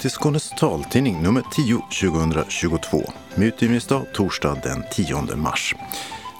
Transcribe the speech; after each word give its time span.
Till 0.00 0.10
Skånes 0.10 0.50
taltidning 0.50 1.22
nummer 1.22 1.42
10 1.52 1.80
2022 2.12 3.02
med 3.34 3.46
utgivningsdag 3.48 4.06
torsdag 4.14 4.58
den 4.62 4.84
10 4.92 5.36
mars. 5.36 5.74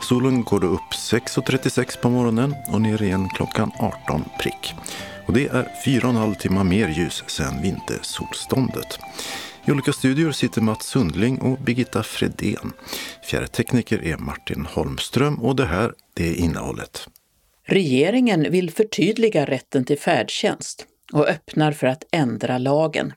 Solen 0.08 0.42
går 0.44 0.60
då 0.60 0.66
upp 0.66 0.92
6.36 1.10 2.00
på 2.00 2.10
morgonen 2.10 2.54
och 2.72 2.80
ner 2.80 3.02
igen 3.02 3.28
klockan 3.28 3.70
18 3.78 4.24
prick. 4.40 4.74
Och 5.26 5.32
det 5.32 5.46
är 5.46 5.72
4,5 5.86 6.34
timmar 6.34 6.64
mer 6.64 6.88
ljus 6.88 7.24
sedan 7.26 7.62
vintersolståndet. 7.62 8.98
I 9.64 9.72
olika 9.72 9.92
studior 9.92 10.32
sitter 10.32 10.60
Mats 10.60 10.86
Sundling 10.86 11.38
och 11.40 11.58
Birgitta 11.58 12.02
Fredén. 12.02 12.72
Fjärrtekniker 13.24 14.04
är 14.04 14.16
Martin 14.16 14.66
Holmström 14.66 15.34
och 15.34 15.56
det 15.56 15.66
här, 15.66 15.92
det 16.14 16.28
är 16.28 16.34
innehållet. 16.34 17.08
Regeringen 17.66 18.46
vill 18.50 18.70
förtydliga 18.70 19.44
rätten 19.44 19.84
till 19.84 19.98
färdtjänst 19.98 20.86
och 21.12 21.28
öppnar 21.28 21.72
för 21.72 21.86
att 21.86 22.04
ändra 22.12 22.58
lagen. 22.58 23.12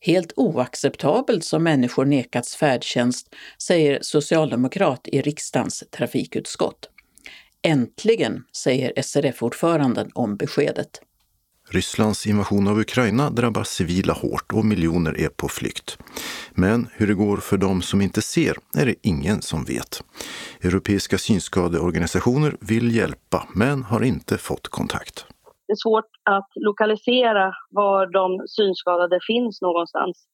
Helt 0.00 0.32
oacceptabelt 0.36 1.44
som 1.44 1.62
människor 1.62 2.04
nekats 2.04 2.56
färdtjänst, 2.56 3.34
säger 3.62 3.98
socialdemokrat 4.02 5.08
i 5.08 5.20
riksdagens 5.20 5.84
trafikutskott. 5.90 6.90
Äntligen, 7.62 8.44
säger 8.56 9.02
SRF-ordföranden 9.02 10.10
om 10.14 10.36
beskedet. 10.36 11.00
Rysslands 11.70 12.26
invasion 12.26 12.68
av 12.68 12.80
Ukraina 12.80 13.30
drabbar 13.30 13.64
civila 13.64 14.12
hårt 14.12 14.52
och 14.52 14.64
miljoner 14.64 15.20
är 15.20 15.28
på 15.28 15.48
flykt. 15.48 15.98
Men 16.52 16.88
hur 16.92 17.06
det 17.06 17.14
går 17.14 17.36
för 17.36 17.56
dem 17.56 17.82
som 17.82 18.00
inte 18.00 18.22
ser 18.22 18.56
är 18.74 18.86
det 18.86 18.94
ingen 19.02 19.42
som 19.42 19.64
vet. 19.64 20.02
Europeiska 20.60 21.18
synskadeorganisationer 21.18 22.56
vill 22.60 22.96
hjälpa 22.96 23.48
men 23.54 23.82
har 23.82 24.02
inte 24.02 24.38
fått 24.38 24.68
kontakt. 24.68 25.26
Det 25.68 25.72
är 25.72 25.76
svårt 25.76 26.10
att 26.22 26.48
lokalisera 26.54 27.52
var 27.70 28.06
de 28.06 28.48
synskadade 28.48 29.18
finns 29.26 29.62
någonstans. 29.62 30.26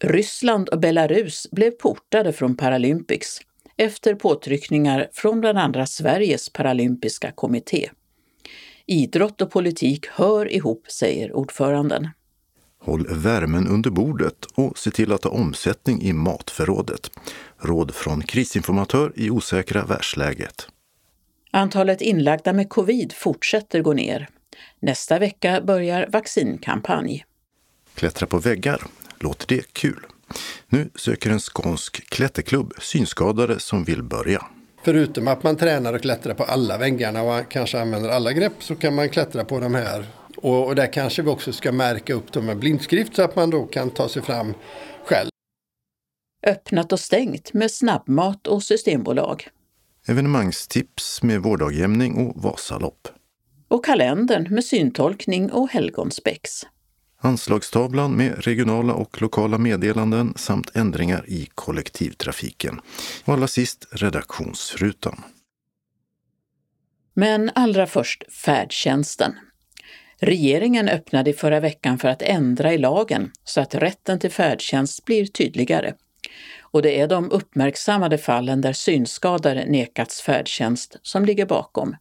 Ryssland 0.00 0.68
och 0.68 0.80
Belarus 0.80 1.46
blev 1.52 1.70
portade 1.70 2.32
från 2.32 2.56
Paralympics 2.56 3.40
efter 3.76 4.14
påtryckningar 4.14 5.08
från 5.12 5.40
bland 5.40 5.58
andra 5.58 5.86
Sveriges 5.86 6.52
paralympiska 6.52 7.32
kommitté. 7.32 7.90
Idrott 8.86 9.42
och 9.42 9.50
politik 9.50 10.06
hör 10.06 10.52
ihop, 10.52 10.86
säger 10.90 11.36
ordföranden. 11.36 12.08
Håll 12.80 13.06
värmen 13.10 13.68
under 13.68 13.90
bordet 13.90 14.46
och 14.54 14.78
se 14.78 14.90
till 14.90 15.12
att 15.12 15.24
ha 15.24 15.30
omsättning 15.30 16.02
i 16.02 16.12
matförrådet. 16.12 17.10
Råd 17.58 17.94
från 17.94 18.22
krisinformatör 18.22 19.12
i 19.16 19.30
osäkra 19.30 19.84
världsläget. 19.84 20.68
Antalet 21.50 22.00
inlagda 22.00 22.52
med 22.52 22.68
covid 22.68 23.12
fortsätter 23.12 23.82
gå 23.82 23.92
ner. 23.92 24.28
Nästa 24.80 25.18
vecka 25.18 25.60
börjar 25.60 26.08
vaccinkampanj. 26.12 27.24
Klättra 27.94 28.26
på 28.26 28.38
väggar, 28.38 28.82
låter 29.20 29.46
det 29.46 29.72
kul? 29.72 30.06
Nu 30.68 30.90
söker 30.94 31.30
en 31.30 31.40
skånsk 31.40 32.10
klätterklubb 32.10 32.72
synskadade 32.80 33.60
som 33.60 33.84
vill 33.84 34.02
börja. 34.02 34.46
Förutom 34.82 35.28
att 35.28 35.42
man 35.42 35.56
tränar 35.56 35.92
och 35.92 36.02
klättrar 36.02 36.34
på 36.34 36.44
alla 36.44 36.78
väggarna 36.78 37.22
och 37.22 37.50
kanske 37.50 37.80
använder 37.80 38.08
alla 38.08 38.32
grepp 38.32 38.52
så 38.58 38.76
kan 38.76 38.94
man 38.94 39.08
klättra 39.08 39.44
på 39.44 39.60
de 39.60 39.74
här. 39.74 40.06
Och, 40.36 40.66
och 40.66 40.74
där 40.74 40.92
kanske 40.92 41.22
vi 41.22 41.30
också 41.30 41.52
ska 41.52 41.72
märka 41.72 42.14
upp 42.14 42.32
dem 42.32 42.46
med 42.46 42.58
blindskrift 42.58 43.16
så 43.16 43.22
att 43.22 43.36
man 43.36 43.50
då 43.50 43.66
kan 43.66 43.90
ta 43.90 44.08
sig 44.08 44.22
fram 44.22 44.54
själv. 45.04 45.30
Öppnat 46.46 46.92
och 46.92 47.00
stängt 47.00 47.52
med 47.52 47.70
snabbmat 47.70 48.46
och 48.46 48.62
systembolag. 48.62 49.48
Evenemangstips 50.06 51.22
med 51.22 51.42
vårdagjämning 51.42 52.26
och 52.26 52.42
Vasalopp. 52.42 53.08
Och 53.68 53.84
kalendern 53.84 54.54
med 54.54 54.64
syntolkning 54.64 55.52
och 55.52 55.70
helgonspex. 55.70 56.66
Anslagstavlan 57.20 58.16
med 58.16 58.44
regionala 58.44 58.94
och 58.94 59.22
lokala 59.22 59.58
meddelanden 59.58 60.32
samt 60.36 60.76
ändringar 60.76 61.24
i 61.28 61.48
kollektivtrafiken. 61.54 62.80
Och 63.24 63.34
allra 63.34 63.46
sist 63.46 63.88
redaktionsrutan. 63.92 65.24
Men 67.14 67.50
allra 67.54 67.86
först 67.86 68.32
färdtjänsten. 68.32 69.34
Regeringen 70.20 70.88
öppnade 70.88 71.30
i 71.30 71.32
förra 71.32 71.60
veckan 71.60 71.98
för 71.98 72.08
att 72.08 72.22
ändra 72.22 72.72
i 72.72 72.78
lagen 72.78 73.30
så 73.44 73.60
att 73.60 73.74
rätten 73.74 74.18
till 74.18 74.30
färdtjänst 74.30 75.04
blir 75.04 75.26
tydligare. 75.26 75.94
Och 76.60 76.82
det 76.82 77.00
är 77.00 77.08
de 77.08 77.30
uppmärksammade 77.30 78.18
fallen 78.18 78.60
där 78.60 78.72
synskadade 78.72 79.64
nekats 79.66 80.22
färdtjänst 80.22 80.96
som 81.02 81.24
ligger 81.24 81.46
bakom. 81.46 81.96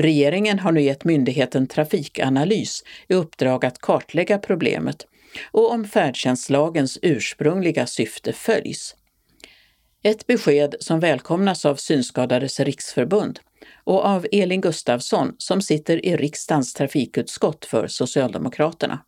Regeringen 0.00 0.58
har 0.58 0.72
nu 0.72 0.82
gett 0.82 1.04
myndigheten 1.04 1.66
Trafikanalys 1.66 2.84
i 3.08 3.14
uppdrag 3.14 3.64
att 3.64 3.78
kartlägga 3.78 4.38
problemet 4.38 5.06
och 5.50 5.72
om 5.72 5.84
färdtjänstlagens 5.84 6.98
ursprungliga 7.02 7.86
syfte 7.86 8.32
följs. 8.32 8.96
Ett 10.02 10.26
besked 10.26 10.74
som 10.80 11.00
välkomnas 11.00 11.64
av 11.64 11.76
Synskadades 11.76 12.60
riksförbund 12.60 13.40
och 13.84 14.04
av 14.04 14.26
Elin 14.32 14.60
Gustafsson 14.60 15.34
som 15.38 15.62
sitter 15.62 16.06
i 16.06 16.16
riksdagens 16.16 16.74
trafikutskott 16.74 17.64
för 17.64 17.86
Socialdemokraterna. 17.86 18.98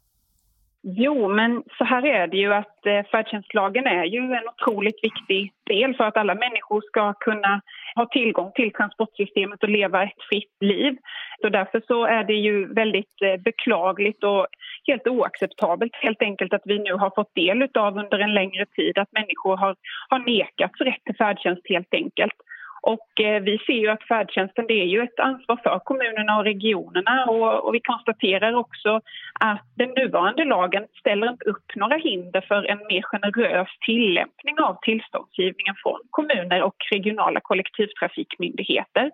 Jo, 0.85 1.29
men 1.29 1.63
så 1.79 1.85
här 1.85 2.07
är 2.07 2.27
det 2.27 2.37
ju 2.37 2.55
att 2.55 2.87
eh, 2.87 3.03
färdtjänstlagen 3.11 3.87
är 3.87 4.05
ju 4.05 4.19
en 4.19 4.49
otroligt 4.49 5.05
viktig 5.05 5.53
del 5.67 5.95
för 5.95 6.05
att 6.05 6.17
alla 6.17 6.35
människor 6.35 6.81
ska 6.81 7.13
kunna 7.13 7.61
ha 7.95 8.07
tillgång 8.07 8.53
till 8.55 8.73
transportsystemet 8.73 9.63
och 9.63 9.69
leva 9.69 10.03
ett 10.03 10.23
fritt 10.31 10.57
liv. 10.61 10.97
Så 11.41 11.49
därför 11.49 11.83
så 11.87 12.07
är 12.07 12.25
det 12.25 12.35
ju 12.35 12.75
väldigt 12.75 13.23
eh, 13.23 13.37
beklagligt 13.37 14.25
och 14.25 14.47
helt 14.87 15.07
oacceptabelt 15.07 15.95
helt 15.95 16.23
enkelt 16.23 16.53
att 16.53 16.63
vi 16.65 16.79
nu 16.79 16.93
har 16.93 17.11
fått 17.15 17.35
del 17.35 17.69
av 17.75 17.99
under 17.99 18.19
en 18.19 18.35
längre 18.35 18.67
tid 18.67 18.99
att 18.99 19.13
människor 19.13 19.57
har, 19.57 19.77
har 20.09 20.19
nekats 20.19 20.81
rätt 20.81 21.05
till 21.05 21.17
färdtjänst 21.17 21.63
helt 21.69 21.95
enkelt. 21.95 22.35
Och 22.83 23.21
eh, 23.21 23.43
vi 23.43 23.59
ser 23.59 23.73
ju 23.73 23.89
att 23.89 24.03
färdtjänsten 24.03 24.67
det 24.69 24.81
är 24.83 24.87
ju 24.87 25.03
ett 25.03 25.21
ansvar 25.21 25.61
för 25.63 25.79
kommunerna 25.79 26.39
och 26.39 26.45
regionerna 26.45 27.25
och, 27.25 27.65
och, 27.65 27.75
vi 27.75 27.81
konstaterar 27.81 28.55
också 28.55 29.01
att 29.41 29.63
den 29.77 29.91
nuvarande 29.97 30.45
lagen 30.45 30.87
ställer 31.01 31.31
inte 31.31 31.45
upp 31.45 31.77
några 31.77 31.97
hinder 31.97 32.41
för 32.41 32.65
en 32.65 32.79
mer 32.79 33.03
generös 33.03 33.69
tillämpning 33.87 34.61
av 34.61 34.79
tillståndsgivningen 34.83 35.75
från 35.83 35.99
kommuner 36.11 36.63
och 36.63 36.77
regionala 36.93 37.41
kollektivtrafikmyndigheter. 37.41 39.11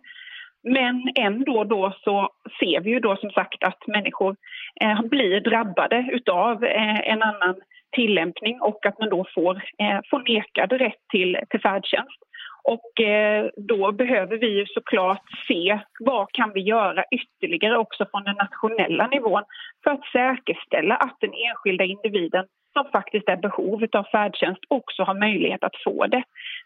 Men 0.62 1.08
ändå 1.14 1.64
då 1.64 1.92
så 2.04 2.28
ser 2.60 2.80
vi 2.80 2.90
ju 2.90 3.00
då 3.00 3.16
som 3.16 3.30
sagt 3.30 3.64
att 3.64 3.86
människor 3.86 4.36
eh, 4.80 5.02
blir 5.02 5.40
drabbade 5.40 6.08
utav 6.12 6.64
eh, 6.64 7.10
en 7.12 7.22
annan 7.22 7.54
tillämpning 7.92 8.60
och 8.60 8.86
att 8.86 8.98
man 8.98 9.08
då 9.10 9.26
får, 9.34 9.62
eh, 9.78 10.00
får 10.10 10.18
nekad 10.28 10.72
rätt 10.72 11.08
till, 11.10 11.38
till 11.50 11.60
färdtjänst. 11.60 12.22
Och 12.64 13.00
eh, 13.00 13.50
då 13.56 13.92
behöver 13.92 14.36
vi 14.38 14.58
ju 14.58 14.66
såklart 14.66 15.22
se 15.48 15.78
vad 16.00 16.32
kan 16.32 16.52
vi 16.52 16.60
göra 16.60 17.04
ytterligare 17.10 17.78
också 17.78 18.06
från 18.10 18.24
den 18.24 18.36
nationella 18.36 19.06
nivån 19.06 19.42
för 19.84 19.90
att 19.90 20.04
säkerställa 20.12 20.96
att 20.96 21.16
den 21.20 21.32
enskilda 21.48 21.84
individen 21.84 22.44
som 22.78 22.90
faktiskt 22.92 23.28
är 23.28 23.36
behov 23.36 23.84
av 23.92 24.04
färdtjänst 24.04 24.60
också 24.68 25.02
har 25.02 25.14
möjlighet 25.14 25.64
att 25.64 25.82
få 25.84 26.06
det. 26.06 26.22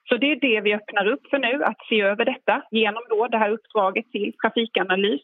Så 0.09 0.17
det 0.17 0.33
är 0.33 0.37
det 0.37 0.61
vi 0.61 0.75
öppnar 0.75 1.07
upp 1.07 1.27
för 1.31 1.39
nu, 1.39 1.65
att 1.65 1.87
se 1.89 2.01
över 2.01 2.25
detta 2.25 2.63
genom 2.71 3.03
då 3.09 3.29
det 3.29 3.39
här 3.39 3.51
uppdraget 3.51 4.11
till 4.13 4.33
Trafikanalys. 4.43 5.21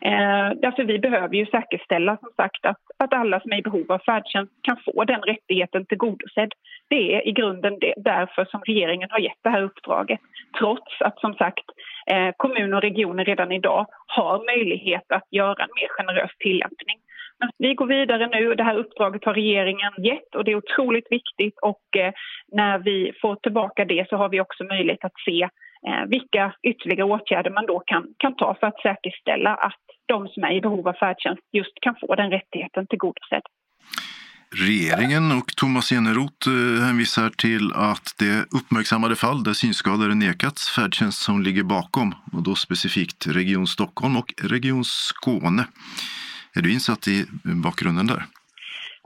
Eh, 0.00 0.50
därför 0.62 0.84
vi 0.84 0.98
behöver 0.98 1.34
ju 1.34 1.46
säkerställa 1.46 2.16
som 2.16 2.30
sagt 2.36 2.66
att, 2.66 2.80
att 2.98 3.14
alla 3.14 3.40
som 3.40 3.52
är 3.52 3.56
i 3.58 3.62
behov 3.62 3.92
av 3.92 3.98
färdtjänst 3.98 4.52
kan 4.62 4.76
få 4.84 5.04
den 5.04 5.20
rättigheten 5.22 5.86
tillgodosedd. 5.86 6.52
Det 6.88 7.14
är 7.14 7.28
i 7.28 7.32
grunden 7.32 7.78
det, 7.80 7.94
därför 7.96 8.44
som 8.44 8.60
regeringen 8.66 9.08
har 9.10 9.18
gett 9.18 9.42
det 9.42 9.50
här 9.50 9.62
uppdraget. 9.62 10.20
Trots 10.58 11.00
att 11.00 11.20
som 11.20 11.34
sagt 11.34 11.66
eh, 12.12 12.30
kommuner 12.36 12.76
och 12.76 12.82
regioner 12.82 13.24
redan 13.24 13.52
idag 13.52 13.86
har 14.06 14.56
möjlighet 14.56 15.06
att 15.08 15.26
göra 15.30 15.64
en 15.64 15.74
mer 15.80 15.88
generös 15.88 16.30
tillämpning. 16.38 16.98
Men 17.40 17.50
vi 17.58 17.74
går 17.74 17.86
vidare 17.86 18.26
nu 18.26 18.54
det 18.54 18.64
här 18.64 18.76
uppdraget 18.76 19.24
har 19.24 19.34
regeringen 19.34 19.92
gett 19.98 20.34
och 20.34 20.44
det 20.44 20.50
är 20.52 20.56
otroligt 20.56 21.06
viktigt 21.10 21.58
och 21.62 21.96
eh, 21.96 22.12
när 22.52 22.78
vi 22.78 23.12
får 23.22 23.36
tillbaka 23.36 23.84
det 23.84 24.08
så 24.08 24.16
har 24.16 24.28
vi 24.28 24.40
också 24.40 24.64
möjlighet 24.64 25.04
att 25.04 25.20
se 25.24 25.42
eh, 25.88 26.04
vilka 26.08 26.54
ytterligare 26.62 27.04
åtgärder 27.04 27.50
man 27.50 27.66
då 27.66 27.78
kan, 27.86 28.06
kan 28.18 28.36
ta 28.36 28.56
för 28.60 28.66
att 28.66 28.80
säkerställa 28.80 29.54
att 29.54 29.84
de 30.06 30.28
som 30.28 30.44
är 30.44 30.52
i 30.52 30.60
behov 30.60 30.88
av 30.88 30.92
färdtjänst 30.92 31.42
just 31.52 31.80
kan 31.80 31.94
få 32.00 32.14
den 32.14 32.30
rättigheten 32.30 32.86
tillgodosedd. 32.86 33.42
Regeringen 34.56 35.32
och 35.38 35.46
Thomas 35.56 35.92
Eneroth 35.92 36.48
eh, 36.48 36.84
hänvisar 36.86 37.28
till 37.28 37.72
att 37.74 38.14
det 38.18 38.46
uppmärksammade 38.58 39.16
fall 39.16 39.44
där 39.44 39.52
synskadade 39.52 40.14
nekats 40.14 40.70
färdtjänst 40.70 41.22
som 41.22 41.42
ligger 41.42 41.62
bakom 41.62 42.14
och 42.32 42.42
då 42.42 42.54
specifikt 42.54 43.26
Region 43.26 43.66
Stockholm 43.66 44.16
och 44.16 44.34
Region 44.42 44.84
Skåne. 44.84 45.64
Är 46.56 46.62
du 46.62 46.72
insatt 46.72 47.08
i 47.08 47.16
bakgrunden 47.64 48.06
där? 48.06 48.22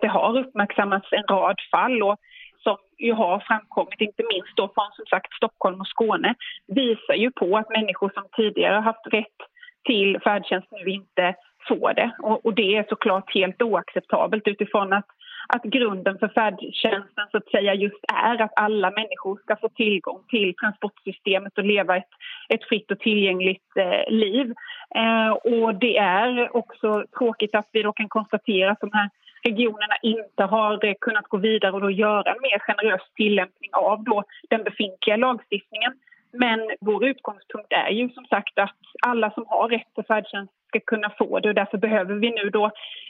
Det 0.02 0.08
har 0.08 0.38
uppmärksammats 0.38 1.08
en 1.12 1.36
rad 1.36 1.56
fall 1.70 2.02
och 2.02 2.16
som 2.62 2.76
ju 2.98 3.12
har 3.12 3.44
framkommit, 3.48 4.00
inte 4.00 4.22
minst 4.32 4.56
då 4.56 4.72
från 4.74 4.90
som 4.92 5.06
sagt 5.06 5.34
Stockholm 5.34 5.80
och 5.80 5.86
Skåne, 5.86 6.34
visar 6.66 7.14
ju 7.14 7.30
på 7.30 7.58
att 7.58 7.70
människor 7.70 8.10
som 8.14 8.24
tidigare 8.36 8.80
haft 8.80 9.06
rätt 9.12 9.40
till 9.84 10.18
färdtjänst 10.24 10.68
nu 10.70 10.90
inte 10.90 11.34
får 11.68 11.94
det. 11.94 12.10
Och, 12.18 12.46
och 12.46 12.54
det 12.54 12.76
är 12.76 12.86
såklart 12.88 13.34
helt 13.34 13.62
oacceptabelt 13.62 14.48
utifrån 14.48 14.92
att 14.92 15.06
att 15.48 15.62
grunden 15.62 16.18
för 16.18 16.28
färdtjänsten 16.28 17.26
så 17.30 17.36
att 17.36 17.50
säga 17.50 17.74
just 17.74 18.04
är 18.12 18.42
att 18.42 18.52
alla 18.56 18.90
människor 18.90 19.38
ska 19.42 19.56
få 19.56 19.68
tillgång 19.68 20.22
till 20.28 20.54
transportsystemet 20.54 21.58
och 21.58 21.64
leva 21.64 21.96
ett, 21.96 22.10
ett 22.48 22.64
fritt 22.64 22.90
och 22.90 22.98
tillgängligt 22.98 23.76
eh, 23.76 24.12
liv. 24.12 24.54
Eh, 24.94 25.30
och 25.30 25.74
det 25.74 25.96
är 25.98 26.56
också 26.56 27.04
tråkigt 27.18 27.54
att 27.54 27.68
vi 27.72 27.82
då 27.82 27.92
kan 27.92 28.08
konstatera 28.08 28.70
att 28.70 28.80
de 28.80 28.90
här 28.92 29.10
regionerna 29.42 29.96
inte 30.02 30.44
har 30.44 30.84
eh, 30.84 30.94
kunnat 31.00 31.28
gå 31.28 31.36
vidare 31.36 31.72
och 31.72 31.80
då 31.80 31.90
göra 31.90 32.32
en 32.32 32.42
mer 32.42 32.58
generös 32.58 33.02
tillämpning 33.16 33.70
av 33.72 34.04
då 34.04 34.24
den 34.50 34.64
befintliga 34.64 35.16
lagstiftningen. 35.16 35.92
Men 36.34 36.60
vår 36.80 37.04
utgångspunkt 37.04 37.72
är 37.72 37.90
ju 37.90 38.08
som 38.08 38.24
sagt 38.24 38.58
att 38.58 38.76
alla 39.06 39.30
som 39.30 39.44
har 39.46 39.68
rätt 39.68 39.94
till 39.94 40.04
färdtjänst 40.04 40.52
ska 40.68 40.80
kunna 40.80 41.10
få 41.18 41.40
det 41.40 41.48
och 41.48 41.54
därför 41.54 41.78
behöver 41.78 42.14
vi 42.14 42.30
nu 42.30 42.50
då 42.50 42.64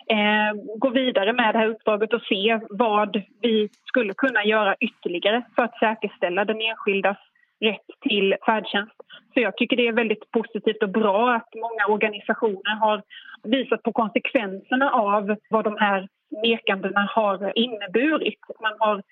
eh, 0.08 0.78
gå 0.78 0.90
vidare 0.90 1.32
med 1.32 1.54
det 1.54 1.58
här 1.58 1.68
uppdraget 1.68 2.12
och 2.12 2.22
se 2.22 2.60
vad 2.70 3.22
vi 3.42 3.68
skulle 3.84 4.14
kunna 4.14 4.44
göra 4.44 4.74
ytterligare 4.80 5.42
för 5.54 5.62
att 5.62 5.78
säkerställa 5.78 6.44
den 6.44 6.60
enskildas 6.60 7.16
rätt 7.60 7.88
till 8.08 8.34
färdtjänst. 8.46 8.96
Så 9.34 9.40
jag 9.40 9.56
tycker 9.56 9.76
det 9.76 9.88
är 9.88 9.92
väldigt 9.92 10.30
positivt 10.30 10.82
och 10.82 10.88
bra 10.88 11.34
att 11.34 11.48
många 11.54 11.94
organisationer 11.94 12.74
har 12.80 13.02
visat 13.42 13.82
på 13.82 13.92
konsekvenserna 13.92 14.90
av 14.90 15.36
vad 15.50 15.64
de 15.64 15.76
här 15.76 16.08
nekandena 16.42 17.08
har 17.14 17.58
inneburit. 17.58 18.40
Man 18.60 18.76
har 18.78 19.02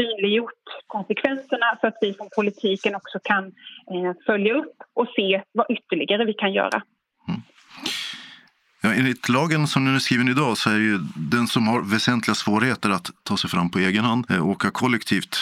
synliggjort 0.00 0.66
konsekvenserna 0.86 1.66
så 1.80 1.86
att 1.86 1.98
vi 2.00 2.14
från 2.14 2.28
politiken 2.36 2.94
också 2.94 3.18
kan 3.24 3.44
eh, 3.44 4.12
följa 4.26 4.54
upp 4.54 4.76
och 4.94 5.06
se 5.16 5.42
vad 5.52 5.66
ytterligare 5.70 6.24
vi 6.24 6.32
kan 6.32 6.52
göra. 6.52 6.82
Mm. 7.28 7.40
Ja, 8.82 8.94
enligt 8.94 9.28
lagen 9.28 9.66
som 9.66 9.84
den 9.84 9.94
är 9.94 9.98
skriven 9.98 10.28
idag 10.28 10.58
så 10.58 10.70
är 10.70 10.78
ju 10.78 10.98
den 11.16 11.46
som 11.46 11.68
har 11.68 11.82
väsentliga 11.82 12.34
svårigheter 12.34 12.90
att 12.90 13.10
ta 13.22 13.36
sig 13.36 13.50
fram 13.50 13.70
på 13.70 13.78
egen 13.78 14.04
hand, 14.04 14.30
eh, 14.30 14.48
åka 14.48 14.70
kollektivt, 14.70 15.36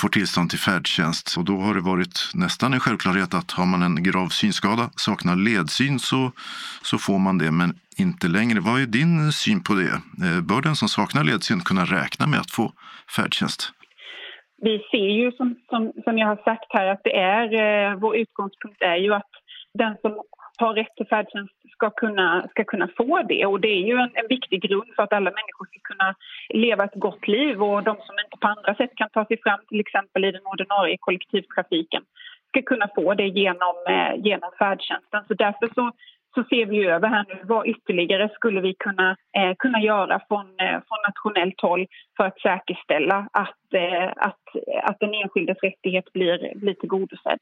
får 0.00 0.08
tillstånd 0.08 0.50
till 0.50 0.58
färdtjänst. 0.58 1.36
Och 1.36 1.44
då 1.44 1.60
har 1.60 1.74
det 1.74 1.80
varit 1.80 2.30
nästan 2.34 2.74
en 2.74 2.80
självklarhet 2.80 3.34
att 3.34 3.50
har 3.50 3.66
man 3.66 3.82
en 3.82 4.02
grav 4.02 4.28
synskada, 4.28 4.90
saknar 4.96 5.36
ledsyn, 5.36 5.98
så, 5.98 6.32
så 6.82 6.98
får 6.98 7.18
man 7.18 7.38
det. 7.38 7.50
Men 7.50 7.78
inte 7.96 8.28
längre. 8.28 8.60
Vad 8.60 8.80
är 8.80 8.86
din 8.86 9.32
syn 9.32 9.62
på 9.62 9.74
det? 9.74 10.00
Eh, 10.26 10.40
bör 10.40 10.62
den 10.62 10.76
som 10.76 10.88
saknar 10.88 11.24
ledsyn 11.24 11.60
kunna 11.60 11.84
räkna 11.84 12.26
med 12.26 12.40
att 12.40 12.50
få 12.50 12.72
färdtjänst? 13.16 13.72
Vi 14.60 14.84
ser 14.90 15.08
ju 15.20 15.32
som, 15.32 15.56
som, 15.68 15.92
som 16.04 16.18
jag 16.18 16.26
har 16.26 16.36
sagt 16.36 16.66
här 16.68 16.86
att 16.86 17.04
det 17.04 17.16
är, 17.16 17.46
eh, 17.62 17.94
vår 17.96 18.16
utgångspunkt 18.16 18.82
är 18.82 18.96
ju 18.96 19.14
att 19.14 19.30
den 19.74 19.96
som 20.00 20.22
har 20.58 20.74
rätt 20.74 20.96
till 20.96 21.06
färdtjänst 21.06 21.54
ska 21.72 21.90
kunna, 21.90 22.48
ska 22.50 22.64
kunna 22.64 22.88
få 22.96 23.22
det. 23.22 23.46
Och 23.46 23.60
det 23.60 23.68
är 23.68 23.84
ju 23.90 23.96
en, 23.96 24.10
en, 24.14 24.28
viktig 24.28 24.62
grund 24.62 24.90
för 24.96 25.02
att 25.02 25.12
alla 25.12 25.30
människor 25.30 25.66
ska 25.66 25.78
kunna 25.82 26.14
leva 26.48 26.84
ett 26.84 26.94
gott 26.94 27.28
liv 27.28 27.62
och 27.62 27.82
de 27.82 27.96
som 27.96 28.16
inte 28.24 28.36
på 28.40 28.48
andra 28.48 28.74
sätt 28.74 28.90
kan 28.94 29.10
ta 29.10 29.24
sig 29.24 29.38
fram 29.42 29.60
till 29.68 29.80
exempel 29.80 30.24
i 30.24 30.32
den 30.32 30.46
ordinarie 30.46 30.96
kollektivtrafiken 31.00 32.02
ska 32.48 32.62
kunna 32.62 32.88
få 32.94 33.14
det 33.14 33.28
genom, 33.28 33.76
eh, 33.88 34.14
genom 34.26 34.50
färdtjänsten. 34.58 35.24
Så 35.28 35.34
därför 35.34 35.68
så 35.74 35.92
så 36.34 36.44
ser 36.44 36.66
vi 36.66 36.86
över 36.86 37.08
här 37.08 37.24
nu 37.28 37.40
vad 37.44 37.66
ytterligare 37.66 38.28
skulle 38.34 38.60
vi 38.60 38.74
kunna, 38.78 39.10
eh, 39.10 39.54
kunna 39.58 39.80
göra 39.80 40.20
från, 40.28 40.46
eh, 40.46 40.78
från 40.86 41.00
nationellt 41.08 41.60
håll 41.60 41.86
för 42.16 42.24
att 42.24 42.40
säkerställa 42.40 43.28
att, 43.32 43.64
eh, 43.74 44.08
att, 44.28 44.44
att 44.82 44.98
den 45.00 45.14
enskildes 45.14 45.58
rättighet 45.62 46.12
blir, 46.12 46.58
blir 46.58 46.74
tillgodosedd. 46.74 47.38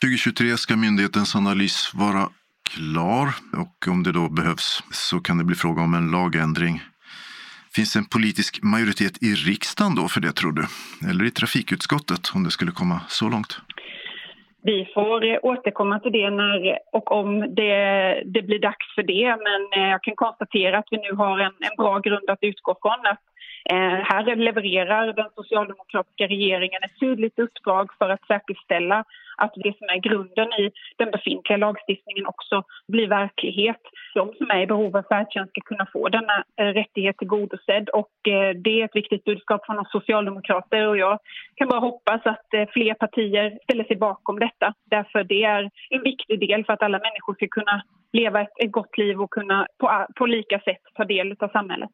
2023 0.00 0.56
ska 0.56 0.76
myndighetens 0.76 1.36
analys 1.36 1.92
vara 1.94 2.28
klar 2.70 3.28
och 3.62 3.88
om 3.92 4.02
det 4.02 4.12
då 4.12 4.28
behövs 4.28 4.82
så 4.90 5.20
kan 5.20 5.38
det 5.38 5.44
bli 5.44 5.56
fråga 5.56 5.82
om 5.82 5.94
en 5.94 6.10
lagändring. 6.10 6.80
Finns 7.74 7.92
det 7.92 7.98
en 7.98 8.04
politisk 8.04 8.62
majoritet 8.62 9.22
i 9.22 9.34
riksdagen 9.34 9.94
då 9.94 10.08
för 10.08 10.20
det 10.20 10.32
tror 10.32 10.52
du? 10.52 10.66
Eller 11.10 11.24
i 11.24 11.30
trafikutskottet 11.30 12.30
om 12.34 12.44
det 12.44 12.50
skulle 12.50 12.72
komma 12.72 13.00
så 13.08 13.28
långt? 13.28 13.60
Vi 14.66 14.88
får 14.94 15.24
eh, 15.24 15.38
återkomma 15.42 16.00
till 16.00 16.12
det 16.12 16.30
när 16.30 16.78
och 16.92 17.12
om 17.12 17.54
det, 17.54 18.22
det 18.24 18.42
blir 18.42 18.58
dags 18.58 18.94
för 18.94 19.02
det. 19.02 19.36
Men 19.46 19.82
eh, 19.82 19.90
jag 19.90 20.02
kan 20.02 20.16
konstatera 20.16 20.78
att 20.78 20.88
vi 20.90 20.96
nu 20.96 21.12
har 21.12 21.38
en, 21.38 21.52
en 21.60 21.76
bra 21.76 21.98
grund 21.98 22.30
att 22.30 22.38
utgå 22.42 22.76
från. 22.82 23.06
Att 23.06 23.20
Eh, 23.70 23.98
här 24.10 24.36
levererar 24.36 25.12
den 25.12 25.30
socialdemokratiska 25.34 26.26
regeringen 26.26 26.82
ett 26.82 27.00
tydligt 27.00 27.38
uppdrag 27.38 27.90
för 27.98 28.08
att 28.10 28.26
säkerställa 28.26 29.04
att 29.36 29.52
det 29.54 29.78
som 29.78 29.88
är 29.88 29.96
grunden 29.96 30.52
i 30.52 30.70
den 30.96 31.10
befintliga 31.10 31.56
lagstiftningen 31.56 32.26
också 32.26 32.62
blir 32.88 33.08
verklighet. 33.08 33.80
De 34.14 34.32
som 34.38 34.50
är 34.50 34.60
i 34.60 34.66
behov 34.66 34.96
av 34.96 35.02
färdtjänst 35.02 35.50
ska 35.50 35.60
kunna 35.60 35.86
få 35.92 36.08
denna 36.08 36.44
eh, 36.60 36.64
rättighet 36.64 37.16
tillgodosedd 37.18 37.88
och 37.88 38.28
eh, 38.28 38.50
det 38.64 38.80
är 38.80 38.84
ett 38.84 38.96
viktigt 38.96 39.24
budskap 39.24 39.66
från 39.66 39.78
oss 39.78 39.90
socialdemokrater 39.90 40.88
och 40.88 40.98
jag 40.98 41.18
kan 41.56 41.68
bara 41.68 41.80
hoppas 41.80 42.20
att 42.24 42.46
fler 42.72 42.94
partier 42.94 43.58
ställer 43.62 43.84
sig 43.84 43.96
bakom 43.96 44.38
detta 44.38 44.74
därför 44.90 45.24
det 45.24 45.44
är 45.44 45.70
en 45.90 46.02
viktig 46.02 46.40
del 46.40 46.64
för 46.64 46.72
att 46.72 46.82
alla 46.82 46.98
människor 46.98 47.34
ska 47.34 47.46
kunna 47.50 47.82
leva 48.12 48.40
ett, 48.40 48.64
ett 48.64 48.72
gott 48.72 48.98
liv 48.98 49.20
och 49.20 49.30
kunna 49.30 49.66
på, 49.78 50.06
på 50.16 50.26
lika 50.26 50.60
sätt 50.60 50.82
ta 50.94 51.04
del 51.04 51.36
av 51.40 51.48
samhället. 51.48 51.90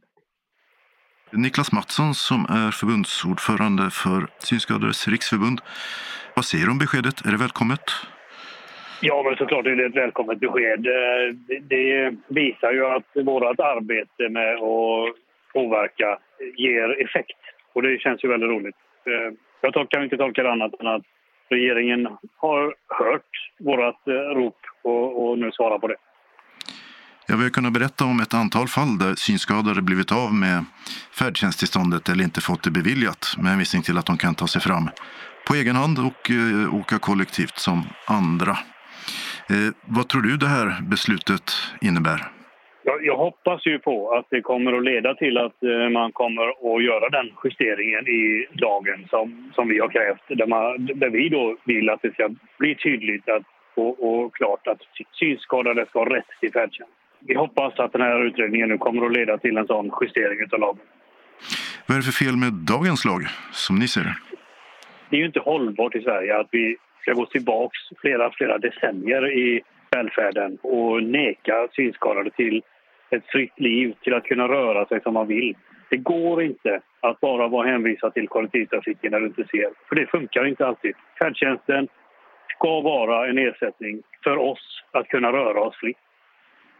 Niklas 1.32 1.72
Mattsson 1.72 2.14
som 2.14 2.40
är 2.40 2.70
förbundsordförande 2.70 3.90
för 3.90 4.26
Synskadades 4.38 5.08
riksförbund. 5.08 5.60
Vad 6.36 6.44
säger 6.44 6.64
du 6.64 6.70
om 6.70 6.78
beskedet? 6.78 7.26
Är 7.26 7.30
det 7.30 7.36
välkommet? 7.36 7.84
Ja, 9.00 9.22
men 9.22 9.36
såklart 9.36 9.66
är 9.66 9.76
det 9.76 9.86
ett 9.86 9.96
välkommet 9.96 10.40
besked. 10.40 10.86
Eh, 10.86 11.34
det 11.62 12.14
visar 12.28 12.72
ju 12.72 12.86
att 12.86 13.08
vårt 13.14 13.60
arbete 13.60 14.28
med 14.28 14.54
att 14.54 15.14
påverka 15.52 16.18
ger 16.56 17.04
effekt. 17.04 17.40
Och 17.72 17.82
det 17.82 18.00
känns 18.00 18.24
ju 18.24 18.28
väldigt 18.28 18.50
roligt. 18.50 18.76
Eh, 19.06 19.32
jag 19.60 19.90
kan 19.90 20.04
inte 20.04 20.16
tolka 20.16 20.42
det 20.42 20.52
annat 20.52 20.80
än 20.80 20.86
att 20.86 21.02
regeringen 21.48 22.08
har 22.36 22.74
hört 22.88 23.50
vårt 23.58 24.08
eh, 24.08 24.12
rop 24.12 24.58
och, 24.82 25.22
och 25.22 25.38
nu 25.38 25.52
svarar 25.52 25.78
på 25.78 25.88
det. 25.88 25.96
Ja, 27.26 27.36
vi 27.36 27.42
har 27.42 27.50
kunnat 27.50 27.72
berätta 27.72 28.04
om 28.04 28.20
ett 28.20 28.34
antal 28.34 28.68
fall 28.68 28.98
där 28.98 29.14
synskadade 29.14 29.82
blivit 29.82 30.12
av 30.12 30.34
med 30.34 30.64
färdtjänsttillståndet 31.18 32.08
eller 32.08 32.24
inte 32.24 32.40
fått 32.40 32.62
det 32.62 32.70
beviljat 32.70 33.34
med 33.38 33.50
hänvisning 33.50 33.82
till 33.82 33.98
att 33.98 34.06
de 34.06 34.16
kan 34.16 34.34
ta 34.34 34.46
sig 34.46 34.60
fram 34.60 34.88
på 35.46 35.54
egen 35.54 35.76
hand 35.76 35.98
och 35.98 36.30
eh, 36.30 36.74
åka 36.80 36.98
kollektivt 36.98 37.58
som 37.58 37.78
andra. 38.06 38.54
Eh, 39.52 39.70
vad 39.96 40.08
tror 40.08 40.22
du 40.22 40.36
det 40.36 40.46
här 40.46 40.68
beslutet 40.92 41.46
innebär? 41.80 42.20
Jag, 42.84 43.06
jag 43.06 43.16
hoppas 43.16 43.66
ju 43.66 43.78
på 43.78 44.12
att 44.16 44.26
det 44.30 44.40
kommer 44.40 44.72
att 44.72 44.84
leda 44.84 45.14
till 45.14 45.38
att 45.38 45.62
eh, 45.62 45.88
man 45.92 46.12
kommer 46.12 46.46
att 46.76 46.84
göra 46.84 47.08
den 47.08 47.28
justeringen 47.44 48.08
i 48.08 48.46
lagen 48.52 49.06
som, 49.10 49.52
som 49.54 49.68
vi 49.68 49.78
har 49.78 49.88
krävt. 49.88 50.24
Där, 50.28 50.46
man, 50.46 50.86
där 50.94 51.10
vi 51.10 51.28
då 51.28 51.56
vill 51.64 51.90
att 51.90 52.02
det 52.02 52.12
ska 52.14 52.28
bli 52.58 52.74
tydligt 52.74 53.28
att, 53.28 53.46
och, 53.74 53.94
och 54.08 54.34
klart 54.34 54.66
att 54.66 54.80
synskadade 55.12 55.86
ska 55.86 55.98
ha 55.98 56.16
rätt 56.16 56.30
till 56.40 56.52
färdtjänst 56.52 56.92
vi 57.26 57.34
hoppas 57.34 57.78
att 57.78 57.92
den 57.92 58.00
här 58.00 58.24
utredningen 58.26 58.68
nu 58.68 58.78
kommer 58.78 59.06
att 59.06 59.12
leda 59.12 59.38
till 59.38 59.56
en 59.56 59.66
sån 59.66 59.90
justering 60.00 60.40
av 60.52 60.60
lagen. 60.60 60.82
Vad 61.86 61.96
är 61.96 62.00
det 62.00 62.04
för 62.04 62.24
fel 62.24 62.36
med 62.36 62.52
dagens 62.52 63.04
lag, 63.04 63.22
som 63.52 63.76
ni 63.76 63.88
ser 63.88 64.00
det? 64.00 64.16
Det 65.10 65.16
är 65.16 65.20
ju 65.20 65.26
inte 65.26 65.40
hållbart 65.40 65.94
i 65.94 66.02
Sverige 66.02 66.38
att 66.40 66.48
vi 66.50 66.76
ska 67.00 67.12
gå 67.12 67.26
tillbaks 67.26 67.78
flera, 68.00 68.30
flera 68.30 68.58
decennier 68.58 69.32
i 69.32 69.62
välfärden 69.90 70.58
och 70.62 71.02
neka 71.02 71.68
synskadade 71.72 72.30
till 72.30 72.62
ett 73.10 73.26
fritt 73.26 73.60
liv, 73.60 73.94
till 74.02 74.14
att 74.14 74.24
kunna 74.24 74.48
röra 74.48 74.86
sig 74.86 75.00
som 75.02 75.14
man 75.14 75.26
vill. 75.26 75.54
Det 75.90 75.96
går 75.96 76.42
inte 76.42 76.80
att 77.00 77.20
bara 77.20 77.48
vara 77.48 77.66
hänvisad 77.66 78.14
till 78.14 78.28
kollektivtrafiken 78.28 79.10
när 79.10 79.20
du 79.20 79.26
inte 79.26 79.44
ser. 79.44 79.70
För 79.88 79.94
det 79.96 80.06
funkar 80.06 80.46
inte 80.46 80.66
alltid. 80.66 80.94
Färdtjänsten 81.18 81.88
ska 82.56 82.80
vara 82.80 83.28
en 83.28 83.38
ersättning 83.38 84.02
för 84.24 84.36
oss 84.36 84.82
att 84.90 85.08
kunna 85.08 85.32
röra 85.32 85.60
oss 85.60 85.76
fritt. 85.76 85.96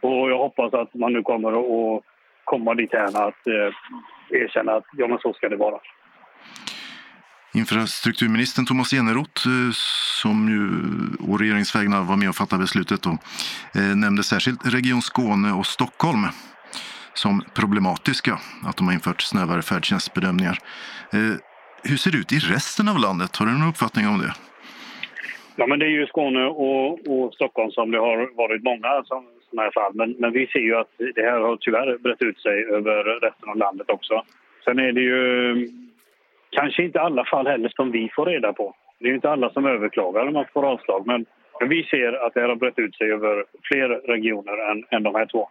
Och 0.03 0.29
jag 0.31 0.37
hoppas 0.37 0.73
att 0.73 0.93
man 0.93 1.13
nu 1.13 1.21
kommer 1.23 1.51
att 1.51 2.03
komma 2.43 2.73
dit 2.73 2.93
här 2.93 3.27
att 3.27 3.47
eh, 3.47 4.41
erkänna 4.41 4.71
att 4.71 4.85
ja, 4.97 5.07
men 5.07 5.17
så 5.19 5.33
ska 5.33 5.49
det 5.49 5.55
vara. 5.55 5.79
Infrastrukturministern 7.55 8.65
Tomas 8.65 8.93
Eneroth, 8.93 9.47
eh, 9.47 9.71
som 10.21 10.37
ju 10.53 10.61
å 11.31 11.37
regeringens 11.37 11.75
vägnar 11.75 12.03
var 12.03 12.17
med 12.17 12.29
och 12.29 12.35
fattade 12.35 12.61
beslutet, 12.61 13.01
då, 13.03 13.09
eh, 13.75 13.95
nämnde 13.95 14.23
särskilt 14.23 14.73
Region 14.73 15.01
Skåne 15.01 15.51
och 15.53 15.65
Stockholm 15.65 16.23
som 17.13 17.43
problematiska, 17.55 18.39
att 18.63 18.77
de 18.77 18.87
har 18.87 18.93
infört 18.93 19.21
snävare 19.21 19.61
färdtjänstbedömningar. 19.61 20.57
Eh, 21.13 21.35
hur 21.83 21.97
ser 21.97 22.11
det 22.11 22.17
ut 22.17 22.31
i 22.31 22.39
resten 22.39 22.87
av 22.87 22.97
landet? 22.97 23.35
Har 23.37 23.45
du 23.45 23.51
någon 23.51 23.69
uppfattning 23.69 24.07
om 24.07 24.17
det? 24.19 24.33
Ja, 25.55 25.67
men 25.67 25.79
det 25.79 25.85
är 25.85 25.89
ju 25.89 26.05
Skåne 26.05 26.45
och, 26.45 27.07
och 27.07 27.33
Stockholm 27.33 27.71
som 27.71 27.91
det 27.91 27.97
har 27.97 28.37
varit 28.37 28.63
många 28.63 29.03
som, 29.03 29.23
sådana 29.53 29.63
här 29.63 29.71
fall. 29.71 29.93
Men, 29.95 30.15
men 30.19 30.31
vi 30.31 30.47
ser 30.47 30.59
ju 30.59 30.75
att 30.75 30.91
det 31.15 31.21
här 31.21 31.39
har 31.39 31.57
tyvärr 31.57 31.97
brett 31.97 32.21
ut 32.21 32.39
sig 32.41 32.65
över 32.65 33.03
resten 33.03 33.49
av 33.49 33.57
landet 33.57 33.89
också. 33.89 34.23
Sen 34.65 34.79
är 34.79 34.91
det 34.91 35.01
ju 35.01 35.51
mm, 35.51 35.69
kanske 36.49 36.83
inte 36.83 37.01
alla 37.01 37.25
fall 37.25 37.47
heller 37.47 37.71
som 37.75 37.91
vi 37.91 38.09
får 38.15 38.25
reda 38.25 38.53
på. 38.53 38.75
Det 38.99 39.05
är 39.05 39.09
ju 39.09 39.15
inte 39.15 39.29
alla 39.29 39.49
som 39.49 39.65
överklagar 39.65 40.27
om 40.27 40.33
man 40.33 40.45
får 40.53 40.65
avslag. 40.65 41.07
Men, 41.07 41.25
men 41.59 41.69
vi 41.69 41.83
ser 41.83 42.25
att 42.25 42.33
det 42.33 42.41
här 42.41 42.49
har 42.49 42.55
brett 42.55 42.79
ut 42.79 42.95
sig 42.95 43.11
över 43.11 43.45
fler 43.63 43.89
regioner 43.89 44.71
än, 44.71 44.83
än 44.91 45.03
de 45.03 45.15
här 45.15 45.25
två. 45.25 45.49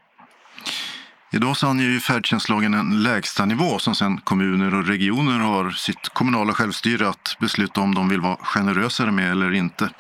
Idag 1.34 1.56
så 1.56 1.66
anger 1.66 1.84
ju 1.84 2.00
färdtjänstlagen 2.00 2.74
en 2.74 3.02
lägsta 3.02 3.44
nivå 3.44 3.78
som 3.78 3.94
sen 3.94 4.18
kommuner 4.18 4.78
och 4.78 4.86
regioner 4.86 5.38
har 5.38 5.70
sitt 5.70 6.08
kommunala 6.08 6.52
självstyre 6.52 7.08
att 7.08 7.36
besluta 7.40 7.80
om 7.80 7.94
de 7.94 8.08
vill 8.08 8.20
vara 8.20 8.36
generösare 8.36 9.12
med 9.12 9.30
eller 9.30 9.52
inte. 9.52 9.90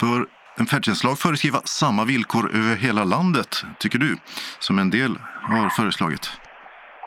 Bör 0.00 0.26
en 0.60 0.66
färdtjänstlag 0.66 1.18
föreskriva 1.18 1.58
samma 1.58 2.04
villkor 2.04 2.44
över 2.58 2.76
hela 2.76 3.04
landet, 3.04 3.50
tycker 3.78 3.98
du, 3.98 4.16
som 4.58 4.78
en 4.78 4.90
del 4.90 5.12
har 5.42 5.68
föreslagit? 5.68 6.24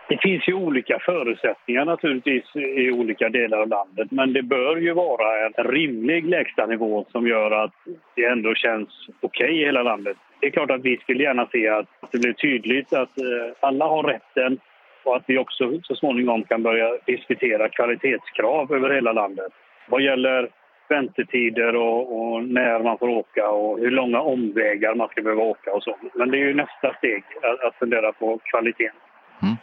Det 0.10 0.18
finns 0.22 0.48
ju 0.48 0.54
olika 0.54 1.00
förutsättningar 1.00 1.86
naturligtvis 1.86 2.56
i 2.56 2.92
olika 2.92 3.30
delar 3.30 3.58
av 3.58 3.68
landet 3.68 4.12
men 4.12 4.34
det 4.34 4.44
bör 4.44 4.78
ju 4.78 4.94
vara 4.94 5.46
en 5.46 5.54
rimlig 5.64 6.26
lägstanivå 6.26 7.06
som 7.12 7.28
gör 7.28 7.52
att 7.52 7.74
det 8.16 8.26
ändå 8.26 8.56
känns 8.56 8.90
okej 9.22 9.46
okay 9.46 9.62
i 9.62 9.66
hela 9.66 9.84
landet. 9.84 10.18
Det 10.40 10.48
är 10.48 10.52
klart 10.52 10.72
att 10.72 10.82
vi 10.82 10.98
skulle 10.98 11.24
gärna 11.24 11.48
se 11.52 11.70
att 11.70 11.88
det 12.12 12.20
blir 12.20 12.34
tydligt 12.34 12.94
att 12.94 13.18
eh, 13.18 13.54
alla 13.60 13.86
har 13.86 14.04
rätten 14.04 14.60
och 15.04 15.16
att 15.16 15.24
vi 15.28 15.38
också 15.38 15.82
så 15.84 15.96
småningom 15.96 16.44
kan 16.44 16.64
börja 16.64 16.98
diskutera 17.06 17.70
kvalitetskrav 17.70 18.74
över 18.74 18.90
hela 18.90 19.14
landet. 19.14 19.52
Vad 19.90 20.02
gäller 20.02 20.50
väntetider 20.90 21.76
och, 21.76 22.02
och, 22.18 22.44
när 22.44 22.84
man 22.84 22.98
får 22.98 23.08
åka 23.08 23.50
och 23.50 23.80
hur 23.80 23.92
långa 23.92 24.20
omvägar 24.22 24.96
man 24.96 25.08
ska 25.08 25.22
behöva 25.22 25.44
åka 25.44 25.72
och 25.72 25.84
så. 25.84 25.98
Men 26.14 26.32
det 26.32 26.38
är 26.38 26.46
ju 26.48 26.54
nästa 26.54 26.94
steg 26.98 27.24
att, 27.44 27.68
att 27.68 27.76
fundera 27.80 28.12
på 28.12 28.40
kvaliteten. 28.44 28.96
Mm. 29.42 29.56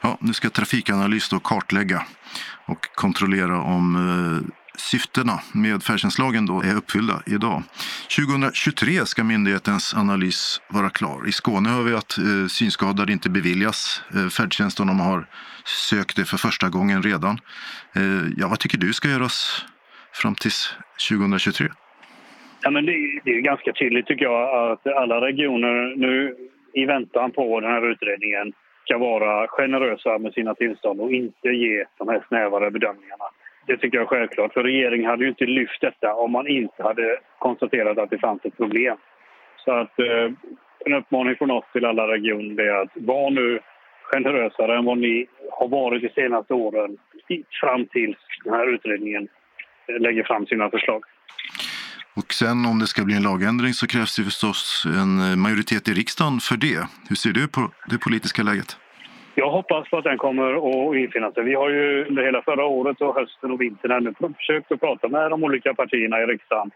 Ja, 0.00 0.18
nu 0.20 0.32
ska 0.32 0.50
Trafikanalys 0.50 1.28
då 1.28 1.38
kartlägga 1.38 2.02
och 2.66 2.80
kontrollera 2.94 3.60
om 3.60 3.96
eh, 3.96 4.54
syftena 4.80 5.40
med 5.52 5.82
färdtjänstlagen 5.82 6.46
då 6.46 6.62
är 6.62 6.74
uppfyllda 6.74 7.22
idag. 7.26 7.62
2023 8.16 9.06
ska 9.06 9.24
myndighetens 9.24 9.94
analys 9.94 10.60
vara 10.68 10.90
klar. 10.90 11.28
I 11.28 11.32
Skåne 11.32 11.68
hör 11.68 11.82
vi 11.82 11.94
att 11.94 12.18
eh, 12.18 12.46
synskadade 12.48 13.12
inte 13.12 13.30
beviljas 13.30 14.02
eh, 14.14 14.28
färdtjänst 14.28 14.80
om 14.80 14.86
de 14.86 15.00
har 15.00 15.26
sökt 15.64 16.16
det 16.16 16.24
för 16.24 16.36
första 16.36 16.68
gången 16.68 17.02
redan. 17.02 17.38
Eh, 17.92 18.02
ja, 18.36 18.48
vad 18.48 18.58
tycker 18.58 18.78
du 18.78 18.92
ska 18.92 19.08
göras 19.08 19.64
fram 20.12 20.34
till 20.34 20.50
2023? 21.10 21.66
Ja, 22.62 22.70
men 22.70 22.86
det, 22.86 23.20
det 23.24 23.30
är 23.30 23.40
ganska 23.40 23.72
tydligt 23.72 24.06
tycker 24.06 24.24
jag 24.24 24.70
att 24.72 24.86
alla 24.86 25.20
regioner 25.20 25.96
nu 25.96 26.36
i 26.72 26.84
väntan 26.84 27.30
på 27.30 27.60
den 27.60 27.70
här 27.70 27.90
utredningen 27.90 28.52
ska 28.84 28.98
vara 28.98 29.48
generösa 29.48 30.18
med 30.18 30.32
sina 30.32 30.54
tillstånd 30.54 31.00
och 31.00 31.12
inte 31.12 31.48
ge 31.48 31.84
de 31.98 32.08
här 32.08 32.24
snävare 32.28 32.70
bedömningarna. 32.70 33.24
Det 33.66 33.76
tycker 33.76 33.98
jag 33.98 34.04
är 34.04 34.18
självklart, 34.18 34.52
för 34.52 34.62
regeringen 34.62 35.10
hade 35.10 35.24
ju 35.24 35.28
inte 35.28 35.44
lyft 35.46 35.80
detta 35.80 36.14
om 36.14 36.32
man 36.32 36.46
inte 36.48 36.82
hade 36.82 37.18
konstaterat 37.38 37.98
att 37.98 38.10
det 38.10 38.18
fanns 38.18 38.44
ett 38.44 38.56
problem. 38.56 38.96
Så 39.64 39.72
att 39.72 39.98
eh, 39.98 40.32
en 40.86 40.94
uppmaning 40.94 41.36
från 41.36 41.50
oss 41.50 41.64
till 41.72 41.84
alla 41.84 42.08
regioner 42.08 42.62
är 42.62 42.82
att 42.82 42.90
var 42.94 43.30
nu 43.30 43.60
generösare 44.02 44.78
än 44.78 44.84
vad 44.84 44.98
ni 44.98 45.26
har 45.50 45.68
varit 45.68 46.02
de 46.02 46.08
senaste 46.08 46.54
åren 46.54 46.96
fram 47.60 47.86
till 47.86 48.16
den 48.44 48.54
här 48.54 48.74
utredningen 48.74 49.28
lägger 49.98 50.24
fram 50.24 50.46
sina 50.46 50.70
förslag. 50.70 51.04
Och 52.16 52.32
sen 52.32 52.66
om 52.66 52.78
det 52.78 52.86
ska 52.86 53.04
bli 53.04 53.16
en 53.16 53.22
lagändring 53.22 53.72
så 53.72 53.86
krävs 53.86 54.16
det 54.16 54.24
förstås 54.24 54.84
en 55.00 55.40
majoritet 55.40 55.88
i 55.88 55.92
riksdagen 55.92 56.40
för 56.40 56.56
det. 56.56 56.80
Hur 57.08 57.16
ser 57.16 57.32
du 57.32 57.48
på 57.48 57.60
det 57.90 57.98
politiska 57.98 58.42
läget? 58.42 58.76
Jag 59.34 59.50
hoppas 59.50 59.90
på 59.90 59.98
att 59.98 60.04
den 60.04 60.18
kommer 60.18 60.50
att 60.52 60.96
infinna 60.96 61.32
sig. 61.32 61.44
Vi 61.44 61.54
har 61.54 61.70
ju 61.70 62.04
under 62.08 62.22
hela 62.24 62.42
förra 62.42 62.64
året 62.64 63.00
och 63.00 63.14
hösten 63.14 63.50
och 63.50 63.60
vintern 63.60 64.34
försökt 64.36 64.72
att 64.72 64.80
prata 64.80 65.08
med 65.08 65.30
de 65.30 65.44
olika 65.44 65.74
partierna 65.74 66.20
i 66.22 66.26
riksdagen 66.26 66.70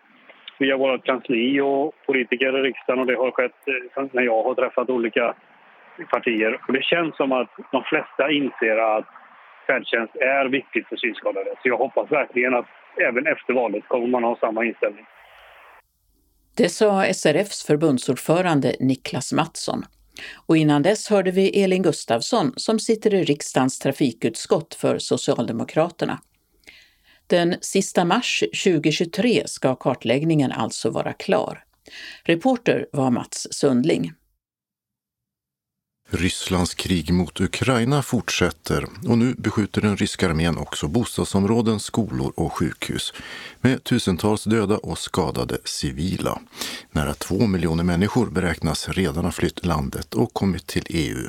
via 0.59 0.77
vårt 0.77 1.05
kansli 1.05 1.61
och 1.61 1.95
politiker 2.07 2.59
i 2.59 2.63
riksdagen 2.63 3.01
och 3.01 3.07
det 3.07 3.17
har 3.17 3.31
skett 3.31 3.61
eh, 3.97 4.05
när 4.13 4.23
jag 4.23 4.43
har 4.43 4.55
träffat 4.55 4.91
olika 4.91 5.35
partier. 6.11 6.61
Och 6.67 6.73
det 6.73 6.85
känns 6.85 7.17
som 7.17 7.33
att 7.33 7.51
de 7.73 7.83
flesta 7.85 8.31
inser 8.31 8.77
att 8.77 9.09
färdtjänst 9.67 10.17
är 10.17 10.45
viktigt 10.49 10.89
för 10.89 10.97
synskadade. 10.97 11.51
Så 11.63 11.69
jag 11.69 11.77
hoppas 11.77 12.13
verkligen 12.13 12.55
att 12.55 12.67
även 13.09 13.27
efter 13.27 13.53
valet 13.53 13.89
kommer 13.89 14.07
man 14.07 14.25
ha 14.25 14.39
samma 14.41 14.65
inställning. 14.65 15.05
Det 16.57 16.69
sa 16.69 17.15
SRFs 17.15 17.67
förbundsordförande 17.67 18.77
Niklas 18.81 19.33
Mattsson. 19.33 19.85
Och 20.47 20.57
innan 20.57 20.83
dess 20.83 21.11
hörde 21.11 21.31
vi 21.31 21.63
Elin 21.63 21.83
Gustafsson 21.83 22.53
som 22.57 22.79
sitter 22.79 23.15
i 23.15 23.25
riksdagens 23.25 23.79
trafikutskott 23.79 24.75
för 24.75 24.99
Socialdemokraterna. 24.99 26.21
Den 27.27 27.55
sista 27.61 28.05
mars 28.05 28.45
2023 28.65 29.43
ska 29.47 29.75
kartläggningen 29.75 30.53
alltså 30.53 30.91
vara 30.91 31.13
klar. 31.13 31.65
Reporter 32.25 32.87
var 32.93 33.11
Mats 33.11 33.49
Sundling. 33.51 34.13
Rysslands 36.15 36.75
krig 36.75 37.13
mot 37.13 37.41
Ukraina 37.41 38.03
fortsätter 38.03 38.87
och 39.09 39.19
nu 39.19 39.35
beskjuter 39.39 39.81
den 39.81 39.97
ryska 39.97 40.29
armén 40.29 40.59
också 40.59 40.89
bostadsområden, 40.89 41.81
skolor 41.81 42.33
och 42.37 42.53
sjukhus 42.53 43.13
med 43.61 43.85
tusentals 43.85 44.45
döda 44.45 44.77
och 44.77 44.99
skadade 44.99 45.59
civila. 45.65 46.41
Nära 46.93 47.15
två 47.15 47.47
miljoner 47.47 47.85
människor 47.85 48.27
beräknas 48.31 48.89
redan 48.89 49.25
ha 49.25 49.33
flytt 49.33 49.67
landet 49.67 50.15
och 50.15 50.35
kommit 50.35 50.67
till 50.67 50.87
EU. 50.89 51.29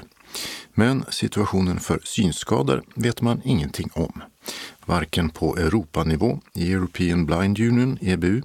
Men 0.74 1.06
situationen 1.10 1.80
för 1.80 2.00
synskador 2.04 2.84
vet 2.96 3.22
man 3.22 3.42
ingenting 3.46 3.90
om. 3.94 4.24
Varken 4.86 5.30
på 5.30 5.58
Europanivå, 5.58 6.40
i 6.54 6.74
European 6.74 7.26
Blind 7.26 7.60
Union, 7.60 7.98
EBU, 8.02 8.42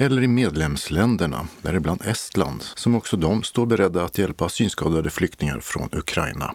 eller 0.00 0.22
i 0.22 0.28
medlemsländerna, 0.28 1.40
däribland 1.62 2.00
Estland, 2.06 2.62
som 2.62 2.94
också 2.94 3.16
de 3.16 3.42
står 3.42 3.66
beredda 3.66 4.02
att 4.02 4.18
hjälpa 4.18 4.48
synskadade 4.48 5.10
flyktingar 5.10 5.60
från 5.60 5.88
Ukraina. 5.92 6.54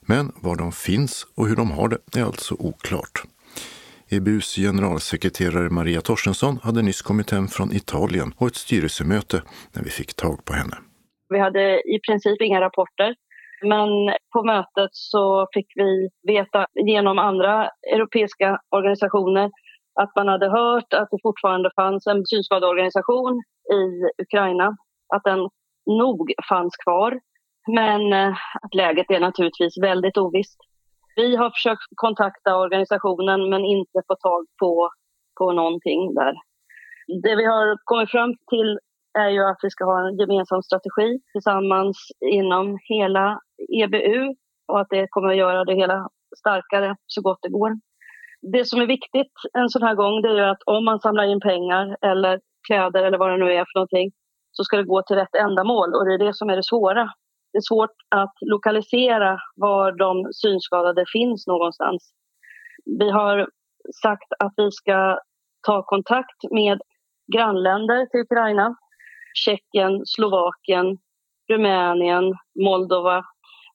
Men 0.00 0.32
var 0.42 0.56
de 0.56 0.72
finns 0.72 1.26
och 1.36 1.48
hur 1.48 1.56
de 1.56 1.70
har 1.70 1.88
det 1.88 2.20
är 2.20 2.24
alltså 2.24 2.54
oklart. 2.58 3.22
EBUs 4.10 4.56
generalsekreterare 4.56 5.70
Maria 5.70 6.00
Torstensson 6.00 6.58
hade 6.62 6.82
nyss 6.82 7.02
kommit 7.02 7.30
hem 7.30 7.48
från 7.48 7.72
Italien 7.72 8.32
och 8.36 8.46
ett 8.46 8.54
styrelsemöte 8.54 9.42
när 9.74 9.82
vi 9.82 9.90
fick 9.90 10.14
tag 10.14 10.44
på 10.44 10.52
henne. 10.52 10.76
Vi 11.28 11.38
hade 11.38 11.62
i 11.94 12.00
princip 12.06 12.42
inga 12.42 12.60
rapporter, 12.60 13.14
men 13.62 13.88
på 14.32 14.44
mötet 14.44 14.90
så 14.92 15.48
fick 15.54 15.66
vi 15.74 16.08
veta 16.32 16.66
genom 16.74 17.18
andra 17.18 17.70
europeiska 17.94 18.58
organisationer 18.70 19.50
att 19.94 20.16
man 20.16 20.28
hade 20.28 20.50
hört 20.50 20.94
att 20.94 21.08
det 21.10 21.18
fortfarande 21.22 21.70
fanns 21.76 22.06
en 22.06 22.26
synskadeorganisation 22.26 23.42
i 23.72 24.22
Ukraina, 24.22 24.76
att 25.14 25.24
den 25.24 25.48
nog 25.86 26.32
fanns 26.48 26.76
kvar. 26.76 27.20
Men 27.66 28.12
eh, 28.12 28.36
att 28.62 28.74
läget 28.74 29.10
är 29.10 29.20
naturligtvis 29.20 29.78
väldigt 29.78 30.16
ovisst. 30.16 30.58
Vi 31.16 31.36
har 31.36 31.50
försökt 31.50 31.82
kontakta 31.94 32.56
organisationen 32.56 33.50
men 33.50 33.64
inte 33.64 34.02
fått 34.06 34.20
tag 34.20 34.46
på, 34.60 34.90
på 35.38 35.52
någonting 35.52 36.14
där. 36.14 36.34
Det 37.22 37.36
vi 37.36 37.44
har 37.44 37.76
kommit 37.84 38.10
fram 38.10 38.34
till 38.50 38.78
är 39.18 39.28
ju 39.28 39.44
att 39.44 39.58
vi 39.62 39.70
ska 39.70 39.84
ha 39.84 40.08
en 40.08 40.18
gemensam 40.18 40.62
strategi 40.62 41.20
tillsammans 41.32 41.96
inom 42.20 42.78
hela 42.88 43.40
EBU 43.82 44.34
och 44.68 44.80
att 44.80 44.88
det 44.90 45.06
kommer 45.10 45.28
att 45.28 45.36
göra 45.36 45.64
det 45.64 45.74
hela 45.74 46.08
starkare 46.38 46.96
så 47.06 47.22
gott 47.22 47.38
det 47.42 47.48
går 47.48 47.70
det 48.52 48.64
som 48.68 48.80
är 48.80 48.86
viktigt 48.86 49.32
en 49.52 49.68
sån 49.68 49.82
här 49.82 49.94
gång 49.94 50.22
det 50.22 50.28
är 50.28 50.48
att 50.48 50.62
om 50.66 50.84
man 50.84 51.00
samlar 51.00 51.24
in 51.24 51.40
pengar 51.40 51.96
eller 52.02 52.40
kläder 52.66 53.04
eller 53.04 53.18
vad 53.18 53.30
det 53.30 53.44
nu 53.44 53.52
är 53.52 53.64
för 53.64 53.78
någonting 53.78 54.10
så 54.52 54.64
ska 54.64 54.76
det 54.76 54.84
gå 54.84 55.02
till 55.02 55.16
rätt 55.16 55.34
ändamål 55.34 55.94
och 55.94 56.04
det 56.04 56.14
är 56.14 56.26
det 56.26 56.34
som 56.34 56.50
är 56.50 56.56
det 56.56 56.64
svåra. 56.64 57.04
Det 57.52 57.58
är 57.58 57.68
svårt 57.68 57.96
att 58.08 58.34
lokalisera 58.40 59.38
var 59.56 59.92
de 59.92 60.32
synskadade 60.32 61.04
finns 61.12 61.46
någonstans. 61.46 62.12
Vi 62.98 63.10
har 63.10 63.48
sagt 64.02 64.32
att 64.38 64.52
vi 64.56 64.70
ska 64.70 65.18
ta 65.66 65.82
kontakt 65.82 66.50
med 66.50 66.80
grannländer 67.34 68.06
till 68.06 68.20
Ukraina. 68.20 68.76
Tjeckien, 69.34 70.02
Slovakien, 70.04 70.98
Rumänien, 71.50 72.24
Moldova. 72.64 73.24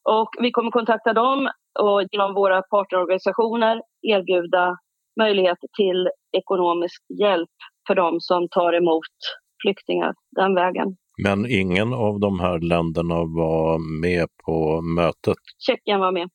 Och 0.03 0.29
vi 0.39 0.51
kommer 0.51 0.72
kontakta 0.72 1.13
dem 1.13 1.50
och 1.79 2.03
genom 2.12 2.34
våra 2.34 2.62
partnerorganisationer 2.62 3.82
erbjuda 4.01 4.77
möjlighet 5.20 5.58
till 5.77 6.10
ekonomisk 6.38 7.01
hjälp 7.20 7.56
för 7.88 7.96
de 7.96 8.20
som 8.20 8.48
tar 8.50 8.74
emot 8.74 9.15
flyktingar 9.63 10.13
den 10.36 10.56
vägen. 10.56 10.96
Men 11.24 11.46
ingen 11.51 11.94
av 11.94 12.20
de 12.20 12.39
här 12.39 12.60
länderna 12.60 13.15
var 13.15 14.01
med 14.01 14.27
på 14.46 14.82
mötet? 14.82 15.38
Tjeckien 15.68 16.00
var 16.00 16.12
med. 16.12 16.29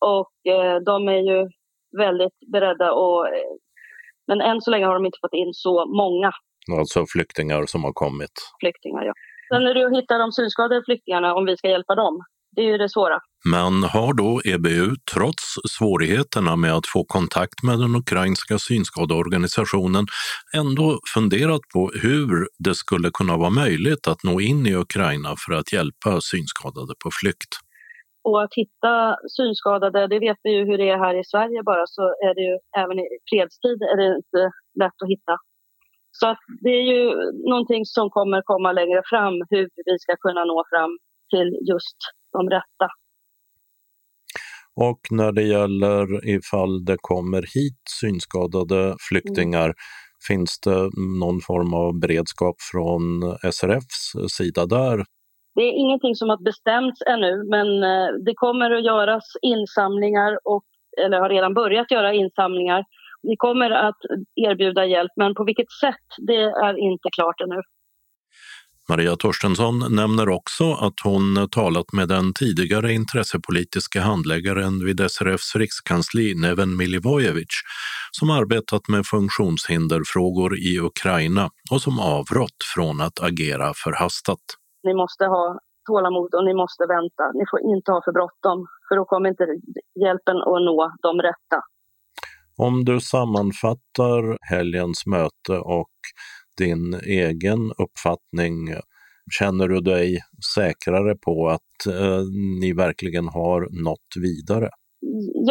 Och 0.00 0.52
eh, 0.52 0.76
de 0.80 1.08
är 1.08 1.22
ju 1.30 1.48
väldigt 1.98 2.38
beredda 2.52 2.92
och 2.92 3.28
eh, 3.28 3.54
men 4.26 4.40
än 4.40 4.60
så 4.60 4.70
länge 4.70 4.86
har 4.86 4.94
de 4.94 5.06
inte 5.06 5.18
fått 5.20 5.34
in 5.34 5.50
så 5.52 5.86
många. 5.86 6.30
Alltså 6.78 7.04
flyktingar 7.08 7.66
som 7.66 7.84
har 7.84 7.92
kommit? 7.92 8.36
Flyktingar, 8.60 9.02
ja. 9.04 9.12
Sen 9.48 9.66
är 9.66 9.74
det 9.74 9.86
att 9.86 9.98
hitta 9.98 10.18
de 10.18 10.32
synskadade 10.32 10.82
flyktingarna 10.84 11.34
om 11.34 11.44
vi 11.44 11.56
ska 11.56 11.68
hjälpa 11.68 11.94
dem. 11.94 12.24
Det 12.54 12.60
är 12.60 12.70
ju 12.72 12.78
det 12.78 12.88
svåra. 12.88 13.18
Men 13.50 13.82
har 13.94 14.12
då 14.14 14.40
EBU, 14.44 14.86
trots 15.14 15.44
svårigheterna 15.76 16.56
med 16.56 16.72
att 16.78 16.86
få 16.94 17.04
kontakt 17.04 17.62
med 17.62 17.78
den 17.78 17.94
ukrainska 18.02 18.58
synskadeorganisationen, 18.58 20.04
ändå 20.56 20.98
funderat 21.14 21.64
på 21.74 21.90
hur 22.02 22.48
det 22.64 22.74
skulle 22.74 23.10
kunna 23.18 23.36
vara 23.36 23.50
möjligt 23.50 24.04
att 24.08 24.24
nå 24.24 24.40
in 24.40 24.66
i 24.66 24.74
Ukraina 24.84 25.30
för 25.42 25.52
att 25.58 25.72
hjälpa 25.72 26.10
synskadade 26.30 26.92
på 27.02 27.08
flykt? 27.20 27.52
Och 28.28 28.42
att 28.42 28.54
hitta 28.60 28.94
synskadade, 29.36 30.00
det 30.12 30.18
vet 30.26 30.40
vi 30.42 30.50
ju 30.56 30.62
hur 30.68 30.78
det 30.78 30.88
är 30.94 30.98
här 31.06 31.20
i 31.20 31.24
Sverige 31.32 31.62
bara, 31.70 31.84
så 31.86 32.02
är 32.26 32.32
det 32.36 32.44
ju 32.50 32.56
även 32.82 32.98
i 33.04 33.06
fredstid 33.30 33.78
är 33.92 33.96
det 34.00 34.08
inte 34.20 34.42
lätt 34.82 34.98
att 35.02 35.12
hitta. 35.14 35.34
Så 36.18 36.24
att 36.32 36.42
det 36.64 36.74
är 36.80 36.86
ju 36.92 37.02
någonting 37.50 37.82
som 37.96 38.10
kommer 38.16 38.42
komma 38.52 38.72
längre 38.72 39.02
fram, 39.10 39.34
hur 39.50 39.64
vi 39.88 39.94
ska 40.04 40.12
kunna 40.26 40.44
nå 40.44 40.58
fram 40.72 40.92
till 41.30 41.48
just 41.70 41.96
de 42.32 42.50
rätta. 42.50 42.88
Och 44.76 45.00
när 45.10 45.32
det 45.32 45.42
gäller 45.42 46.28
ifall 46.28 46.84
det 46.84 46.96
kommer 47.00 47.42
hit 47.54 47.82
synskadade 48.00 48.96
flyktingar, 49.08 49.64
mm. 49.64 49.74
finns 50.28 50.60
det 50.60 50.90
någon 51.20 51.40
form 51.40 51.74
av 51.74 52.00
beredskap 52.00 52.56
från 52.72 53.02
SRFs 53.52 54.34
sida 54.36 54.66
där? 54.66 55.04
Det 55.54 55.62
är 55.62 55.72
ingenting 55.72 56.14
som 56.14 56.28
har 56.28 56.44
bestämts 56.44 57.00
ännu, 57.06 57.44
men 57.50 57.68
eh, 57.82 58.08
det 58.26 58.34
kommer 58.34 58.70
att 58.70 58.84
göras 58.84 59.24
insamlingar 59.42 60.38
och, 60.44 60.64
eller 61.04 61.20
har 61.20 61.28
redan 61.28 61.54
börjat 61.54 61.90
göra 61.90 62.14
insamlingar. 62.14 62.84
Vi 63.22 63.36
kommer 63.36 63.70
att 63.70 64.00
erbjuda 64.34 64.86
hjälp, 64.86 65.12
men 65.16 65.34
på 65.34 65.44
vilket 65.44 65.72
sätt, 65.80 66.08
det 66.26 66.42
är 66.66 66.78
inte 66.78 67.08
klart 67.16 67.40
ännu. 67.40 67.60
Maria 68.88 69.16
Torstensson 69.16 69.94
nämner 69.96 70.28
också 70.28 70.72
att 70.72 70.98
hon 71.04 71.48
talat 71.50 71.92
med 71.92 72.08
den 72.08 72.32
tidigare 72.34 72.92
intressepolitiska 72.92 74.00
handläggaren 74.00 74.84
vid 74.84 75.10
SRFs 75.10 75.56
rikskansli 75.56 76.34
Neven 76.34 76.76
Milivojevic 76.76 77.54
som 78.10 78.30
arbetat 78.30 78.88
med 78.88 79.06
funktionshinderfrågor 79.06 80.58
i 80.58 80.80
Ukraina 80.80 81.50
och 81.70 81.80
som 81.80 82.00
avrått 82.00 82.60
från 82.74 83.00
att 83.00 83.20
agera 83.22 83.72
förhastat. 83.84 84.44
Ni 84.82 84.94
måste 84.94 85.24
ha 85.24 85.58
tålamod 85.88 86.34
och 86.34 86.44
ni 86.44 86.54
måste 86.54 86.82
vänta. 86.86 87.24
Ni 87.38 87.44
får 87.50 87.60
inte 87.74 87.92
ha 87.92 88.00
för 88.04 88.12
bråttom 88.12 88.66
för 88.88 88.96
då 88.96 89.04
kommer 89.04 89.28
inte 89.28 89.46
hjälpen 90.04 90.36
att 90.36 90.62
nå 90.68 90.92
de 91.02 91.12
rätta. 91.28 91.58
Om 92.56 92.84
du 92.84 93.00
sammanfattar 93.00 94.38
helgens 94.50 95.06
möte 95.06 95.52
och 95.78 95.94
din 96.58 96.94
egen 96.94 97.72
uppfattning? 97.84 98.56
Känner 99.38 99.68
du 99.68 99.80
dig 99.80 100.18
säkrare 100.54 101.14
på 101.26 101.48
att 101.48 101.86
eh, 101.88 102.22
ni 102.60 102.72
verkligen 102.72 103.28
har 103.28 103.60
nått 103.84 104.12
vidare? 104.26 104.68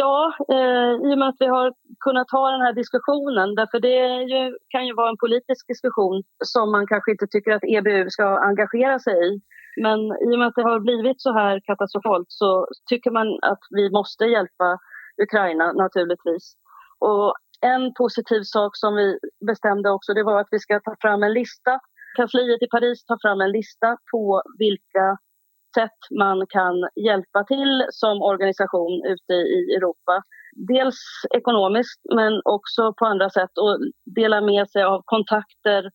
Ja, 0.02 0.34
eh, 0.56 0.92
i 1.06 1.14
och 1.14 1.18
med 1.18 1.28
att 1.28 1.42
vi 1.44 1.46
har 1.46 1.72
kunnat 2.04 2.30
ha 2.30 2.50
den 2.50 2.60
här 2.60 2.72
diskussionen. 2.72 3.54
Därför 3.54 3.80
det 3.80 3.98
ju, 4.32 4.42
kan 4.68 4.86
ju 4.86 4.94
vara 4.94 5.10
en 5.10 5.22
politisk 5.24 5.62
diskussion 5.68 6.22
som 6.44 6.72
man 6.72 6.86
kanske 6.86 7.10
inte 7.10 7.26
tycker 7.30 7.52
att 7.52 7.68
EBU 7.76 8.10
ska 8.10 8.26
engagera 8.50 8.98
sig 8.98 9.14
i. 9.28 9.40
Men 9.84 9.98
i 10.24 10.28
och 10.34 10.38
med 10.38 10.48
att 10.48 10.58
det 10.58 10.70
har 10.70 10.80
blivit 10.80 11.20
så 11.20 11.32
här 11.32 11.60
katastrofalt 11.68 12.26
så 12.28 12.66
tycker 12.90 13.10
man 13.10 13.26
att 13.52 13.64
vi 13.70 13.90
måste 13.90 14.24
hjälpa 14.24 14.68
Ukraina 15.24 15.72
naturligtvis. 15.72 16.44
Och 16.98 17.34
en 17.64 17.94
positiv 17.94 18.42
sak 18.42 18.76
som 18.76 18.94
vi 18.94 19.18
bestämde 19.46 19.90
också 19.90 20.14
det 20.14 20.22
var 20.22 20.40
att 20.40 20.48
vi 20.50 20.58
ska 20.58 20.80
ta 20.80 20.94
fram 21.00 21.22
en 21.22 21.32
lista. 21.32 21.80
Kansliet 22.16 22.62
i 22.62 22.66
Paris 22.66 23.04
tar 23.04 23.18
fram 23.22 23.40
en 23.40 23.52
lista 23.52 23.96
på 24.12 24.42
vilka 24.58 25.18
sätt 25.74 26.00
man 26.18 26.46
kan 26.48 26.88
hjälpa 27.04 27.44
till 27.44 27.86
som 27.90 28.22
organisation 28.22 29.04
ute 29.06 29.32
i 29.32 29.74
Europa. 29.76 30.22
Dels 30.68 31.00
ekonomiskt 31.34 32.00
men 32.14 32.40
också 32.44 32.92
på 32.98 33.06
andra 33.06 33.30
sätt 33.30 33.58
och 33.58 33.78
dela 34.04 34.40
med 34.40 34.70
sig 34.70 34.82
av 34.82 35.02
kontakter 35.04 35.90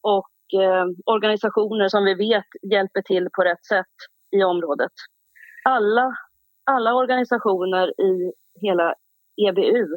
och 0.00 0.60
eh, 0.62 0.86
organisationer 1.04 1.88
som 1.88 2.04
vi 2.04 2.14
vet 2.14 2.72
hjälper 2.72 3.02
till 3.02 3.28
på 3.36 3.42
rätt 3.42 3.64
sätt 3.64 3.96
i 4.36 4.44
området. 4.44 4.92
Alla, 5.64 6.16
alla 6.64 6.94
organisationer 6.94 8.00
i 8.00 8.32
hela 8.60 8.94
EBU 9.48 9.96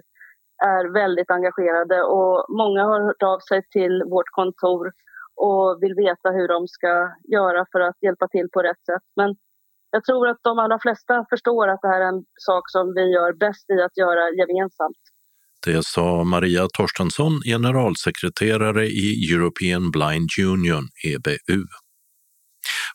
är 0.64 0.94
väldigt 0.94 1.32
engagerade 1.32 2.04
och 2.04 2.46
många 2.50 2.84
har 2.84 3.02
hört 3.08 3.24
av 3.24 3.40
sig 3.40 3.62
till 3.72 4.04
vårt 4.14 4.30
kontor 4.32 4.92
och 5.36 5.78
vill 5.82 5.96
veta 5.96 6.30
hur 6.30 6.48
de 6.48 6.68
ska 6.68 7.12
göra 7.24 7.66
för 7.72 7.80
att 7.80 7.98
hjälpa 8.02 8.28
till 8.28 8.48
på 8.54 8.62
rätt 8.62 8.86
sätt. 8.86 9.06
Men 9.16 9.36
jag 9.92 10.04
tror 10.04 10.28
att 10.28 10.40
de 10.42 10.60
allra 10.60 10.80
flesta 10.80 11.26
förstår 11.30 11.68
att 11.68 11.82
det 11.82 11.88
här 11.88 12.02
är 12.02 12.10
en 12.14 12.24
sak 12.36 12.64
som 12.70 12.94
vi 12.96 13.02
gör 13.02 13.34
bäst 13.34 13.70
i 13.70 13.82
att 13.82 13.98
göra 13.98 14.30
gemensamt. 14.30 15.02
Det 15.66 15.86
sa 15.86 16.24
Maria 16.24 16.68
Torstensson, 16.74 17.34
generalsekreterare 17.46 18.86
i 18.86 19.34
European 19.34 19.92
Blind 19.92 20.30
Union, 20.54 20.84
EBU. 21.12 21.62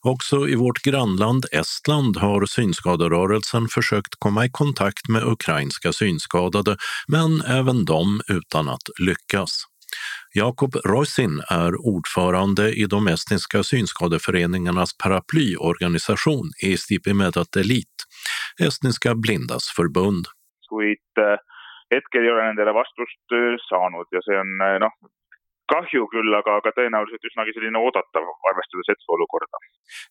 Också 0.02 0.48
i 0.48 0.54
vårt 0.54 0.82
grannland 0.82 1.44
Estland 1.52 2.16
har 2.16 2.46
synskaderörelsen 2.46 3.68
försökt 3.68 4.14
komma 4.18 4.44
i 4.44 4.50
kontakt 4.50 5.08
med 5.08 5.22
ukrainska 5.22 5.92
synskadade, 5.92 6.76
men 7.08 7.40
även 7.58 7.84
de 7.84 8.20
utan 8.28 8.68
att 8.68 8.88
lyckas. 9.00 9.50
Jakob 10.34 10.74
Roisin 10.74 11.42
är 11.50 11.72
ordförande 11.94 12.72
i 12.72 12.86
de 12.86 13.08
estniska 13.08 13.62
synskadeföreningarnas 13.62 14.90
paraplyorganisation 15.02 16.44
Estipi 16.62 17.14
Medat 17.14 17.56
Elit, 17.56 17.96
Estniska 18.66 19.14
blindas 19.14 19.64
förbund. 19.76 20.24
kuid 20.68 21.12
eh, 21.24 21.38
hetkel 21.94 22.22
ei 22.24 22.30
ole 22.32 22.44
nendele 22.46 22.72
vastust 22.76 23.24
eh, 23.38 23.56
saanud 23.68 24.08
ja 24.14 24.20
see 24.26 24.36
on 24.42 24.50
noh, 24.58 24.92
eh, 24.92 25.08
kahju 25.72 26.06
küll, 26.12 26.32
aga, 26.38 26.58
aga 26.60 26.72
tõenäoliselt 26.76 27.28
üsnagi 27.30 27.54
selline 27.56 27.80
oodatav, 27.80 28.26
arvestades 28.50 28.90
hetkeolukorda. 28.92 29.62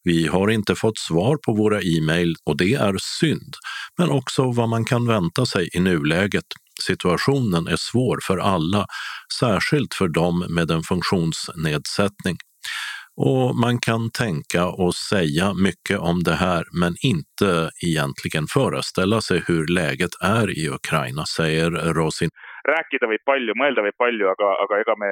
Vi 0.10 0.20
har 0.28 0.50
inte 0.54 0.76
fått 0.76 0.98
svar 0.98 1.38
på 1.46 1.54
våra 1.54 1.80
e-mail 1.82 2.36
och 2.46 2.58
det 2.58 2.74
är 2.74 2.96
synd, 3.20 3.54
men 3.98 4.12
också 4.20 4.52
vad 4.52 4.70
man 4.70 4.86
kan 4.86 5.08
vänta 5.08 5.46
sig 5.46 5.70
i 5.74 5.80
nuläget. 5.80 6.50
Situationen 6.88 7.68
är 7.68 7.80
svår 7.92 8.18
för 8.28 8.38
alla, 8.38 8.86
särskilt 9.40 9.94
för 9.94 10.08
dem 10.08 10.46
med 10.50 10.72
en 10.72 10.84
funktionsnedsättning. 10.84 12.38
Och 13.20 13.56
man 13.56 13.80
kan 13.80 14.12
tänka 14.12 14.68
och 14.68 14.96
säga 14.96 15.54
mycket 15.54 16.00
om 16.00 16.24
det 16.24 16.36
här 16.36 16.64
men 16.82 16.94
inte 17.04 17.70
egentligen 17.86 18.46
föreställa 18.54 19.22
sig 19.22 19.44
hur 19.48 19.68
läget 19.68 20.14
är 20.22 20.60
i 20.60 20.70
Ukraina, 20.70 21.26
säger 21.26 21.70
Rosin. 21.72 22.30
rääkida 22.68 23.08
võib 23.08 23.24
palju, 23.26 23.56
mõelda 23.56 23.84
võib 23.86 23.98
palju, 24.00 24.30
aga, 24.34 24.54
aga 24.66 24.82
ega 24.84 24.96
me 25.00 25.12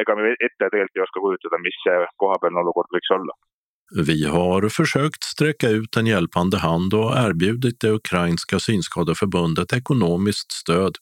ega 0.00 0.16
me 0.16 0.32
ette 0.36 0.70
tegelikult 0.70 1.00
ei 1.00 1.04
oska 1.06 1.22
kujutada, 1.24 1.60
mis 1.64 1.78
see 1.84 2.06
kohapealne 2.22 2.62
olukord 2.64 2.92
võiks 2.94 3.12
olla. 3.18 3.36
Vi 4.06 4.26
har 4.26 4.68
försökt 4.68 5.24
sträcka 5.24 5.68
ut 5.68 5.96
en 5.96 6.06
hjälpande 6.06 6.58
hand 6.58 6.94
och 6.94 7.16
erbjudit 7.16 7.80
det 7.80 7.90
ukrainska 7.90 8.58
synskadeförbundet 8.58 9.72
ekonomiskt 9.72 10.52
stöd. 10.52 10.96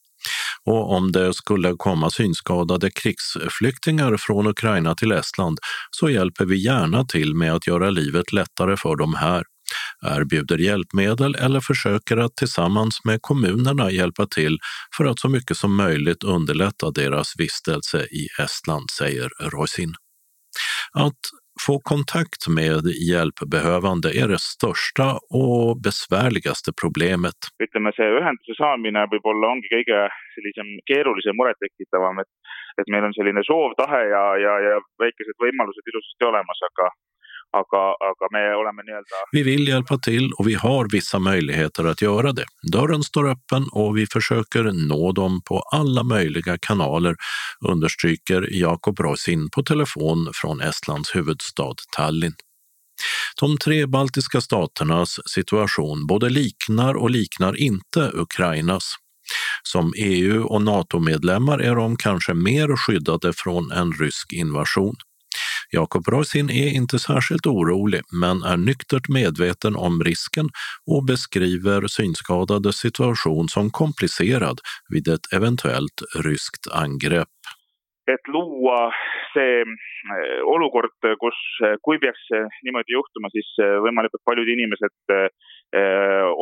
Och 0.65 0.93
om 0.97 1.13
det 1.13 1.35
skulle 1.35 1.75
komma 1.77 2.11
synskadade 2.11 2.91
krigsflyktingar 2.91 4.17
från 4.17 4.47
Ukraina 4.47 4.95
till 4.95 5.13
Estland 5.13 5.59
så 5.91 6.11
hjälper 6.11 6.45
vi 6.45 6.65
gärna 6.65 7.05
till 7.05 7.35
med 7.35 7.53
att 7.55 7.67
göra 7.67 7.91
livet 7.91 8.33
lättare 8.33 8.77
för 8.77 8.97
dem 8.97 9.15
här 9.15 9.45
erbjuder 10.17 10.59
hjälpmedel 10.59 11.35
eller 11.35 11.61
försöker 11.61 12.17
att 12.17 12.37
tillsammans 12.37 13.05
med 13.05 13.19
kommunerna 13.21 13.91
hjälpa 13.91 14.27
till 14.27 14.59
för 14.97 15.05
att 15.05 15.19
så 15.19 15.29
mycket 15.29 15.57
som 15.57 15.77
möjligt 15.77 16.25
underlätta 16.25 16.91
deras 16.91 17.35
vistelse 17.39 17.99
i 17.99 18.43
Estland, 18.45 18.91
säger 18.91 19.29
Roisin. 19.51 19.93
Att 20.93 21.23
få 21.67 21.81
kontakt 21.93 22.43
med 22.59 22.83
hjälpbehövande 23.11 24.09
är 24.23 24.29
det 24.29 24.41
största 24.41 25.07
och 25.43 25.81
besvärligaste 25.87 26.71
problemet. 26.83 27.39
ütleme, 27.65 27.93
see 27.97 28.11
ühenduse 28.19 28.55
saamine 28.59 29.07
võib-olla 29.13 29.53
ongi 29.55 29.71
kõige 29.71 29.99
sellisem 30.35 30.69
keerulisem, 30.91 31.37
murettekitavam, 31.39 32.19
et, 32.23 32.31
et 32.81 32.91
meil 32.93 33.07
on 33.09 33.15
selline 33.17 33.43
soov, 33.47 33.77
tahe 33.79 34.03
ja, 34.15 34.25
ja, 34.45 34.55
ja 34.67 34.77
väikesed 35.03 35.37
võimalused 35.45 35.93
ilusasti 35.93 36.29
olemas, 36.31 36.61
aga 36.71 36.91
vi 39.33 39.43
vill 39.43 39.69
hjälpa 39.69 39.99
till 39.99 40.33
och 40.33 40.49
vi 40.49 40.55
har 40.55 40.89
vissa 40.93 41.19
möjligheter 41.19 41.85
att 41.85 42.03
göra 42.03 42.33
det. 42.33 42.45
Dörren 42.73 43.03
står 43.03 43.31
öppen 43.31 43.65
och 43.73 43.97
vi 43.97 44.07
försöker 44.13 44.89
nå 44.89 45.13
dem 45.13 45.41
på 45.49 45.61
alla 45.61 46.03
möjliga 46.03 46.59
kanaler, 46.59 47.17
understryker 47.69 48.49
Jakob 48.51 49.01
Roisin 49.01 49.51
på 49.51 49.63
telefon 49.63 50.31
från 50.35 50.61
Estlands 50.61 51.17
huvudstad 51.17 51.75
Tallinn. 51.97 52.35
De 53.41 53.59
tre 53.59 53.87
baltiska 53.87 54.41
staternas 54.41 55.21
situation 55.27 56.07
både 56.07 56.29
liknar 56.31 56.95
och 56.95 57.11
liknar 57.11 57.57
inte 57.57 58.11
Ukrainas. 58.15 58.95
Som 59.63 59.93
EU 59.97 60.45
och 60.45 60.63
NATO-medlemmar 60.63 61.59
är 61.59 61.75
de 61.75 61.97
kanske 61.97 62.35
mer 62.35 62.77
skyddade 62.77 63.33
från 63.37 63.71
en 63.71 63.93
rysk 63.93 64.33
invasion. 64.33 64.95
Jakob 65.75 66.05
Roisin 66.09 66.51
är 66.51 66.69
inte 66.81 66.99
särskilt 66.99 67.47
orolig 67.47 68.03
men 68.23 68.37
är 68.53 68.59
nyktert 68.71 69.07
medveten 69.09 69.75
om 69.87 69.95
risken 70.09 70.47
och 70.93 71.03
beskriver 71.11 71.81
synskadades 71.99 72.77
situation 72.87 73.49
som 73.55 73.71
komplicerad 73.71 74.59
vid 74.93 75.09
ett 75.15 75.27
eventuellt 75.37 75.99
ryskt 76.27 76.65
angrepp. 76.83 77.35
et 78.15 78.29
luua 78.29 78.93
see 79.35 79.63
eh, 79.65 80.41
olukord, 80.55 80.95
kus 81.23 81.41
eh, 81.67 81.77
kui 81.85 81.99
peaks 82.03 82.25
niimoodi 82.67 82.97
juhtuma, 82.97 83.31
siis 83.35 83.51
eh, 83.65 83.77
võimalikult 83.85 84.25
paljud 84.29 84.51
inimesed 84.57 85.17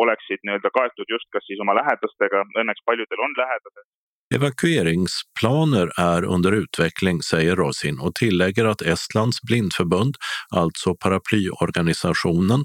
oleksid 0.03 0.42
nii-öelda 0.45 0.68
kaetud 0.77 1.09
just 1.09 1.25
kas 1.33 1.47
siis 1.49 1.61
oma 1.64 1.73
lähedastega, 1.79 2.42
õnneks 2.61 2.83
paljudel 2.85 3.23
on 3.25 3.33
lähedased. 3.38 3.87
Evakueringsplaner 4.35 6.01
är 6.01 6.25
under 6.25 6.53
utveckling, 6.53 7.23
säger 7.23 7.57
Rosin 7.57 7.99
och 7.99 8.14
tillägger 8.14 8.64
att 8.64 8.83
Estlands 8.83 9.42
blindförbund, 9.42 10.16
alltså 10.51 10.95
paraplyorganisationen, 10.95 12.64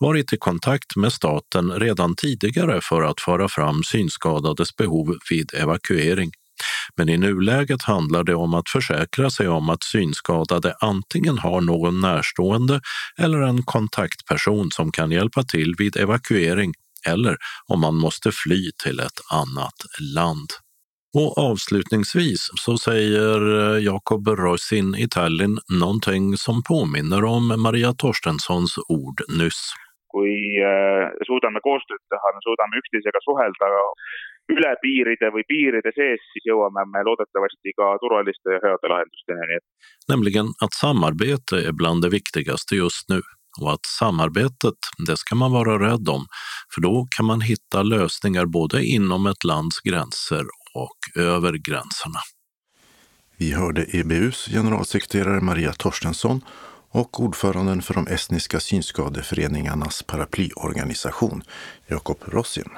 varit 0.00 0.32
i 0.32 0.36
kontakt 0.36 0.96
med 0.96 1.12
staten 1.12 1.72
redan 1.72 2.16
tidigare 2.16 2.80
för 2.82 3.02
att 3.02 3.20
föra 3.20 3.48
fram 3.48 3.82
synskadades 3.82 4.76
behov 4.76 5.16
vid 5.30 5.54
evakuering. 5.54 6.30
Men 6.96 7.08
i 7.08 7.18
nuläget 7.18 7.82
handlar 7.82 8.24
det 8.24 8.34
om 8.34 8.54
att 8.54 8.68
försäkra 8.68 9.30
sig 9.30 9.48
om 9.48 9.70
att 9.70 9.84
synskadade 9.84 10.74
antingen 10.80 11.38
har 11.38 11.60
någon 11.60 12.00
närstående 12.00 12.80
eller 13.18 13.38
en 13.38 13.62
kontaktperson 13.62 14.70
som 14.70 14.92
kan 14.92 15.10
hjälpa 15.10 15.42
till 15.42 15.74
vid 15.78 15.96
evakuering 15.96 16.72
eller 17.06 17.36
om 17.66 17.80
man 17.80 17.94
måste 17.94 18.32
fly 18.32 18.70
till 18.84 19.00
ett 19.00 19.20
annat 19.32 19.74
land. 20.14 20.65
Och 21.20 21.38
avslutningsvis 21.38 22.40
så 22.64 22.78
säger 22.78 23.38
eh, 23.58 23.84
Jakob 23.84 24.28
Roisin 24.28 24.94
i 24.94 25.06
Tallinn 25.08 25.58
någonting 25.80 26.24
som 26.36 26.56
påminner 26.72 27.24
om 27.24 27.44
Maria 27.64 27.92
Torstenssons 28.02 28.72
ord 28.88 29.18
nyss. 29.40 29.62
kui 30.16 30.36
äh, 30.72 31.06
suudame 31.28 31.60
koostööd 31.66 32.02
teha, 32.12 32.28
me 32.34 32.40
suudame 32.46 32.78
üksteisega 32.80 33.20
suhelda 33.26 33.66
üle 34.54 34.70
piiride 34.84 35.28
või 35.34 35.44
piiride 35.50 35.92
sees, 35.98 36.22
siis 36.32 36.46
jõuame 36.50 36.84
me 36.92 37.02
loodetavasti 37.08 37.74
ka 37.80 37.88
turvaliste 38.02 38.54
ja 38.54 38.62
heade 38.64 38.92
lahendusteni. 38.92 39.58
Nämligen 40.12 40.46
att 40.64 40.74
samarbete 40.84 41.56
är 41.68 41.74
bland 41.80 42.02
det 42.04 42.12
viktigaste 42.18 42.76
just 42.84 43.08
nu 43.12 43.20
och 43.60 43.72
att 43.72 43.86
samarbetet, 44.00 44.80
det 45.08 45.16
ska 45.16 45.34
man 45.34 45.52
vara 45.52 45.74
rädd 45.88 46.08
om, 46.16 46.22
för 46.74 46.80
då 46.80 47.06
kan 47.16 47.26
man 47.26 47.40
hitta 47.40 47.82
lösningar 47.82 48.46
både 48.46 48.84
inom 48.84 49.26
ett 49.26 49.44
lands 49.44 49.80
gränser 49.80 50.44
och 50.76 51.22
över 51.22 51.52
gränserna. 51.52 52.20
Vi 53.36 53.52
hörde 53.52 53.96
EBUs 53.96 54.46
generalsekreterare 54.46 55.40
Maria 55.40 55.72
Torstensson 55.72 56.40
och 56.90 57.20
ordföranden 57.20 57.82
för 57.82 57.94
de 57.94 58.06
estniska 58.06 58.60
synskadeföreningarnas 58.60 60.02
paraplyorganisation, 60.02 61.42
Jakob 61.86 62.18
Rossin. 62.24 62.70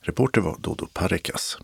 Reporter 0.00 0.40
var 0.40 0.56
Dodo 0.58 0.86
Parekas. 0.92 1.58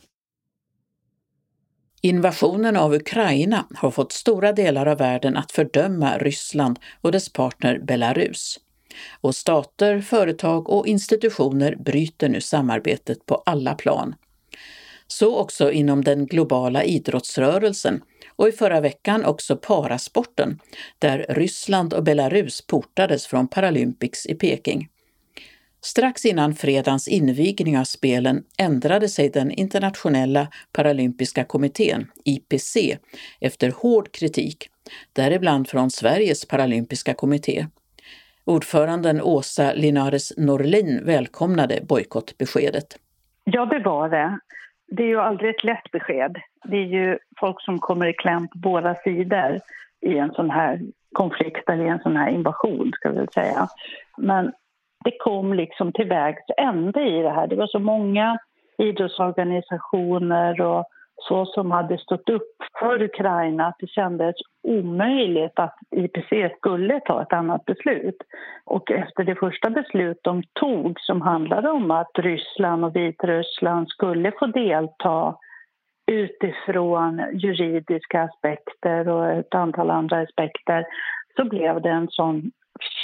Invasionen 2.01 2.77
av 2.77 2.95
Ukraina 2.95 3.67
har 3.75 3.91
fått 3.91 4.12
stora 4.12 4.53
delar 4.53 4.87
av 4.87 4.99
världen 4.99 5.37
att 5.37 5.53
fördöma 5.53 6.19
Ryssland 6.19 6.79
och 7.01 7.12
dess 7.12 7.33
partner 7.33 7.79
Belarus. 7.79 8.61
Och 9.21 9.35
stater, 9.35 10.01
företag 10.01 10.71
och 10.71 10.87
institutioner 10.87 11.77
bryter 11.77 12.29
nu 12.29 12.41
samarbetet 12.41 13.27
på 13.27 13.43
alla 13.47 13.75
plan. 13.75 14.15
Så 15.07 15.38
också 15.38 15.73
inom 15.73 16.05
den 16.05 16.27
globala 16.27 16.85
idrottsrörelsen 16.85 18.03
och 18.37 18.49
i 18.49 18.53
förra 18.53 18.81
veckan 18.81 19.25
också 19.25 19.57
parasporten, 19.57 20.59
där 20.99 21.27
Ryssland 21.29 21.95
och 21.95 22.05
Belarus 22.05 22.66
portades 22.66 23.27
från 23.27 23.49
Paralympics 23.49 24.27
i 24.27 24.35
Peking. 24.35 24.88
Strax 25.81 26.25
innan 26.25 26.55
fredagens 26.55 27.09
invigning 27.09 27.79
av 27.79 27.85
spelen 27.85 28.45
ändrade 28.59 29.09
sig 29.09 29.31
den 29.31 29.51
internationella 29.51 30.49
paralympiska 30.73 31.45
kommittén, 31.45 32.07
IPC, 32.25 32.99
efter 33.40 33.71
hård 33.71 34.12
kritik, 34.12 34.69
däribland 35.12 35.69
från 35.69 35.90
Sveriges 35.90 36.49
paralympiska 36.49 37.14
kommitté. 37.14 37.66
Ordföranden 38.45 39.23
Åsa 39.23 39.73
Linares 39.73 40.33
Norlin 40.37 41.05
välkomnade 41.05 41.81
bojkottbeskedet. 41.88 42.99
Ja, 43.45 43.66
det 43.66 43.79
var 43.79 44.09
det. 44.09 44.38
Det 44.88 45.03
är 45.03 45.09
ju 45.09 45.20
aldrig 45.20 45.51
ett 45.51 45.64
lätt 45.64 45.90
besked. 45.92 46.37
Det 46.64 46.77
är 46.77 46.87
ju 46.87 47.18
folk 47.40 47.62
som 47.62 47.79
kommer 47.79 48.07
i 48.07 48.12
kläm 48.12 48.49
på 48.49 48.59
båda 48.59 48.94
sidor 48.94 49.61
i 50.01 50.18
en 50.18 50.33
sån 50.33 50.51
här 50.51 50.81
konflikt 51.12 51.68
eller 51.68 51.85
i 51.85 51.88
en 51.88 52.03
sån 52.03 52.16
här 52.16 52.31
invasion, 52.31 52.92
ska 52.94 53.11
vi 53.11 53.27
säga. 53.35 53.68
Men 54.16 54.53
det 55.05 55.18
kom 55.18 55.55
liksom 55.55 55.92
till 55.92 56.09
vägs 56.09 56.44
ände 56.57 57.01
i 57.09 57.22
det 57.22 57.31
här. 57.31 57.46
Det 57.46 57.57
var 57.57 57.66
så 57.66 57.79
många 57.79 58.38
idrottsorganisationer 58.79 60.61
och 60.61 60.85
så 61.17 61.47
som 61.47 61.71
hade 61.71 61.99
stått 61.99 62.29
upp 62.29 62.57
för 62.79 63.03
Ukraina 63.03 63.67
att 63.67 63.77
det 63.79 63.91
kändes 63.91 64.35
omöjligt 64.63 65.59
att 65.59 65.79
IPC 65.91 66.57
skulle 66.57 67.01
ta 67.01 67.23
ett 67.23 67.33
annat 67.33 67.65
beslut. 67.65 68.17
Och 68.65 68.91
efter 68.91 69.25
det 69.25 69.35
första 69.35 69.71
beslut 69.71 70.21
de 70.23 70.43
tog 70.61 71.01
som 71.01 71.23
handlade 71.23 71.71
om 71.71 71.91
att 71.91 72.19
Ryssland 72.19 72.85
och 72.85 72.97
Vitryssland 72.97 73.89
skulle 73.89 74.33
få 74.39 74.47
delta 74.47 75.37
utifrån 76.07 77.23
juridiska 77.33 78.23
aspekter 78.23 79.09
och 79.09 79.31
ett 79.31 79.55
antal 79.55 79.91
andra 79.91 80.21
aspekter 80.21 80.85
så 81.37 81.45
blev 81.45 81.83
det 81.83 81.91
en 81.91 82.09
sån 82.11 82.51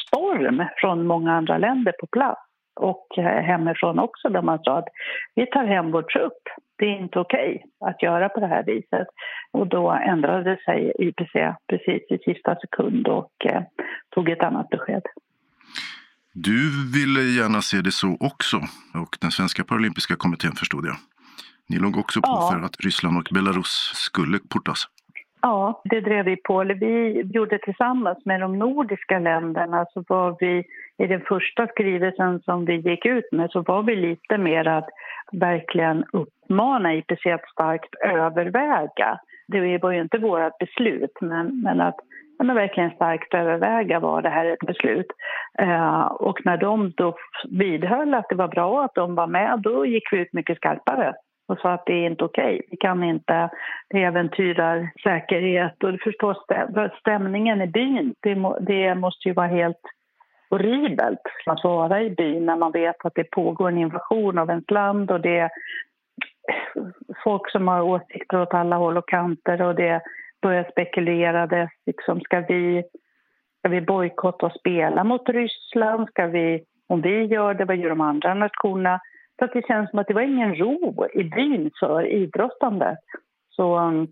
storm 0.06 0.64
från 0.76 1.06
många 1.06 1.32
andra 1.32 1.58
länder 1.58 1.92
på 2.00 2.06
plats 2.06 2.40
och 2.80 3.06
hemifrån 3.16 3.98
också 3.98 4.28
där 4.28 4.42
man 4.42 4.58
sa 4.62 4.78
att 4.78 4.88
vi 5.34 5.46
tar 5.46 5.64
hem 5.64 5.90
vår 5.90 6.02
trupp. 6.02 6.42
Det 6.82 6.88
är 6.88 7.00
inte 7.02 7.18
okej 7.18 7.50
okay 7.80 7.90
att 7.90 8.02
göra 8.02 8.28
på 8.28 8.40
det 8.40 8.46
här 8.46 8.64
viset. 8.64 9.08
Och 9.52 9.66
då 9.66 9.90
ändrade 9.90 10.58
sig 10.64 10.92
IPC 10.98 11.34
precis 11.68 12.02
i 12.10 12.18
sista 12.18 12.56
sekund 12.56 13.08
och 13.08 13.32
eh, 13.44 13.62
tog 14.14 14.28
ett 14.28 14.42
annat 14.42 14.68
besked. 14.68 15.02
Du 16.32 16.90
ville 16.94 17.20
gärna 17.20 17.62
se 17.62 17.80
det 17.80 17.92
så 17.92 18.16
också 18.20 18.56
och 19.02 19.18
den 19.20 19.30
svenska 19.30 19.64
paralympiska 19.64 20.16
kommittén 20.16 20.52
förstod 20.52 20.86
jag. 20.86 20.96
Ni 21.68 21.78
låg 21.78 21.96
också 21.96 22.20
på 22.20 22.28
ja. 22.28 22.50
för 22.52 22.66
att 22.66 22.76
Ryssland 22.84 23.18
och 23.18 23.28
Belarus 23.34 23.92
skulle 23.94 24.38
portas. 24.38 24.86
Ja, 25.42 25.82
det 25.84 26.00
drev 26.00 26.24
vi 26.24 26.36
på. 26.36 26.60
Eller 26.60 26.74
vi 26.74 27.22
gjorde 27.34 27.58
tillsammans 27.58 28.24
med 28.24 28.40
de 28.40 28.58
nordiska 28.58 29.18
länderna 29.18 29.86
så 29.92 30.04
var 30.08 30.36
vi 30.40 30.64
i 30.98 31.06
den 31.06 31.20
första 31.20 31.66
skrivelsen 31.66 32.40
som 32.40 32.64
vi 32.64 32.76
gick 32.76 33.06
ut 33.06 33.32
med 33.32 33.50
så 33.50 33.60
var 33.62 33.82
vi 33.82 33.96
lite 33.96 34.38
mer 34.38 34.68
att 34.68 34.88
verkligen 35.32 36.04
uppmana 36.12 36.94
IPC 36.94 37.26
att 37.26 37.50
starkt 37.52 37.94
överväga. 37.94 39.18
Det 39.48 39.78
var 39.78 39.92
ju 39.92 40.00
inte 40.00 40.18
vårt 40.18 40.58
beslut, 40.58 41.18
men, 41.20 41.62
men 41.62 41.80
att 41.80 41.96
men 42.38 42.56
verkligen 42.56 42.90
starkt 42.90 43.34
överväga 43.34 44.00
var 44.00 44.22
det 44.22 44.28
här 44.28 44.46
ett 44.46 44.66
beslut. 44.66 45.06
Eh, 45.58 46.02
och 46.02 46.38
när 46.44 46.56
de 46.56 46.92
då 46.96 47.16
vidhöll 47.50 48.14
att 48.14 48.28
det 48.28 48.34
var 48.34 48.48
bra 48.48 48.84
att 48.84 48.94
de 48.94 49.14
var 49.14 49.26
med, 49.26 49.60
då 49.62 49.86
gick 49.86 50.12
vi 50.12 50.18
ut 50.18 50.32
mycket 50.32 50.56
skarpare 50.56 51.14
och 51.52 51.58
sa 51.58 51.72
att 51.72 51.86
det 51.86 51.92
är 51.92 52.06
inte 52.06 52.24
okej. 52.24 52.54
Okay. 52.54 52.66
Vi 52.70 52.76
kan 52.76 53.02
inte, 53.02 53.50
det 53.90 54.02
äventyrar 54.02 54.90
säkerhet 55.02 55.84
och 55.84 56.00
förstås 56.04 56.36
stämningen 57.00 57.62
i 57.62 57.66
byn. 57.66 58.14
Det, 58.20 58.34
må, 58.34 58.58
det 58.58 58.94
måste 58.94 59.28
ju 59.28 59.34
vara 59.34 59.46
helt 59.46 59.82
horribelt 60.50 61.20
att 61.46 61.64
vara 61.64 62.02
i 62.02 62.10
byn 62.10 62.46
när 62.46 62.56
man 62.56 62.72
vet 62.72 63.04
att 63.04 63.14
det 63.14 63.30
pågår 63.30 63.68
en 63.68 63.78
invasion 63.78 64.38
av 64.38 64.50
ens 64.50 64.70
land 64.70 65.10
och 65.10 65.20
det 65.20 65.38
är 65.38 65.50
folk 67.24 67.50
som 67.50 67.68
har 67.68 67.82
åsikter 67.82 68.40
åt 68.40 68.54
alla 68.54 68.76
håll 68.76 68.96
och 68.96 69.08
kanter 69.08 69.62
och 69.62 69.74
det 69.74 70.00
börjar 70.42 70.66
spekuleras. 70.70 71.70
Liksom, 71.86 72.20
ska 72.20 72.40
vi, 72.40 72.82
ska 73.58 73.68
vi 73.68 73.80
bojkotta 73.80 74.46
och 74.46 74.52
spela 74.52 75.04
mot 75.04 75.28
Ryssland? 75.28 76.08
Ska 76.08 76.26
vi, 76.26 76.64
om 76.88 77.00
vi 77.00 77.24
gör 77.24 77.54
det, 77.54 77.64
vad 77.64 77.76
gör 77.76 77.88
de 77.88 78.00
andra 78.00 78.34
nationerna? 78.34 79.00
Så 79.38 79.44
att 79.44 79.52
det 79.52 79.66
känns 79.66 79.90
som 79.90 79.98
att 79.98 80.06
det 80.06 80.14
var 80.14 80.22
ingen 80.22 80.54
ro 80.54 81.06
i 81.14 81.24
byn 81.24 81.70
för 81.80 82.06
idrottande. 82.06 82.96
Så, 83.50 83.78
um, 83.78 84.08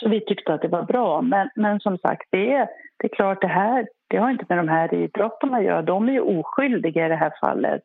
så 0.00 0.08
vi 0.08 0.20
tyckte 0.20 0.54
att 0.54 0.62
det 0.62 0.68
var 0.68 0.82
bra. 0.82 1.22
Men, 1.22 1.50
men 1.56 1.80
som 1.80 1.98
sagt, 1.98 2.28
det 2.30 2.52
är, 2.52 2.68
det 2.98 3.06
är 3.06 3.16
klart 3.16 3.40
det 3.40 3.46
här 3.46 3.86
det 4.08 4.16
har 4.16 4.30
inte 4.30 4.46
med 4.48 4.58
de 4.58 4.68
här 4.68 4.94
idrottarna 4.94 5.56
att 5.56 5.64
göra. 5.64 5.82
De 5.82 6.08
är 6.08 6.12
ju 6.12 6.20
oskyldiga 6.20 7.06
i 7.06 7.08
det 7.08 7.16
här 7.16 7.32
fallet. 7.40 7.82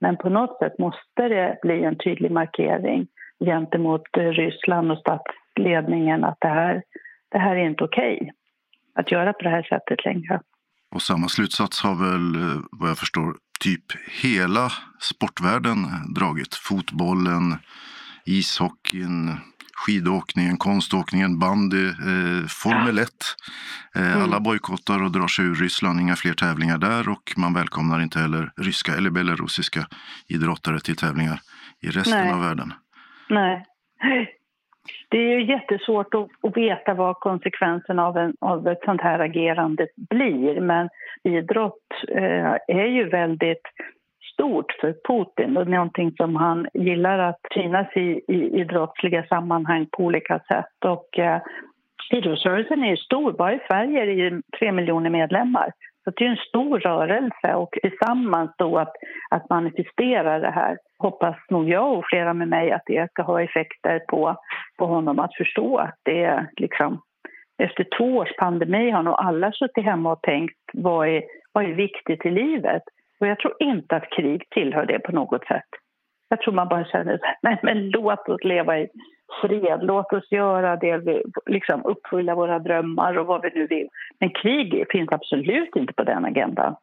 Men 0.00 0.16
på 0.16 0.28
något 0.28 0.58
sätt 0.58 0.78
måste 0.78 1.28
det 1.28 1.58
bli 1.62 1.84
en 1.84 1.98
tydlig 1.98 2.30
markering 2.30 3.06
gentemot 3.44 4.16
eh, 4.16 4.22
Ryssland 4.22 4.92
och 4.92 4.98
statsledningen 4.98 6.24
att 6.24 6.38
det 6.40 6.48
här, 6.48 6.82
det 7.30 7.38
här 7.38 7.56
är 7.56 7.64
inte 7.64 7.84
okej 7.84 8.16
okay 8.20 8.30
att 8.94 9.12
göra 9.12 9.32
på 9.32 9.42
det 9.42 9.50
här 9.50 9.62
sättet 9.62 10.04
längre. 10.04 10.40
Och 10.94 11.02
samma 11.02 11.28
slutsats 11.28 11.82
har 11.82 11.94
väl, 11.94 12.42
eh, 12.42 12.60
vad 12.80 12.90
jag 12.90 12.98
förstår, 12.98 13.34
typ 13.64 13.92
hela 14.22 14.72
sportvärlden 15.00 15.86
dragit. 16.14 16.54
Fotbollen, 16.54 17.56
ishockeyn, 18.24 19.36
skidåkningen, 19.74 20.56
konståkningen, 20.56 21.38
bandy, 21.38 21.86
eh, 21.86 22.46
Formel 22.48 22.98
1. 22.98 23.10
Eh, 23.94 24.06
mm. 24.06 24.22
Alla 24.22 24.40
bojkottar 24.40 25.02
och 25.02 25.12
drar 25.12 25.28
sig 25.28 25.44
ur 25.44 25.54
Ryssland, 25.54 26.00
inga 26.00 26.16
fler 26.16 26.34
tävlingar 26.34 26.78
där 26.78 27.08
och 27.08 27.34
man 27.36 27.54
välkomnar 27.54 28.00
inte 28.00 28.18
heller 28.18 28.52
ryska 28.56 28.96
eller 28.96 29.10
belarusiska 29.10 29.86
idrottare 30.28 30.80
till 30.80 30.96
tävlingar 30.96 31.40
i 31.82 31.88
resten 31.88 32.24
Nej. 32.24 32.32
av 32.32 32.40
världen. 32.40 32.72
Nej. 33.28 33.66
Det 35.14 35.18
är 35.18 35.38
ju 35.38 35.44
jättesvårt 35.44 36.14
att, 36.14 36.28
att 36.42 36.56
veta 36.56 36.94
vad 36.94 37.16
konsekvenserna 37.16 38.06
av, 38.06 38.16
en, 38.16 38.34
av 38.40 38.68
ett 38.68 38.84
sånt 38.84 39.00
här 39.00 39.18
agerande 39.18 39.86
blir 40.10 40.60
men 40.60 40.88
idrott 41.24 41.82
eh, 42.08 42.54
är 42.66 42.86
ju 42.86 43.08
väldigt 43.08 43.62
stort 44.32 44.72
för 44.80 44.94
Putin 45.08 45.56
och 45.56 45.68
någonting 45.68 46.12
som 46.16 46.36
han 46.36 46.66
gillar 46.74 47.18
att 47.18 47.40
synas 47.54 47.96
i, 47.96 48.20
i 48.28 48.60
idrottsliga 48.60 49.26
sammanhang 49.26 49.86
på 49.92 50.02
olika 50.02 50.38
sätt. 50.38 50.84
Och, 50.84 51.18
eh, 51.18 51.40
idrottsrörelsen 52.10 52.82
är 52.84 52.90
ju 52.90 52.96
stor, 52.96 53.32
bara 53.32 53.54
i 53.54 53.60
Sverige 53.70 54.02
är 54.02 54.06
det 54.06 54.12
ju 54.12 54.42
tre 54.58 54.72
miljoner 54.72 55.10
medlemmar. 55.10 55.72
Så 56.04 56.10
det 56.10 56.24
är 56.24 56.30
en 56.30 56.48
stor 56.48 56.78
rörelse 56.78 57.54
och 57.54 57.74
tillsammans 57.82 58.50
då 58.58 58.78
att, 58.78 58.92
att 59.30 59.50
manifestera 59.50 60.38
det 60.38 60.50
här 60.50 60.78
hoppas 60.98 61.36
nog 61.50 61.68
jag 61.68 61.98
och 61.98 62.04
flera 62.08 62.34
med 62.34 62.48
mig 62.48 62.72
att 62.72 62.82
det 62.86 63.10
ska 63.10 63.22
ha 63.22 63.42
effekter 63.42 63.98
på, 64.08 64.36
på 64.78 64.86
honom 64.86 65.18
att 65.18 65.36
förstå 65.36 65.76
att 65.76 65.98
det 66.02 66.24
är 66.24 66.48
liksom 66.56 67.02
efter 67.58 67.86
två 67.98 68.16
års 68.16 68.36
pandemi 68.36 68.90
har 68.90 69.02
nog 69.02 69.14
alla 69.18 69.52
suttit 69.52 69.84
hemma 69.84 70.12
och 70.12 70.22
tänkt 70.22 70.58
vad 70.72 71.08
är, 71.08 71.22
vad 71.52 71.64
är 71.64 71.74
viktigt 71.74 72.26
i 72.26 72.30
livet? 72.30 72.82
Och 73.20 73.26
jag 73.26 73.38
tror 73.38 73.54
inte 73.58 73.96
att 73.96 74.10
krig 74.10 74.44
tillhör 74.50 74.86
det 74.86 74.98
på 74.98 75.12
något 75.12 75.46
sätt. 75.46 75.68
Jag 76.28 76.40
tror 76.40 76.54
man 76.54 76.68
bara 76.68 76.84
känner 76.84 77.20
nej 77.42 77.58
men 77.62 77.90
låt 77.90 78.28
oss 78.28 78.44
leva 78.44 78.78
i 78.78 78.88
fred, 79.42 79.80
låt 79.82 80.12
oss 80.12 80.32
göra 80.32 80.76
det, 80.76 80.96
vi, 80.96 81.22
liksom 81.46 81.84
uppfylla 81.84 82.34
våra 82.34 82.58
drömmar 82.58 83.18
och 83.18 83.26
vad 83.26 83.42
vi 83.42 83.50
nu 83.54 83.66
vill. 83.66 83.88
Men 84.20 84.30
krig 84.30 84.86
finns 84.90 85.12
absolut 85.12 85.76
inte 85.76 85.92
på 85.92 86.04
den 86.04 86.24
agendan. 86.24 86.76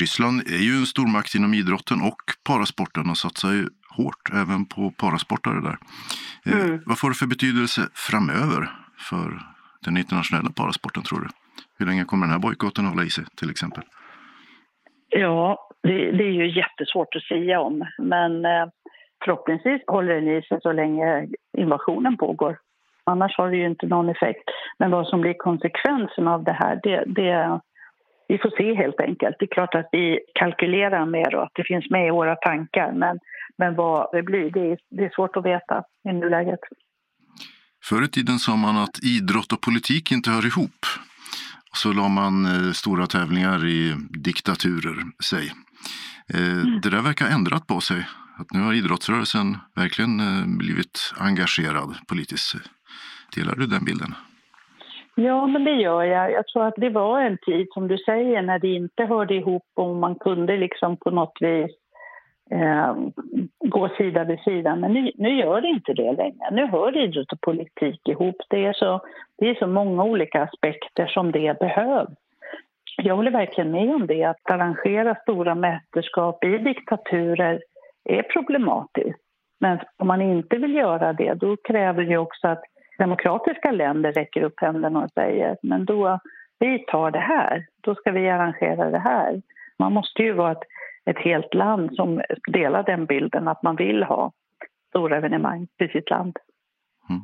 Ryssland 0.00 0.40
är 0.40 0.62
ju 0.68 0.72
en 0.80 0.86
stormakt 0.86 1.34
inom 1.34 1.54
idrotten 1.54 1.98
och 2.02 2.22
parasporten 2.48 3.10
och 3.10 3.16
satsar 3.16 3.52
ju 3.52 3.66
hårt 3.96 4.24
även 4.42 4.66
på 4.66 4.90
parasportare 4.90 5.60
där. 5.60 5.76
Eh, 6.46 6.64
mm. 6.64 6.82
vad 6.86 6.98
får 6.98 7.08
det 7.08 7.14
för 7.14 7.26
betydelse 7.26 7.80
framöver 7.94 8.70
för 9.10 9.28
den 9.84 9.96
internationella 9.96 10.50
parasporten 10.50 11.02
tror 11.02 11.20
du? 11.20 11.28
Hur 11.78 11.86
länge 11.86 12.04
kommer 12.04 12.26
den 12.26 12.32
här 12.32 12.46
bojkotten 12.46 12.84
hålla 12.84 13.04
i 13.04 13.10
sig 13.10 13.24
till 13.36 13.50
exempel? 13.50 13.84
Ja, 15.08 15.68
det, 15.82 16.12
det, 16.12 16.24
är 16.24 16.36
ju 16.42 16.56
jättesvårt 16.56 17.16
att 17.16 17.22
säga 17.22 17.60
om. 17.60 17.86
Men 17.98 18.44
eh, 18.44 18.66
förhoppningsvis 19.24 19.82
håller 19.86 20.14
den 20.14 20.28
i 20.28 20.42
sig 20.42 20.58
så 20.62 20.72
länge 20.72 21.26
invasionen 21.58 22.16
pågår. 22.16 22.58
Annars 23.04 23.38
har 23.38 23.50
det 23.50 23.56
ju 23.56 23.66
inte 23.66 23.86
någon 23.86 24.08
effekt. 24.08 24.44
Men 24.78 24.90
vad 24.90 25.06
som 25.06 25.20
blir 25.20 25.34
konsekvensen 25.34 26.28
av 26.28 26.44
det 26.44 26.52
här, 26.52 26.80
det, 26.82 27.04
det, 27.06 27.60
vi 28.30 28.38
får 28.38 28.52
se 28.58 28.74
helt 28.74 29.00
enkelt. 29.00 29.36
Det 29.38 29.44
är 29.44 29.54
klart 29.58 29.74
att 29.74 29.88
vi 29.92 30.20
kalkylerar 30.34 31.06
med 31.06 31.34
och 31.34 31.42
att 31.42 31.54
det 31.54 31.64
finns 31.64 31.90
med 31.90 32.06
i 32.06 32.10
våra 32.10 32.36
tankar. 32.36 32.92
Men, 32.92 33.18
men 33.58 33.74
vad 33.74 34.08
det 34.12 34.22
blir, 34.22 34.50
det 34.50 34.64
är, 34.72 34.78
det 34.90 35.04
är 35.04 35.12
svårt 35.14 35.36
att 35.36 35.44
veta 35.44 35.82
i 36.08 36.12
nuläget. 36.12 36.60
Förr 37.84 38.04
i 38.04 38.08
tiden 38.08 38.38
sa 38.38 38.56
man 38.56 38.76
att 38.76 38.96
idrott 39.02 39.52
och 39.52 39.60
politik 39.60 40.12
inte 40.12 40.30
hör 40.30 40.46
ihop. 40.46 40.80
Så 41.72 41.92
la 41.92 42.08
man 42.08 42.34
eh, 42.44 42.72
stora 42.72 43.06
tävlingar 43.06 43.66
i 43.66 43.94
diktaturer, 44.10 44.96
säg. 45.24 45.46
Eh, 46.34 46.52
mm. 46.52 46.80
Det 46.82 46.90
där 46.90 47.02
verkar 47.02 47.24
ha 47.26 47.34
ändrat 47.34 47.66
på 47.66 47.80
sig. 47.80 48.06
Att 48.38 48.52
nu 48.52 48.60
har 48.60 48.72
idrottsrörelsen 48.72 49.58
verkligen 49.74 50.20
eh, 50.20 50.46
blivit 50.46 51.14
engagerad 51.18 51.96
politiskt. 52.08 52.56
Delar 53.34 53.54
du 53.56 53.66
den 53.66 53.84
bilden? 53.84 54.14
Ja, 55.22 55.46
men 55.46 55.64
det 55.64 55.70
gör 55.70 56.02
jag. 56.02 56.32
Jag 56.32 56.46
tror 56.46 56.66
att 56.66 56.74
det 56.76 56.90
var 56.90 57.20
en 57.20 57.38
tid, 57.38 57.66
som 57.74 57.88
du 57.88 57.98
säger, 57.98 58.42
när 58.42 58.58
det 58.58 58.68
inte 58.68 59.04
hörde 59.04 59.34
ihop 59.34 59.62
och 59.74 59.96
man 59.96 60.14
kunde 60.14 60.56
liksom 60.56 60.96
på 60.96 61.10
något 61.10 61.36
vis 61.40 61.70
eh, 62.50 62.94
gå 63.64 63.88
sida 63.88 64.24
vid 64.24 64.40
sida. 64.40 64.76
Men 64.76 64.92
nu, 64.92 65.12
nu 65.14 65.36
gör 65.36 65.60
det 65.60 65.68
inte 65.68 65.92
det 65.92 66.12
längre. 66.12 66.50
Nu 66.52 66.66
hör 66.66 66.96
idrott 66.96 67.32
och 67.32 67.40
politik 67.40 68.08
ihop. 68.08 68.36
Det 68.48 68.64
är, 68.64 68.72
så, 68.72 69.00
det 69.38 69.48
är 69.48 69.54
så 69.54 69.66
många 69.66 70.04
olika 70.04 70.42
aspekter 70.42 71.06
som 71.06 71.32
det 71.32 71.58
behövs. 71.58 72.10
Jag 72.96 73.16
håller 73.16 73.30
verkligen 73.30 73.70
med 73.70 73.94
om 73.94 74.06
det. 74.06 74.24
Att 74.24 74.50
arrangera 74.50 75.14
stora 75.14 75.54
mästerskap 75.54 76.44
i 76.44 76.58
diktaturer 76.58 77.60
är 78.04 78.22
problematiskt. 78.22 79.20
Men 79.60 79.78
om 79.96 80.06
man 80.06 80.22
inte 80.22 80.56
vill 80.56 80.74
göra 80.74 81.12
det, 81.12 81.34
då 81.34 81.56
kräver 81.56 82.02
det 82.04 82.18
också 82.18 82.48
att 82.48 82.62
demokratiska 83.04 83.70
länder 83.70 84.12
räcker 84.12 84.42
upp 84.42 84.60
händerna 84.60 84.98
och 85.04 85.10
säger 85.10 85.56
men 85.62 85.84
då, 85.84 86.18
vi 86.58 86.84
tar 86.86 87.10
det 87.10 87.26
här, 87.34 87.66
då 87.80 87.94
ska 87.94 88.10
vi 88.10 88.30
arrangera 88.30 88.90
det 88.90 88.98
här. 88.98 89.42
Man 89.78 89.92
måste 89.92 90.22
ju 90.22 90.32
vara 90.32 90.52
ett, 90.52 90.64
ett 91.04 91.18
helt 91.18 91.54
land 91.54 91.94
som 91.94 92.20
delar 92.52 92.82
den 92.82 93.06
bilden 93.06 93.48
att 93.48 93.62
man 93.62 93.76
vill 93.76 94.02
ha 94.02 94.32
stora 94.88 95.16
evenemang 95.16 95.68
i 95.78 95.88
sitt 95.88 96.10
land. 96.10 96.36
Mm. 97.10 97.22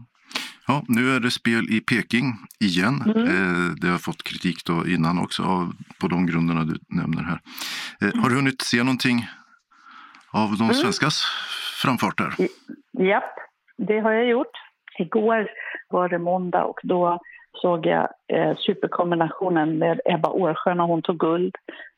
Ja, 0.67 0.83
nu 0.89 1.17
är 1.17 1.21
det 1.21 1.31
spel 1.31 1.65
i 1.71 1.81
Peking 1.81 2.27
igen. 2.61 3.03
Mm. 3.07 3.23
Eh, 3.23 3.75
det 3.81 3.89
har 3.89 3.99
fått 3.99 4.23
kritik 4.23 4.65
då 4.67 4.87
innan 4.87 5.19
också 5.19 5.43
av, 5.43 5.73
på 6.01 6.09
de 6.09 6.27
grunderna 6.27 6.65
du 6.65 6.75
nämner 6.89 7.23
här. 7.23 7.39
Eh, 8.01 8.23
har 8.23 8.29
du 8.29 8.37
hunnit 8.37 8.62
se 8.62 8.79
någonting 8.79 9.19
av 10.31 10.49
de 10.59 10.65
mm. 10.65 10.75
svenskas 10.75 11.23
framfarter? 11.83 12.31
Japp, 13.11 13.35
det 13.79 14.01
har 14.01 14.12
jag 14.12 14.29
gjort. 14.29 14.57
Igår 14.99 15.49
var 15.88 16.09
det 16.09 16.18
måndag 16.18 16.64
och 16.64 16.81
då 16.83 17.18
såg 17.53 17.87
jag 17.87 18.09
eh, 18.33 18.57
superkombinationen 18.57 19.79
med 19.79 20.01
Ebba 20.05 20.29
Årsjö 20.29 20.75
när 20.75 20.85
hon 20.85 21.03
tog 21.03 21.18
guld. 21.18 21.55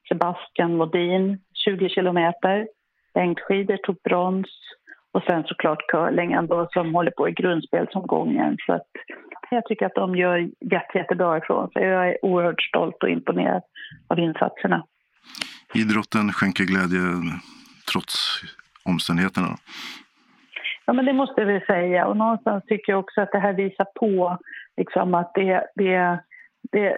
Sebastian 0.09 0.77
Modin, 0.77 1.38
20 1.64 1.88
kilometer. 1.88 2.68
Längdskidor 3.14 3.77
tog 3.77 3.96
brons. 4.05 4.46
Och 5.12 5.22
sen 5.22 5.44
såklart 5.46 5.87
curlingen 5.88 6.46
då, 6.46 6.68
som 6.72 6.94
håller 6.94 7.11
på 7.11 7.29
i 7.29 7.33
grundspelsomgången. 7.33 8.57
Så 8.66 8.72
att 8.72 8.87
jag 9.51 9.64
tycker 9.64 9.87
att 9.87 9.94
de 9.94 10.16
gör 10.16 10.38
jätte, 10.61 10.98
jättebra 10.98 11.38
ifrån 11.38 11.70
sig. 11.70 11.83
Jag 11.83 12.09
är 12.09 12.24
oerhört 12.24 12.62
stolt 12.62 13.03
och 13.03 13.09
imponerad 13.09 13.62
av 14.09 14.18
insatserna. 14.18 14.85
Idrotten 15.74 16.33
skänker 16.33 16.64
glädje 16.64 17.01
trots 17.92 18.40
omständigheterna? 18.85 19.57
Ja, 20.88 20.92
men 20.92 21.05
det 21.05 21.12
måste 21.12 21.44
vi 21.44 21.61
säga. 21.61 22.07
Och 22.07 22.16
någonstans 22.16 22.64
tycker 22.64 22.92
jag 22.92 23.01
också 23.01 23.20
att 23.20 23.33
det 23.33 23.38
här 23.38 23.53
visar 23.53 23.87
på 23.94 24.38
liksom, 24.77 25.14
att 25.14 25.35
det, 25.35 25.66
det, 25.74 26.18
det, 26.72 26.96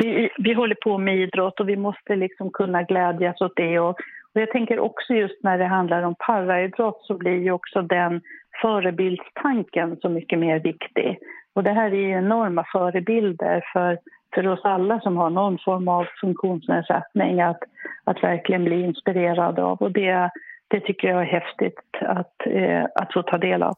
vi, 0.00 0.30
vi 0.38 0.52
håller 0.52 0.76
på 0.82 0.98
med 0.98 1.16
idrott 1.16 1.60
och 1.60 1.68
vi 1.68 1.76
måste 1.76 2.16
liksom 2.16 2.50
kunna 2.50 2.82
glädjas 2.82 3.40
åt 3.40 3.56
det. 3.56 3.78
Och, 3.78 3.90
och 4.34 4.40
jag 4.40 4.50
tänker 4.50 4.78
också 4.78 5.14
just 5.14 5.42
när 5.42 5.58
det 5.58 5.66
handlar 5.66 6.02
om 6.02 6.14
paraidrott 6.26 7.02
så 7.02 7.14
blir 7.14 7.38
ju 7.38 7.52
också 7.52 7.82
den 7.82 8.20
förebildstanken 8.62 9.96
så 9.96 10.08
mycket 10.08 10.38
mer 10.38 10.58
viktig. 10.58 11.18
Och 11.54 11.64
det 11.64 11.72
här 11.72 11.94
är 11.94 12.18
enorma 12.18 12.64
förebilder 12.72 13.64
för, 13.72 13.98
för 14.34 14.48
oss 14.48 14.64
alla 14.64 15.00
som 15.00 15.16
har 15.16 15.30
någon 15.30 15.58
form 15.58 15.88
av 15.88 16.06
funktionsnedsättning 16.20 17.40
att, 17.40 17.60
att 18.04 18.22
verkligen 18.22 18.64
bli 18.64 18.80
inspirerad 18.82 19.58
av. 19.58 19.78
Och 19.78 19.92
det, 19.92 20.30
det 20.70 20.80
tycker 20.80 21.08
jag 21.08 21.22
är 21.22 21.26
häftigt 21.26 21.78
att, 22.00 22.46
eh, 22.46 22.84
att 22.94 23.12
få 23.12 23.22
ta 23.22 23.38
del 23.38 23.62
av. 23.62 23.74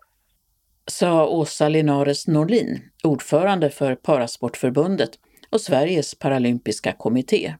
Sa 0.87 1.27
Åsa 1.29 1.69
Linares 1.69 2.29
Norlin, 2.29 2.83
ordförande 3.05 3.71
för 3.71 3.95
Parasportförbundet 3.95 5.11
och 5.51 5.61
Sveriges 5.61 6.19
paralympiska 6.19 6.93
kommitté. 6.93 7.55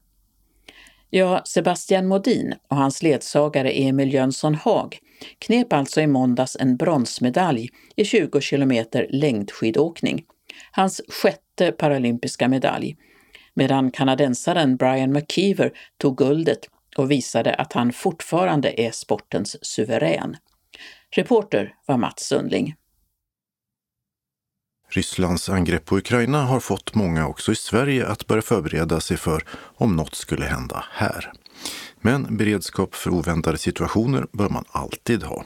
Ja, 1.09 1.41
Sebastian 1.45 2.07
Modin 2.07 2.55
och 2.69 2.77
hans 2.77 3.03
ledsagare 3.03 3.69
Emil 3.71 4.13
Jönsson 4.13 4.55
Haag 4.55 4.97
knep 5.39 5.73
alltså 5.73 6.01
i 6.01 6.07
måndags 6.07 6.57
en 6.59 6.77
bronsmedalj 6.77 7.69
i 7.95 8.05
20 8.05 8.41
kilometer 8.41 9.07
längdskidåkning, 9.09 10.23
hans 10.71 11.01
sjätte 11.07 11.71
paralympiska 11.71 12.47
medalj, 12.47 12.97
medan 13.53 13.91
kanadensaren 13.91 14.77
Brian 14.77 15.11
McKeever 15.13 15.71
tog 15.97 16.17
guldet 16.17 16.59
och 16.97 17.11
visade 17.11 17.53
att 17.53 17.73
han 17.73 17.93
fortfarande 17.93 18.81
är 18.81 18.91
sportens 18.91 19.65
suverän. 19.65 20.37
Reporter 21.15 21.73
var 21.85 21.97
Mats 21.97 22.23
Sundling. 22.23 22.75
Rysslands 24.89 25.49
angrepp 25.49 25.85
på 25.85 25.97
Ukraina 25.97 26.43
har 26.43 26.59
fått 26.59 26.95
många 26.95 27.27
också 27.27 27.51
i 27.51 27.55
Sverige 27.55 28.07
att 28.07 28.27
börja 28.27 28.41
förbereda 28.41 28.99
sig 28.99 29.17
för 29.17 29.43
om 29.75 29.95
något 29.95 30.15
skulle 30.15 30.45
hända 30.45 30.85
här. 30.91 31.31
Men 32.01 32.37
beredskap 32.37 32.95
för 32.95 33.09
oväntade 33.09 33.57
situationer 33.57 34.27
bör 34.31 34.49
man 34.49 34.65
alltid 34.67 35.23
ha. 35.23 35.43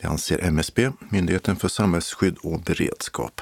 Det 0.00 0.06
anser 0.06 0.38
MSB, 0.38 0.90
Myndigheten 1.10 1.56
för 1.56 1.68
samhällsskydd 1.68 2.36
och 2.42 2.60
beredskap. 2.60 3.40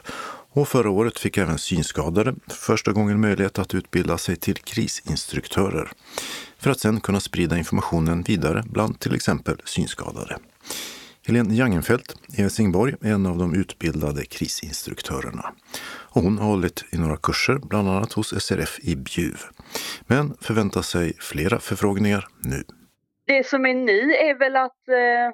Och 0.50 0.68
förra 0.68 0.90
året 0.90 1.18
fick 1.18 1.38
även 1.38 1.58
synskadade 1.58 2.34
för 2.46 2.54
första 2.54 2.92
gången 2.92 3.20
möjlighet 3.20 3.58
att 3.58 3.74
utbilda 3.74 4.18
sig 4.18 4.36
till 4.36 4.56
krisinstruktörer 4.56 5.88
för 6.58 6.70
att 6.70 6.80
sedan 6.80 7.00
kunna 7.00 7.20
sprida 7.20 7.58
informationen 7.58 8.22
vidare 8.22 8.62
bland 8.66 9.00
till 9.00 9.14
exempel 9.14 9.60
synskadade. 9.64 10.38
Helene 11.26 11.54
Jangenfelt 11.54 12.14
i 12.38 12.42
Helsingborg 12.42 12.94
är 13.00 13.12
en 13.12 13.26
av 13.26 13.38
de 13.38 13.54
utbildade 13.54 14.24
krisinstruktörerna. 14.24 15.54
Och 16.14 16.22
hon 16.22 16.38
har 16.38 16.48
hållit 16.48 16.84
i 16.92 16.98
några 16.98 17.16
kurser, 17.16 17.54
bland 17.54 17.88
annat 17.88 18.12
hos 18.12 18.44
SRF 18.44 18.78
i 18.82 18.96
Bjuv. 18.96 19.40
Men 20.06 20.34
förväntar 20.40 20.82
sig 20.82 21.16
flera 21.20 21.58
förfrågningar 21.58 22.28
nu. 22.38 22.64
Det 23.26 23.46
som 23.46 23.66
är 23.66 23.74
nu 23.74 24.12
är 24.12 24.38
väl 24.38 24.56
att 24.56 24.88
eh, 24.88 25.28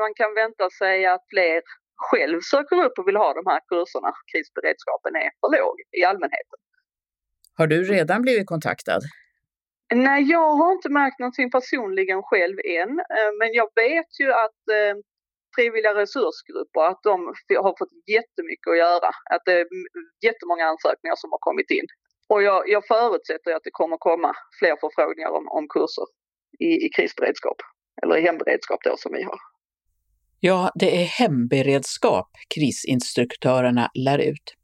man 0.00 0.14
kan 0.16 0.34
vänta 0.34 0.70
sig 0.78 1.06
att 1.06 1.24
fler 1.30 1.62
själv 1.96 2.40
söker 2.40 2.84
upp 2.84 2.98
och 2.98 3.08
vill 3.08 3.16
ha 3.16 3.34
de 3.34 3.46
här 3.46 3.60
kurserna. 3.68 4.12
Krisberedskapen 4.32 5.16
är 5.16 5.30
för 5.40 5.48
låg 5.58 5.76
i 5.98 6.04
allmänheten. 6.04 6.58
Har 7.58 7.66
du 7.66 7.82
redan 7.82 8.22
blivit 8.22 8.46
kontaktad? 8.46 9.00
Nej, 9.94 10.22
jag 10.22 10.50
har 10.60 10.72
inte 10.72 10.88
märkt 10.88 11.18
någonting 11.18 11.50
personligen 11.50 12.22
själv 12.22 12.56
än, 12.64 12.92
eh, 13.16 13.30
men 13.38 13.52
jag 13.52 13.68
vet 13.74 14.20
ju 14.20 14.32
att 14.32 14.62
eh, 14.78 14.94
frivilliga 15.56 15.94
resursgrupper, 15.94 16.80
att 16.90 17.02
de 17.02 17.16
har 17.66 17.74
fått 17.78 17.94
jättemycket 18.16 18.70
att 18.70 18.78
göra. 18.78 19.10
Att 19.34 19.42
det 19.44 19.52
är 19.60 19.66
jättemånga 20.26 20.64
ansökningar 20.72 21.16
som 21.16 21.30
har 21.34 21.38
kommit 21.48 21.70
in. 21.70 21.86
Och 22.28 22.42
jag, 22.42 22.68
jag 22.68 22.86
förutsätter 22.86 23.50
att 23.54 23.64
det 23.64 23.70
kommer 23.80 23.96
komma 23.96 24.32
fler 24.58 24.76
förfrågningar 24.82 25.30
om, 25.38 25.48
om 25.48 25.64
kurser 25.68 26.06
i, 26.58 26.70
i 26.86 26.88
krisberedskap, 26.96 27.58
eller 28.02 28.16
i 28.16 28.20
hemberedskap 28.20 28.80
då 28.84 28.94
som 28.96 29.12
vi 29.12 29.22
har. 29.22 29.38
Ja, 30.46 30.70
det 30.74 31.02
är 31.02 31.04
hemberedskap 31.04 32.28
krisinstruktörerna 32.54 33.90
lär 33.94 34.18
ut. 34.18 34.54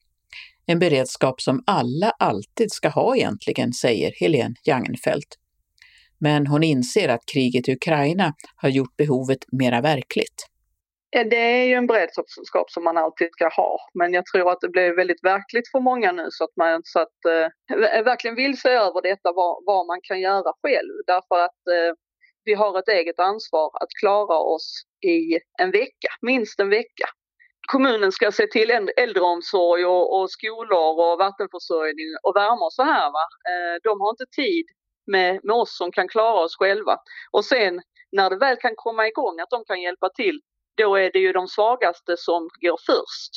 En 0.66 0.78
beredskap 0.78 1.40
som 1.40 1.62
alla 1.66 2.10
alltid 2.18 2.72
ska 2.72 2.88
ha 2.88 3.16
egentligen, 3.16 3.72
säger 3.72 4.12
Helene 4.20 4.54
Jangenfelt. 4.64 5.38
Men 6.18 6.46
hon 6.46 6.62
inser 6.62 7.08
att 7.08 7.20
kriget 7.32 7.68
i 7.68 7.72
Ukraina 7.72 8.32
har 8.56 8.68
gjort 8.68 8.96
behovet 8.96 9.38
mera 9.52 9.80
verkligt. 9.80 10.46
Det 11.30 11.36
är 11.36 11.64
ju 11.64 11.74
en 11.74 11.86
beredskap 11.86 12.70
som 12.70 12.84
man 12.84 12.96
alltid 12.96 13.28
ska 13.32 13.48
ha, 13.48 13.78
men 13.94 14.12
jag 14.12 14.26
tror 14.26 14.52
att 14.52 14.60
det 14.60 14.68
blir 14.68 14.96
väldigt 14.96 15.24
verkligt 15.24 15.70
för 15.72 15.80
många 15.80 16.12
nu 16.12 16.26
så 16.30 16.44
att 16.44 16.56
man 16.56 16.80
så 16.84 16.98
att, 17.00 17.24
eh, 17.24 18.04
verkligen 18.04 18.36
vill 18.36 18.60
se 18.60 18.68
över 18.68 19.02
detta, 19.02 19.32
vad, 19.32 19.62
vad 19.66 19.86
man 19.86 20.00
kan 20.02 20.20
göra 20.20 20.52
själv. 20.62 20.94
Därför 21.06 21.44
att 21.44 21.62
eh, 21.76 21.94
vi 22.44 22.54
har 22.54 22.78
ett 22.78 22.88
eget 22.88 23.20
ansvar 23.20 23.70
att 23.82 23.88
klara 24.00 24.38
oss 24.38 24.82
i 25.06 25.38
en 25.62 25.70
vecka, 25.70 26.08
minst 26.20 26.60
en 26.60 26.70
vecka. 26.70 27.06
Kommunen 27.72 28.12
ska 28.12 28.32
se 28.32 28.46
till 28.46 28.70
äldreomsorg 28.96 29.84
och, 29.84 30.20
och 30.20 30.30
skolor 30.30 30.98
och 31.00 31.18
vattenförsörjning 31.18 32.06
och 32.22 32.36
värme 32.36 32.64
och 32.64 32.72
så 32.72 32.82
här. 32.82 33.10
Va? 33.10 33.24
Eh, 33.50 33.76
de 33.82 34.00
har 34.00 34.10
inte 34.10 34.26
tid 34.36 34.66
med, 35.06 35.40
med 35.42 35.56
oss 35.56 35.76
som 35.76 35.92
kan 35.92 36.08
klara 36.08 36.44
oss 36.44 36.56
själva. 36.56 36.96
Och 37.30 37.44
sen 37.44 37.80
när 38.12 38.30
det 38.30 38.36
väl 38.36 38.56
kan 38.56 38.74
komma 38.76 39.08
igång, 39.08 39.40
att 39.40 39.50
de 39.50 39.64
kan 39.64 39.82
hjälpa 39.82 40.08
till, 40.08 40.40
då 40.76 40.96
är 40.96 41.12
det 41.12 41.18
ju 41.18 41.32
de 41.32 41.48
svagaste 41.48 42.16
som 42.16 42.48
går 42.60 42.78
först. 42.86 43.32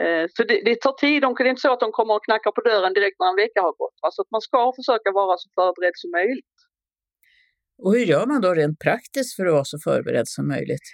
Eh, 0.00 0.26
för 0.36 0.44
det, 0.44 0.62
det 0.64 0.80
tar 0.80 0.92
tid, 0.92 1.22
det 1.22 1.26
är 1.26 1.44
inte 1.44 1.60
så 1.60 1.72
att 1.72 1.80
de 1.80 1.92
kommer 1.92 2.14
och 2.14 2.24
knackar 2.24 2.50
på 2.50 2.60
dörren 2.60 2.92
direkt 2.94 3.20
när 3.20 3.28
en 3.28 3.36
vecka 3.36 3.62
har 3.62 3.72
gått. 3.72 3.98
Alltså 4.02 4.22
att 4.22 4.30
man 4.30 4.40
ska 4.40 4.72
försöka 4.76 5.10
vara 5.12 5.38
så 5.38 5.48
förberedd 5.54 5.92
som 5.94 6.10
möjligt. 6.10 6.59
Och 7.82 7.92
hur 7.92 8.04
gör 8.04 8.26
man 8.26 8.40
då 8.40 8.54
rent 8.54 8.78
praktiskt 8.78 9.36
för 9.36 9.46
att 9.46 9.52
vara 9.52 9.64
så 9.64 9.78
förberedd 9.84 10.28
som 10.28 10.48
möjligt? 10.48 10.86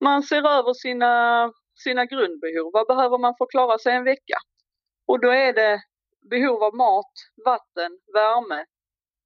Man 0.00 0.22
ser 0.22 0.36
över 0.58 0.72
sina, 0.74 1.52
sina 1.84 2.04
grundbehov. 2.06 2.70
Vad 2.72 2.86
behöver 2.86 3.18
man 3.18 3.34
för 3.38 3.44
att 3.44 3.50
klara 3.50 3.78
sig 3.78 3.92
en 3.94 4.04
vecka? 4.04 4.38
Och 5.06 5.20
då 5.20 5.30
är 5.30 5.52
det 5.52 5.80
behov 6.30 6.62
av 6.62 6.74
mat, 6.74 7.12
vatten, 7.44 7.98
värme, 8.14 8.64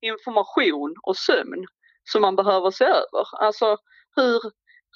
information 0.00 0.94
och 1.02 1.16
sömn 1.16 1.66
som 2.12 2.22
man 2.22 2.36
behöver 2.36 2.70
se 2.70 2.84
över. 2.84 3.24
Alltså 3.44 3.76
hur, 4.16 4.40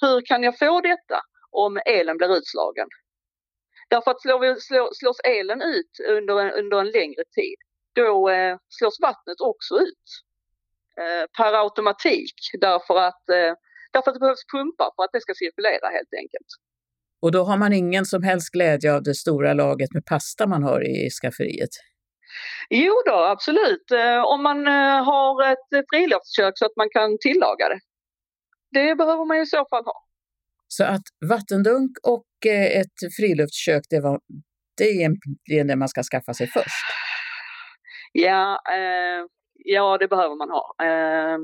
hur 0.01 0.25
kan 0.25 0.43
jag 0.43 0.59
få 0.59 0.81
detta 0.81 1.21
om 1.51 1.79
elen 1.85 2.17
blir 2.17 2.37
utslagen? 2.37 2.87
Därför 3.89 4.11
att 4.11 4.21
slår 4.21 4.39
vi, 4.39 4.55
slår, 4.59 4.89
slås 4.93 5.19
elen 5.19 5.61
ut 5.61 5.91
under 6.09 6.39
en, 6.39 6.51
under 6.51 6.77
en 6.77 6.91
längre 6.91 7.23
tid, 7.35 7.57
då 7.95 8.29
eh, 8.29 8.57
slås 8.69 8.99
vattnet 9.01 9.39
också 9.39 9.73
ut 9.75 10.07
eh, 11.01 11.25
per 11.37 11.53
automatik 11.63 12.35
därför 12.61 12.95
att, 12.95 13.29
eh, 13.29 13.53
därför 13.93 14.11
att 14.11 14.15
det 14.15 14.25
behövs 14.25 14.45
pumpar 14.53 14.89
för 14.95 15.03
att 15.03 15.13
det 15.13 15.21
ska 15.21 15.33
cirkulera 15.33 15.87
helt 15.97 16.13
enkelt. 16.21 16.49
Och 17.21 17.31
då 17.31 17.43
har 17.43 17.57
man 17.57 17.73
ingen 17.73 18.05
som 18.05 18.23
helst 18.23 18.51
glädje 18.51 18.93
av 18.95 19.03
det 19.03 19.15
stora 19.15 19.53
laget 19.53 19.93
med 19.93 20.05
pasta 20.05 20.47
man 20.47 20.63
har 20.63 20.81
i 20.87 21.09
skafferiet? 21.09 21.69
Jo 22.69 22.93
då, 23.05 23.15
absolut. 23.15 23.91
Eh, 23.91 24.21
om 24.33 24.43
man 24.43 24.67
eh, 24.67 25.03
har 25.03 25.51
ett 25.51 25.85
friluftskök 25.93 26.53
så 26.55 26.65
att 26.65 26.75
man 26.75 26.89
kan 26.89 27.17
tillaga 27.19 27.69
det. 27.69 27.79
Det 28.71 28.95
behöver 28.95 29.25
man 29.25 29.37
i 29.37 29.45
så 29.45 29.65
fall 29.69 29.85
ha. 29.85 30.05
Så 30.67 30.83
att 30.83 31.03
vattendunk 31.29 31.91
och 32.03 32.27
eh, 32.45 32.79
ett 32.79 32.99
friluftskök, 33.17 33.83
det, 33.89 33.99
var, 33.99 34.19
det 34.77 34.83
är 34.83 34.93
egentligen 34.93 35.67
det 35.67 35.75
man 35.75 35.89
ska 35.89 36.03
skaffa 36.03 36.33
sig 36.33 36.47
först? 36.47 36.85
Ja, 38.17 38.59
eh, 38.77 39.25
ja 39.53 39.97
det 39.97 40.07
behöver 40.07 40.35
man 40.35 40.49
ha. 40.49 40.75
Eh, 40.87 41.37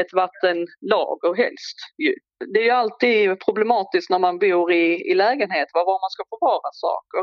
ett 0.00 0.12
vattenlager 0.12 1.34
helst 1.34 1.78
ju. 1.98 2.14
Det 2.52 2.60
är 2.60 2.64
ju 2.64 2.70
alltid 2.70 3.40
problematiskt 3.40 4.10
när 4.10 4.18
man 4.18 4.38
bor 4.38 4.72
i, 4.72 5.10
i 5.10 5.14
lägenhet 5.14 5.68
var 5.74 6.00
man 6.04 6.10
ska 6.10 6.24
förvara 6.32 6.70
saker. 6.72 7.22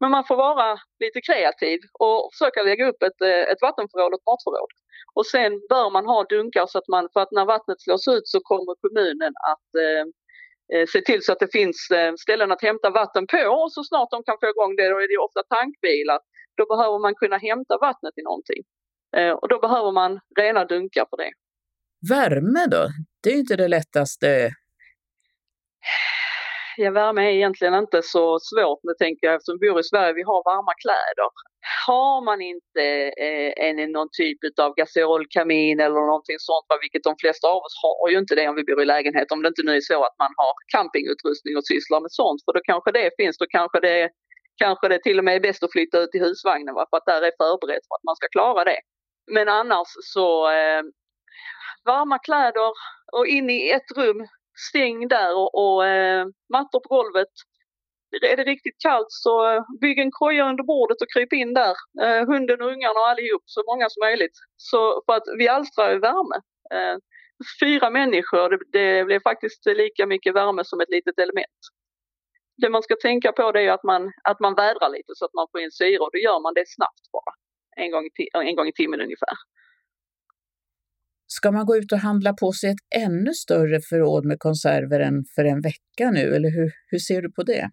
Men 0.00 0.10
man 0.10 0.24
får 0.24 0.36
vara 0.36 0.78
lite 1.04 1.20
kreativ 1.20 1.78
och 1.98 2.30
försöka 2.32 2.62
lägga 2.62 2.88
upp 2.88 3.02
ett, 3.02 3.20
eh, 3.20 3.44
ett 3.52 3.62
vattenförråd 3.62 4.12
och 4.12 4.20
ett 4.20 4.30
matförråd. 4.30 4.72
Och 5.14 5.26
sen 5.26 5.52
bör 5.68 5.90
man 5.90 6.06
ha 6.06 6.24
dunkar 6.24 6.66
så 6.66 6.78
att 6.78 6.88
man, 6.88 7.08
för 7.12 7.20
att 7.20 7.32
när 7.32 7.44
vattnet 7.44 7.80
slås 7.80 8.08
ut 8.08 8.28
så 8.28 8.40
kommer 8.40 8.74
kommunen 8.82 9.32
att 9.52 9.68
eh, 9.84 10.04
eh, 10.72 10.86
se 10.92 11.00
till 11.00 11.22
så 11.24 11.32
att 11.32 11.42
det 11.44 11.52
finns 11.52 11.90
eh, 11.90 12.12
ställen 12.24 12.52
att 12.52 12.62
hämta 12.62 12.90
vatten 12.90 13.26
på 13.26 13.42
och 13.62 13.72
så 13.72 13.84
snart 13.84 14.10
de 14.10 14.22
kan 14.22 14.38
få 14.40 14.46
igång 14.48 14.76
det, 14.76 14.88
då 14.88 14.98
är 15.04 15.08
det 15.08 15.24
ofta 15.26 15.42
tankbilar, 15.56 16.18
då 16.60 16.76
behöver 16.76 16.98
man 16.98 17.14
kunna 17.14 17.38
hämta 17.48 17.78
vattnet 17.86 18.18
i 18.20 18.22
någonting. 18.22 18.62
Eh, 19.16 19.32
och 19.40 19.48
då 19.48 19.58
behöver 19.58 19.92
man 19.92 20.20
rena 20.40 20.64
dunkar 20.64 21.06
för 21.10 21.16
det. 21.16 21.32
Värme 22.14 22.66
då? 22.70 22.84
Det 23.22 23.30
är 23.30 23.38
inte 23.38 23.56
det 23.56 23.68
lättaste 23.68 24.50
ja, 26.84 26.90
värme 26.90 27.20
är 27.28 27.32
egentligen 27.40 27.74
inte 27.74 28.00
så 28.02 28.24
svårt, 28.50 28.80
det 28.82 28.98
tänker 29.04 29.26
jag, 29.26 29.34
eftersom 29.34 29.58
vi 29.60 29.70
bor 29.70 29.80
i 29.80 29.90
Sverige, 29.92 30.12
vi 30.20 30.28
har 30.30 30.40
varma 30.52 30.74
kläder. 30.84 31.28
Har 31.86 32.16
man 32.28 32.40
inte 32.52 32.84
eh, 33.26 33.52
en, 33.66 33.92
någon 33.96 34.10
typ 34.22 34.40
av 34.64 34.70
gasolkamin 34.80 35.80
eller 35.84 36.00
någonting 36.12 36.38
sånt, 36.48 36.66
vilket 36.84 37.08
de 37.08 37.14
flesta 37.22 37.46
av 37.54 37.60
oss 37.66 37.76
har 37.84 38.08
ju 38.12 38.18
inte 38.22 38.34
det 38.38 38.48
om 38.48 38.56
vi 38.60 38.64
bor 38.68 38.82
i 38.82 38.92
lägenhet, 38.94 39.32
om 39.32 39.42
det 39.42 39.48
inte 39.52 39.66
nu 39.68 39.74
är 39.76 39.88
så 39.92 40.00
att 40.08 40.18
man 40.24 40.32
har 40.42 40.54
campingutrustning 40.74 41.54
och 41.58 41.66
sysslar 41.72 42.00
med 42.04 42.12
sånt, 42.20 42.40
för 42.44 42.52
då 42.56 42.60
kanske 42.70 42.90
det 42.98 43.10
finns, 43.18 43.36
då 43.42 43.46
kanske 43.58 43.78
det, 43.88 43.98
kanske 44.58 44.88
det 44.88 45.02
till 45.02 45.18
och 45.18 45.24
med 45.24 45.36
är 45.36 45.40
bäst 45.40 45.62
att 45.62 45.72
flytta 45.72 45.98
ut 45.98 46.14
i 46.14 46.18
husvagnen, 46.18 46.74
va? 46.74 46.86
för 46.90 46.96
att 46.96 47.06
där 47.06 47.22
är 47.22 47.32
förberett 47.42 47.86
för 47.88 47.94
att 47.94 48.04
man 48.04 48.16
ska 48.16 48.28
klara 48.28 48.64
det. 48.64 48.80
Men 49.30 49.48
annars 49.48 49.88
så 50.02 50.50
eh, 50.50 50.82
varma 51.84 52.18
kläder 52.18 52.72
och 53.12 53.26
in 53.26 53.50
i 53.50 53.70
ett 53.70 53.90
rum 53.96 54.26
stäng 54.68 55.08
där 55.08 55.36
och, 55.36 55.54
och 55.54 55.86
eh, 55.86 56.26
mattor 56.52 56.80
på 56.80 56.88
golvet. 56.88 57.34
Är 58.22 58.36
det 58.36 58.44
riktigt 58.44 58.78
kallt 58.78 59.06
så 59.08 59.64
bygg 59.80 59.98
en 59.98 60.10
koja 60.10 60.48
under 60.50 60.64
bordet 60.64 61.02
och 61.02 61.12
kryp 61.14 61.32
in 61.32 61.54
där. 61.54 61.74
Eh, 62.02 62.26
hunden 62.26 62.62
och 62.62 62.72
ungarna 62.72 63.00
och 63.00 63.08
allihop, 63.08 63.42
så 63.44 63.62
många 63.66 63.88
som 63.88 64.00
möjligt. 64.00 64.36
Så, 64.56 65.02
för 65.06 65.12
att 65.16 65.28
vi 65.38 65.48
alstrar 65.48 65.92
ju 65.92 65.98
värme. 65.98 66.36
Eh, 66.74 66.96
fyra 67.60 67.90
människor, 67.90 68.50
det, 68.50 68.58
det 68.78 69.04
blir 69.04 69.20
faktiskt 69.20 69.66
lika 69.66 70.06
mycket 70.06 70.34
värme 70.34 70.64
som 70.64 70.80
ett 70.80 70.90
litet 70.90 71.18
element. 71.18 71.60
Det 72.62 72.70
man 72.70 72.82
ska 72.82 72.94
tänka 73.02 73.32
på 73.32 73.52
det 73.52 73.62
är 73.62 73.70
att 73.70 73.84
man, 73.84 74.12
att 74.30 74.40
man 74.40 74.54
vädrar 74.54 74.90
lite 74.96 75.12
så 75.14 75.24
att 75.24 75.34
man 75.34 75.46
får 75.50 75.60
in 75.60 75.70
syre 75.70 75.98
och 75.98 76.10
då 76.12 76.18
gör 76.18 76.42
man 76.42 76.54
det 76.54 76.64
snabbt 76.66 77.04
bara. 77.12 77.32
En 77.76 77.90
gång 77.90 78.04
i, 78.04 78.10
en 78.50 78.56
gång 78.56 78.68
i 78.68 78.72
timmen 78.72 79.00
ungefär. 79.00 79.36
Ska 81.26 81.52
man 81.52 81.66
gå 81.66 81.76
ut 81.76 81.92
och 81.92 81.98
handla 81.98 82.32
på 82.32 82.52
sig 82.52 82.70
ett 82.70 83.02
ännu 83.06 83.32
större 83.34 83.80
förråd 83.80 84.24
med 84.24 84.38
konserver 84.38 85.00
än 85.00 85.24
för 85.34 85.44
en 85.44 85.60
vecka 85.60 86.10
nu, 86.18 86.24
eller 86.36 86.50
hur, 86.56 86.70
hur 86.90 86.98
ser 86.98 87.22
du 87.22 87.32
på 87.32 87.42
det? 87.42 87.70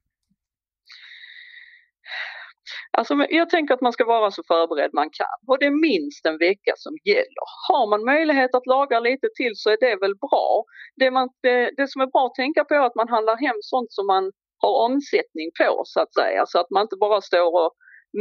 Alltså, 2.98 3.14
jag 3.30 3.50
tänker 3.50 3.74
att 3.74 3.82
man 3.82 3.94
ska 3.94 4.06
vara 4.06 4.32
så 4.32 4.44
förberedd 4.48 4.90
man 4.94 5.10
kan 5.20 5.38
och 5.48 5.60
det 5.60 5.66
är 5.66 5.82
minst 5.92 6.26
en 6.26 6.38
vecka 6.38 6.74
som 6.76 6.94
gäller. 7.04 7.46
Har 7.70 7.90
man 7.90 8.06
möjlighet 8.06 8.56
att 8.56 8.66
laga 8.66 9.00
lite 9.00 9.28
till 9.36 9.52
så 9.56 9.70
är 9.70 9.78
det 9.80 9.96
väl 10.04 10.16
bra. 10.16 10.64
Det, 10.96 11.12
man, 11.12 11.30
det, 11.42 11.72
det 11.78 11.88
som 11.88 12.02
är 12.02 12.08
bra 12.08 12.26
att 12.26 12.36
tänka 12.36 12.64
på 12.64 12.74
är 12.74 12.80
att 12.80 12.96
man 12.96 13.10
handlar 13.10 13.38
hem 13.38 13.60
sånt 13.62 13.92
som 13.94 14.08
man 14.08 14.32
har 14.58 14.74
omsättning 14.86 15.50
på 15.60 15.82
så 15.86 16.00
att 16.02 16.14
säga. 16.14 16.46
Så 16.46 16.60
att 16.60 16.70
man 16.70 16.82
inte 16.82 16.98
bara 17.00 17.22
står 17.22 17.66
och, 17.66 17.72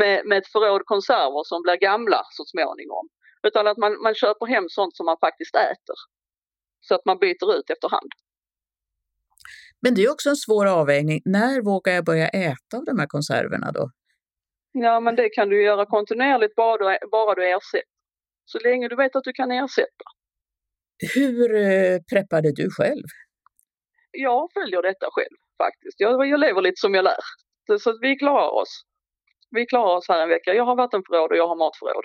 med, 0.01 0.27
med 0.27 0.39
ett 0.39 0.53
förråd 0.53 0.83
konserver 0.85 1.43
som 1.45 1.63
blir 1.63 1.77
gamla 1.77 2.21
så 2.37 2.45
småningom. 2.45 3.09
Utan 3.47 3.67
att 3.67 3.77
man, 3.77 4.03
man 4.03 4.15
köper 4.15 4.47
hem 4.47 4.65
sånt 4.69 4.97
som 4.97 5.07
man 5.07 5.17
faktiskt 5.21 5.55
äter. 5.55 5.99
Så 6.81 6.95
att 6.95 7.05
man 7.05 7.19
byter 7.19 7.49
ut 7.59 7.71
efterhand. 7.71 8.11
Men 9.83 9.95
det 9.95 10.03
är 10.05 10.11
också 10.11 10.29
en 10.29 10.37
svår 10.37 10.67
avvägning. 10.67 11.21
När 11.25 11.63
vågar 11.63 11.93
jag 11.93 12.05
börja 12.05 12.29
äta 12.29 12.77
av 12.77 12.85
de 12.85 12.99
här 12.99 13.07
konserverna 13.07 13.73
då? 13.73 13.91
Ja, 14.73 15.01
men 15.01 15.17
det 15.17 15.29
kan 15.29 15.49
du 15.49 15.63
göra 15.63 15.87
kontinuerligt 15.87 16.55
bara 16.55 16.77
du, 16.79 17.09
bara 17.11 17.35
du 17.35 17.45
ersätter. 17.49 17.95
Så 18.45 18.59
länge 18.59 18.89
du 18.89 18.97
vet 18.97 19.17
att 19.17 19.25
du 19.25 19.33
kan 19.33 19.51
ersätta. 19.51 20.05
Hur 21.15 21.55
eh, 21.55 21.99
preppade 22.13 22.53
du 22.53 22.71
själv? 22.71 23.07
Jag 24.11 24.49
följer 24.55 24.83
detta 24.83 25.07
själv 25.11 25.44
faktiskt. 25.59 26.01
Jag, 26.01 26.29
jag 26.29 26.41
lever 26.41 26.63
lite 26.63 26.81
som 26.81 26.95
jag 26.95 27.05
lär. 27.05 27.23
Så 27.79 27.99
vi 28.01 28.17
klarar 28.17 28.51
oss. 28.63 28.83
Vi 29.51 29.67
klarar 29.67 29.97
oss 29.97 30.09
här 30.09 30.23
en 30.23 30.29
vecka. 30.29 30.55
Jag 30.55 30.65
har 30.65 30.77
vattenförråd 30.77 31.31
och 31.31 31.37
jag 31.37 31.49
har 31.49 31.57
matförråd. 31.57 32.05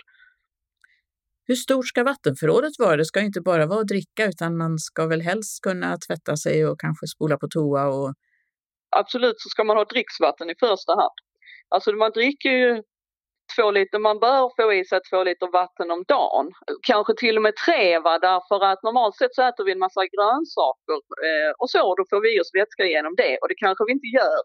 Hur 1.48 1.56
stort 1.56 1.88
ska 1.88 2.04
vattenförrådet 2.04 2.74
vara? 2.80 2.98
Det 2.98 3.06
ska 3.06 3.20
inte 3.22 3.42
bara 3.42 3.66
vara 3.66 3.80
att 3.80 3.88
dricka 3.88 4.26
utan 4.26 4.58
man 4.58 4.80
ska 4.80 5.06
väl 5.06 5.22
helst 5.22 5.64
kunna 5.64 5.98
tvätta 6.08 6.38
sig 6.38 6.68
och 6.68 6.80
kanske 6.80 7.08
spola 7.08 7.38
på 7.38 7.48
toa 7.48 7.88
och... 7.88 8.14
Absolut 8.90 9.36
så 9.38 9.50
ska 9.50 9.64
man 9.64 9.78
ha 9.78 9.86
dricksvatten 9.86 10.50
i 10.50 10.56
första 10.60 10.92
hand. 10.92 11.18
Alltså 11.70 11.92
man 11.92 12.12
dricker 12.12 12.50
ju 12.50 12.84
två 13.60 13.72
liter, 13.72 14.00
man 14.00 14.20
bör 14.20 14.52
få 14.58 14.74
i 14.74 14.86
sig 14.86 15.00
två 15.10 15.24
liter 15.24 15.48
vatten 15.52 15.92
om 15.92 16.04
dagen. 16.08 16.46
Kanske 16.88 17.14
till 17.18 17.38
och 17.38 17.42
med 17.42 17.56
tre 17.66 18.00
va, 18.00 18.20
därför 18.20 18.66
att 18.66 18.84
normalt 18.84 19.16
sett 19.16 19.36
så 19.36 19.42
äter 19.42 19.64
vi 19.64 19.72
en 19.72 19.86
massa 19.86 20.02
grönsaker 20.14 21.00
eh, 21.28 21.52
och 21.60 21.70
så, 21.70 21.96
då 21.96 22.04
får 22.10 22.22
vi 22.22 22.30
i 22.38 22.42
oss 22.42 22.52
vätska 22.60 22.86
genom 22.86 23.16
det 23.16 23.38
och 23.42 23.48
det 23.50 23.56
kanske 23.66 23.84
vi 23.88 23.92
inte 23.92 24.12
gör 24.20 24.42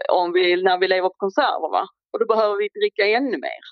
eh, 0.00 0.08
om 0.20 0.32
vi, 0.32 0.62
när 0.62 0.78
vi 0.78 0.88
lever 0.88 1.08
på 1.08 1.22
konserver 1.24 1.70
va. 1.78 1.84
Och 2.12 2.18
då 2.20 2.26
behöver 2.26 2.56
vi 2.56 2.68
dricka 2.78 3.04
ännu 3.18 3.36
mer. 3.48 3.64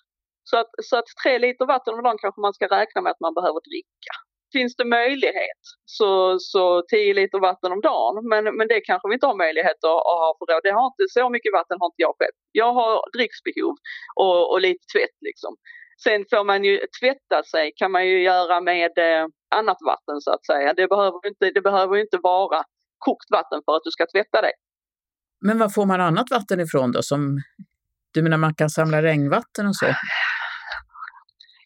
Så 0.51 0.57
att, 0.57 0.70
så 0.82 0.97
att 0.97 1.09
tre 1.22 1.38
liter 1.38 1.66
vatten 1.66 1.95
om 1.95 2.03
dagen 2.03 2.18
kanske 2.18 2.41
man 2.41 2.55
ska 2.55 2.66
räkna 2.66 3.01
med 3.01 3.11
att 3.11 3.24
man 3.26 3.34
behöver 3.34 3.61
dricka 3.70 4.14
finns 4.53 4.77
det 4.77 4.85
möjlighet 4.85 5.63
så, 5.85 6.39
så 6.39 6.83
10 6.83 7.15
liter 7.15 7.39
vatten 7.39 7.73
om 7.73 7.81
dagen. 7.81 8.15
Men, 8.31 8.45
men 8.57 8.69
det 8.69 8.81
kanske 8.81 9.09
vi 9.09 9.15
inte 9.15 9.27
har 9.27 9.43
möjlighet 9.45 9.79
att, 9.91 10.03
att 10.11 10.21
ha 10.25 10.31
förråd. 10.39 10.63
Det 10.63 10.75
har 10.79 10.87
inte, 10.91 11.05
så 11.19 11.31
mycket 11.35 11.53
vatten 11.59 11.77
har 11.81 11.87
inte 11.87 12.05
jag 12.07 12.15
själv. 12.19 12.37
Jag 12.63 12.73
har 12.81 12.95
dricksbehov 13.17 13.75
och, 14.25 14.53
och 14.53 14.61
lite 14.61 14.85
tvätt 14.95 15.19
liksom. 15.29 15.53
Sen 16.05 16.21
får 16.31 16.45
man 16.45 16.65
ju 16.65 16.75
tvätta 17.01 17.39
sig 17.53 17.73
kan 17.77 17.91
man 17.93 18.05
ju 18.07 18.23
göra 18.23 18.61
med 18.61 18.93
eh, 18.99 19.25
annat 19.59 19.81
vatten 19.93 20.17
så 20.21 20.31
att 20.37 20.47
säga. 20.47 20.75
Det 20.75 20.89
behöver, 20.89 21.21
inte, 21.31 21.51
det 21.57 21.61
behöver 21.61 21.97
inte 21.97 22.19
vara 22.23 22.63
kokt 22.99 23.31
vatten 23.31 23.61
för 23.65 23.73
att 23.77 23.85
du 23.85 23.91
ska 23.91 24.07
tvätta 24.15 24.41
dig. 24.47 24.53
Men 25.41 25.59
var 25.59 25.69
får 25.69 25.87
man 25.87 26.01
annat 26.01 26.31
vatten 26.31 26.61
ifrån 26.61 26.93
då? 26.93 27.03
Som, 27.03 27.39
du 28.15 28.23
menar 28.23 28.37
man 28.37 28.55
kan 28.55 28.71
samla 28.71 29.03
regnvatten 29.03 29.67
och 29.67 29.77
så? 29.77 29.87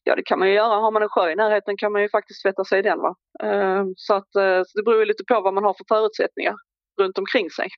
Ja, 0.06 0.16
det 0.16 0.22
kan 0.22 0.38
man 0.38 0.48
ju 0.48 0.54
göra. 0.54 0.74
Har 0.84 0.92
man 0.92 1.02
en 1.02 1.08
sjö 1.08 1.30
i 1.32 1.36
närheten 1.36 1.76
kan 1.76 1.92
man 1.92 2.02
ju 2.02 2.08
faktiskt 2.08 2.42
tvätta 2.42 2.64
sig 2.64 2.78
i 2.78 2.82
den. 2.82 2.98
Va? 2.98 3.12
Ehm, 3.42 3.86
så 3.96 4.14
att, 4.14 4.34
eh, 4.36 4.60
det 4.74 4.82
beror 4.84 5.06
lite 5.06 5.24
på 5.24 5.40
vad 5.40 5.54
man 5.54 5.64
har 5.64 5.74
för 5.74 5.84
förutsättningar 5.94 6.54
runt 7.00 7.18
omkring 7.18 7.50
sig. 7.50 7.68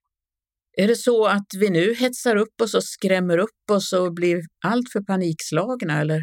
Är 0.78 0.88
det 0.88 0.96
så 0.96 1.26
att 1.26 1.50
vi 1.60 1.70
nu 1.70 1.94
hetsar 1.94 2.36
upp 2.36 2.60
oss 2.62 2.74
och 2.74 2.84
skrämmer 2.84 3.38
upp 3.38 3.64
oss 3.72 3.92
och 3.92 4.14
blir 4.14 4.38
allt 4.66 4.88
för 4.92 5.00
panikslagna 5.00 6.00
eller? 6.00 6.20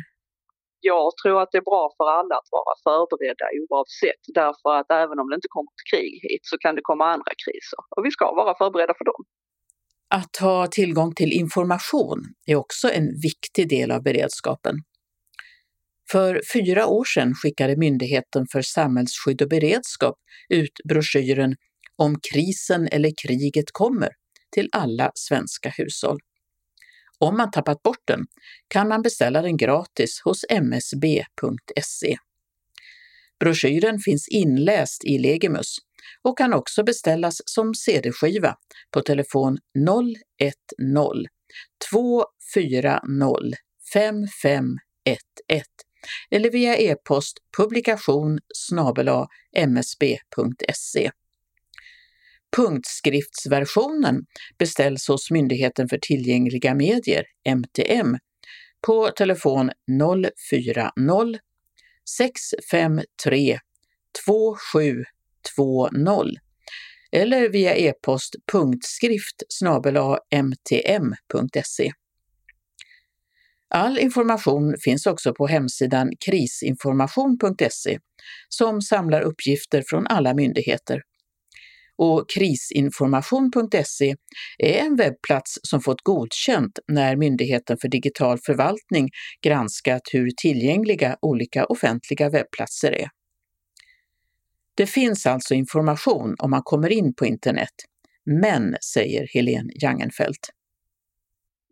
Jag 0.80 1.12
tror 1.24 1.42
att 1.42 1.50
det 1.52 1.58
är 1.58 1.70
bra 1.74 1.90
för 1.98 2.08
alla 2.20 2.36
att 2.36 2.50
vara 2.58 2.74
förberedda 2.88 3.46
oavsett. 3.62 4.24
Därför 4.42 4.70
att 4.80 4.92
även 5.04 5.20
om 5.20 5.30
det 5.30 5.36
inte 5.36 5.52
kommer 5.56 5.72
ett 5.78 5.88
krig 5.92 6.14
hit 6.26 6.44
så 6.52 6.58
kan 6.58 6.76
det 6.76 6.82
komma 6.84 7.06
andra 7.06 7.34
kriser 7.44 7.80
och 7.96 8.06
vi 8.06 8.12
ska 8.12 8.26
vara 8.42 8.58
förberedda 8.58 8.94
för 8.98 9.06
dem. 9.06 9.22
Att 10.20 10.36
ha 10.46 10.68
tillgång 10.68 11.12
till 11.16 11.32
information 11.32 12.20
är 12.52 12.56
också 12.56 12.88
en 12.92 13.08
viktig 13.30 13.70
del 13.70 13.92
av 13.92 14.04
beredskapen. 14.04 14.76
För 16.14 16.42
fyra 16.54 16.88
år 16.88 17.06
sedan 17.06 17.34
skickade 17.34 17.78
Myndigheten 17.78 18.48
för 18.52 18.62
samhällsskydd 18.62 19.42
och 19.42 19.50
beredskap 19.50 20.16
ut 20.50 20.80
broschyren 20.90 21.56
Om 21.96 22.20
krisen 22.34 22.88
eller 22.88 23.12
kriget 23.24 23.72
kommer 23.72 24.10
till 24.52 24.70
alla 24.72 25.12
svenska 25.16 25.70
hushåll. 25.70 26.20
Om 27.20 27.38
man 27.38 27.52
tappat 27.52 27.84
bort 27.84 28.02
den 28.06 28.26
kan 28.68 28.88
man 28.88 29.02
beställa 29.02 29.42
den 29.42 29.58
gratis 29.58 30.22
hos 30.24 30.46
msb.se. 30.50 32.18
Broschyren 33.40 34.00
finns 34.00 34.28
inläst 34.28 35.04
i 35.06 35.18
Legimus 35.18 35.76
och 36.22 36.38
kan 36.38 36.54
också 36.54 36.84
beställas 36.84 37.42
som 37.46 37.74
cd-skiva 37.74 38.56
på 38.92 39.02
telefon 39.02 39.58
010 40.40 40.54
240 41.92 43.56
5511 43.94 45.83
eller 46.32 46.52
via 46.52 46.78
e-post 46.78 47.38
publikation 47.58 48.40
msb.se. 49.68 51.12
Punktskriftsversionen 52.56 54.26
beställs 54.58 55.08
hos 55.08 55.32
Myndigheten 55.32 55.90
för 55.90 55.98
tillgängliga 55.98 56.76
medier, 56.76 57.26
MTM, 57.50 58.18
på 58.82 59.10
telefon 59.10 59.72
040 60.50 61.40
653 62.18 63.60
2720 64.26 65.06
eller 67.12 67.50
via 67.50 67.76
e-post 67.76 68.36
punktskrift 68.52 69.44
mtm.se. 70.36 71.92
All 73.76 74.00
information 74.00 74.76
finns 74.84 75.06
också 75.06 75.34
på 75.34 75.48
hemsidan 75.48 76.12
krisinformation.se 76.26 78.00
som 78.50 78.82
samlar 78.82 79.22
uppgifter 79.22 79.84
från 79.88 80.08
alla 80.08 80.34
myndigheter. 80.34 81.02
Och 81.98 82.30
krisinformation.se 82.30 84.16
är 84.58 84.74
en 84.74 84.96
webbplats 84.96 85.60
som 85.64 85.82
fått 85.82 86.02
godkänt 86.02 86.80
när 86.88 87.16
Myndigheten 87.16 87.78
för 87.82 87.88
digital 87.88 88.38
förvaltning 88.46 89.10
granskat 89.44 90.02
hur 90.12 90.30
tillgängliga 90.42 91.18
olika 91.22 91.66
offentliga 91.66 92.30
webbplatser 92.30 92.92
är. 92.92 93.10
Det 94.76 94.88
finns 94.88 95.26
alltså 95.26 95.54
information 95.54 96.36
om 96.40 96.52
man 96.52 96.62
kommer 96.64 96.92
in 96.92 97.14
på 97.16 97.26
internet, 97.26 97.74
men, 98.26 98.76
säger 98.94 99.28
Helene 99.34 99.74
Jangenfelt. 99.82 100.50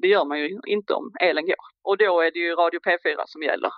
Det 0.02 0.08
gör 0.08 0.26
man 0.26 0.40
ju 0.40 0.60
inte 0.68 0.94
om 0.94 1.12
elen 1.22 1.46
går. 1.46 1.66
Och 1.82 1.98
då 1.98 2.22
är 2.22 2.32
det 2.32 2.40
ju 2.40 2.56
Radio 2.56 2.80
P4 2.80 3.24
som 3.26 3.44
gäller. 3.44 3.72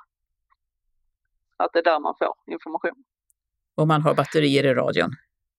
Att 1.58 1.74
det 1.74 1.80
är 1.80 1.84
där 1.84 2.00
man 2.00 2.16
får 2.20 2.34
information. 2.54 3.04
Och 3.76 3.88
man 3.88 4.02
har 4.02 4.14
batterier 4.16 4.64
i 4.66 4.74
radion? 4.74 5.12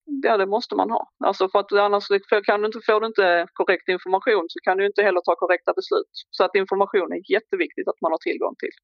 Ja, 0.04 0.36
det 0.36 0.46
måste 0.46 0.74
man 0.74 0.90
ha. 0.90 1.10
Alltså 1.24 1.48
för 1.48 1.58
att 1.58 1.72
annars 1.72 2.08
kan 2.46 2.60
du 2.60 2.66
inte, 2.66 2.80
får 2.86 3.00
du 3.00 3.06
inte 3.06 3.46
korrekt 3.52 3.88
information 3.88 4.46
så 4.48 4.58
kan 4.62 4.76
du 4.78 4.86
inte 4.86 5.02
heller 5.02 5.20
ta 5.20 5.34
korrekta 5.36 5.72
beslut. 5.72 6.14
Så 6.30 6.44
att 6.44 6.54
information 6.54 7.12
är 7.12 7.32
jätteviktigt 7.32 7.88
att 7.88 8.00
man 8.00 8.12
har 8.12 8.18
tillgång 8.18 8.54
till. 8.58 8.74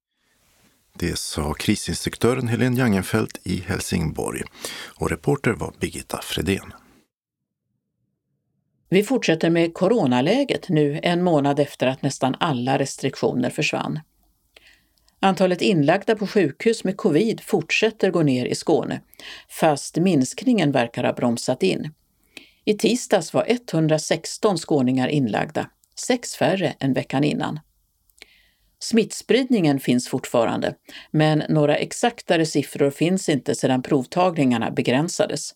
Det 0.93 1.17
sa 1.17 1.53
krisinstruktören 1.53 2.47
Helene 2.47 2.77
Jangenfelt 2.77 3.41
i 3.43 3.55
Helsingborg. 3.55 4.41
Och 4.99 5.09
reporter 5.09 5.51
var 5.51 5.73
Birgitta 5.79 6.19
Fredén. 6.21 6.73
Vi 8.93 9.03
fortsätter 9.03 9.49
med 9.49 9.73
coronaläget 9.73 10.69
nu 10.69 10.99
en 11.03 11.23
månad 11.23 11.59
efter 11.59 11.87
att 11.87 12.01
nästan 12.01 12.35
alla 12.39 12.79
restriktioner 12.79 13.49
försvann. 13.49 13.99
Antalet 15.19 15.61
inlagda 15.61 16.15
på 16.15 16.27
sjukhus 16.27 16.83
med 16.83 16.97
covid 16.97 17.41
fortsätter 17.41 18.11
gå 18.11 18.23
ner 18.23 18.45
i 18.45 18.55
Skåne, 18.55 19.01
fast 19.49 19.97
minskningen 19.97 20.71
verkar 20.71 21.03
ha 21.03 21.13
bromsat 21.13 21.63
in. 21.63 21.93
I 22.65 22.73
tisdags 22.73 23.33
var 23.33 23.45
116 23.47 24.57
skåningar 24.57 25.07
inlagda, 25.07 25.69
sex 25.95 26.35
färre 26.35 26.73
än 26.79 26.93
veckan 26.93 27.23
innan. 27.23 27.59
Smittspridningen 28.79 29.79
finns 29.79 30.07
fortfarande, 30.07 30.75
men 31.11 31.43
några 31.49 31.75
exaktare 31.75 32.45
siffror 32.45 32.89
finns 32.91 33.29
inte 33.29 33.55
sedan 33.55 33.81
provtagningarna 33.81 34.71
begränsades. 34.71 35.55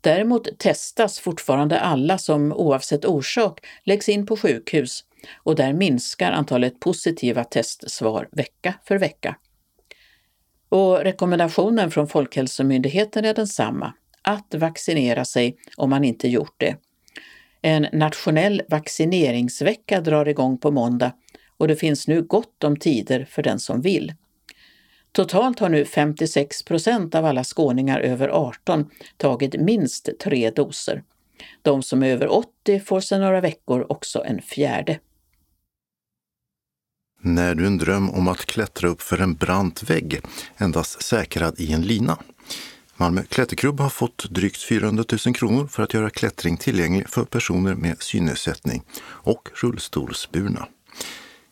Däremot 0.00 0.58
testas 0.58 1.18
fortfarande 1.18 1.80
alla 1.80 2.18
som 2.18 2.52
oavsett 2.52 3.04
orsak 3.04 3.60
läggs 3.84 4.08
in 4.08 4.26
på 4.26 4.36
sjukhus 4.36 5.04
och 5.42 5.54
där 5.54 5.72
minskar 5.72 6.32
antalet 6.32 6.80
positiva 6.80 7.44
testsvar 7.44 8.28
vecka 8.32 8.74
för 8.84 8.98
vecka. 8.98 9.36
Och 10.68 10.98
rekommendationen 10.98 11.90
från 11.90 12.08
Folkhälsomyndigheten 12.08 13.24
är 13.24 13.34
densamma, 13.34 13.92
att 14.22 14.54
vaccinera 14.54 15.24
sig 15.24 15.56
om 15.76 15.90
man 15.90 16.04
inte 16.04 16.28
gjort 16.28 16.54
det. 16.56 16.76
En 17.62 17.86
nationell 17.92 18.62
vaccineringsvecka 18.68 20.00
drar 20.00 20.28
igång 20.28 20.58
på 20.58 20.70
måndag 20.70 21.12
och 21.56 21.68
det 21.68 21.76
finns 21.76 22.08
nu 22.08 22.22
gott 22.22 22.64
om 22.64 22.76
tider 22.76 23.24
för 23.30 23.42
den 23.42 23.58
som 23.58 23.80
vill. 23.80 24.14
Totalt 25.12 25.58
har 25.58 25.68
nu 25.68 25.84
56 25.84 26.62
procent 26.62 27.14
av 27.14 27.24
alla 27.24 27.44
skåningar 27.44 28.00
över 28.00 28.28
18 28.28 28.90
tagit 29.16 29.60
minst 29.60 30.08
tre 30.20 30.50
doser. 30.50 31.02
De 31.62 31.82
som 31.82 32.02
är 32.02 32.08
över 32.08 32.32
80 32.32 32.80
får 32.80 33.00
sedan 33.00 33.20
några 33.20 33.40
veckor 33.40 33.86
också 33.88 34.24
en 34.24 34.42
fjärde. 34.42 34.98
När 37.20 37.54
du 37.54 37.66
en 37.66 37.78
dröm 37.78 38.10
om 38.10 38.28
att 38.28 38.46
klättra 38.46 38.88
upp 38.88 39.02
för 39.02 39.20
en 39.20 39.34
brant 39.34 39.82
vägg, 39.82 40.20
endast 40.56 41.02
säkrad 41.02 41.60
i 41.60 41.72
en 41.72 41.82
lina. 41.82 42.18
Malmö 42.96 43.22
klätterklubb 43.22 43.80
har 43.80 43.88
fått 43.88 44.30
drygt 44.30 44.62
400 44.62 45.04
000 45.26 45.34
kronor 45.34 45.66
för 45.66 45.82
att 45.82 45.94
göra 45.94 46.10
klättring 46.10 46.56
tillgänglig 46.56 47.08
för 47.08 47.24
personer 47.24 47.74
med 47.74 48.02
synnedsättning 48.02 48.82
och 49.04 49.48
rullstolsburna. 49.54 50.68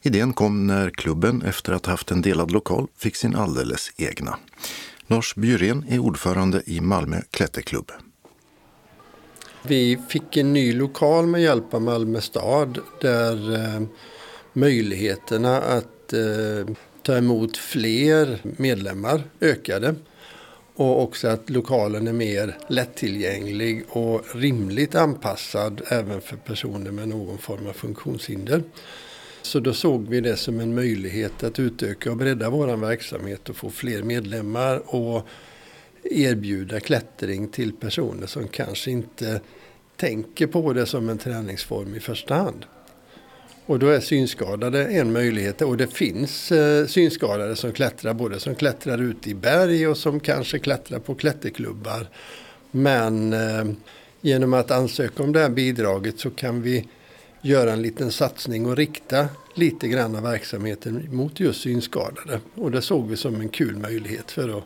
Idén 0.06 0.32
kom 0.32 0.66
när 0.66 0.90
klubben 0.90 1.42
efter 1.42 1.72
att 1.72 1.86
ha 1.86 1.92
haft 1.92 2.10
en 2.10 2.22
delad 2.22 2.50
lokal 2.50 2.86
fick 2.96 3.16
sin 3.16 3.36
alldeles 3.36 3.92
egna. 3.96 4.38
Lars 5.06 5.34
Bjurén 5.34 5.84
är 5.88 5.98
ordförande 5.98 6.62
i 6.66 6.80
Malmö 6.80 7.20
klätterklubb. 7.30 7.92
Vi 9.62 9.98
fick 10.08 10.36
en 10.36 10.52
ny 10.52 10.72
lokal 10.72 11.26
med 11.26 11.42
hjälp 11.42 11.74
av 11.74 11.82
Malmö 11.82 12.20
stad 12.20 12.78
där 13.00 13.54
eh, 13.54 13.82
möjligheterna 14.52 15.56
att 15.56 16.12
eh, 16.12 16.74
ta 17.02 17.16
emot 17.16 17.56
fler 17.56 18.38
medlemmar 18.42 19.22
ökade. 19.40 19.94
Och 20.74 21.02
också 21.02 21.28
att 21.28 21.50
lokalen 21.50 22.08
är 22.08 22.12
mer 22.12 22.58
lättillgänglig 22.68 23.84
och 23.88 24.22
rimligt 24.34 24.94
anpassad 24.94 25.82
även 25.88 26.20
för 26.20 26.36
personer 26.36 26.90
med 26.90 27.08
någon 27.08 27.38
form 27.38 27.66
av 27.66 27.72
funktionshinder. 27.72 28.62
Så 29.46 29.60
då 29.60 29.72
såg 29.72 30.08
vi 30.08 30.20
det 30.20 30.36
som 30.36 30.60
en 30.60 30.74
möjlighet 30.74 31.44
att 31.44 31.58
utöka 31.58 32.10
och 32.10 32.16
bredda 32.16 32.50
vår 32.50 32.76
verksamhet 32.76 33.48
och 33.48 33.56
få 33.56 33.70
fler 33.70 34.02
medlemmar 34.02 34.82
och 34.94 35.26
erbjuda 36.02 36.80
klättring 36.80 37.48
till 37.48 37.72
personer 37.72 38.26
som 38.26 38.48
kanske 38.48 38.90
inte 38.90 39.40
tänker 39.96 40.46
på 40.46 40.72
det 40.72 40.86
som 40.86 41.08
en 41.08 41.18
träningsform 41.18 41.94
i 41.94 42.00
första 42.00 42.34
hand. 42.34 42.64
Och 43.66 43.78
då 43.78 43.88
är 43.88 44.00
synskadade 44.00 44.86
en 44.86 45.12
möjlighet 45.12 45.62
och 45.62 45.76
det 45.76 45.86
finns 45.86 46.52
eh, 46.52 46.86
synskadade 46.86 47.56
som 47.56 47.72
klättrar 47.72 48.14
både 48.14 48.40
som 48.40 48.54
klättrar 48.54 49.02
ute 49.02 49.30
i 49.30 49.34
berg 49.34 49.88
och 49.88 49.96
som 49.96 50.20
kanske 50.20 50.58
klättrar 50.58 50.98
på 50.98 51.14
klätterklubbar. 51.14 52.08
Men 52.70 53.32
eh, 53.32 53.64
genom 54.20 54.54
att 54.54 54.70
ansöka 54.70 55.22
om 55.22 55.32
det 55.32 55.40
här 55.40 55.50
bidraget 55.50 56.18
så 56.18 56.30
kan 56.30 56.62
vi 56.62 56.88
göra 57.46 57.72
en 57.72 57.82
liten 57.82 58.12
satsning 58.12 58.66
och 58.66 58.76
rikta 58.76 59.28
lite 59.54 59.88
grann 59.88 60.16
av 60.16 60.22
verksamheten 60.22 61.08
mot 61.10 61.40
just 61.40 61.60
synskadade. 61.60 62.40
Och 62.54 62.70
det 62.70 62.82
såg 62.82 63.08
vi 63.08 63.16
som 63.16 63.40
en 63.40 63.48
kul 63.48 63.76
möjlighet 63.76 64.30
för 64.30 64.58
att 64.58 64.64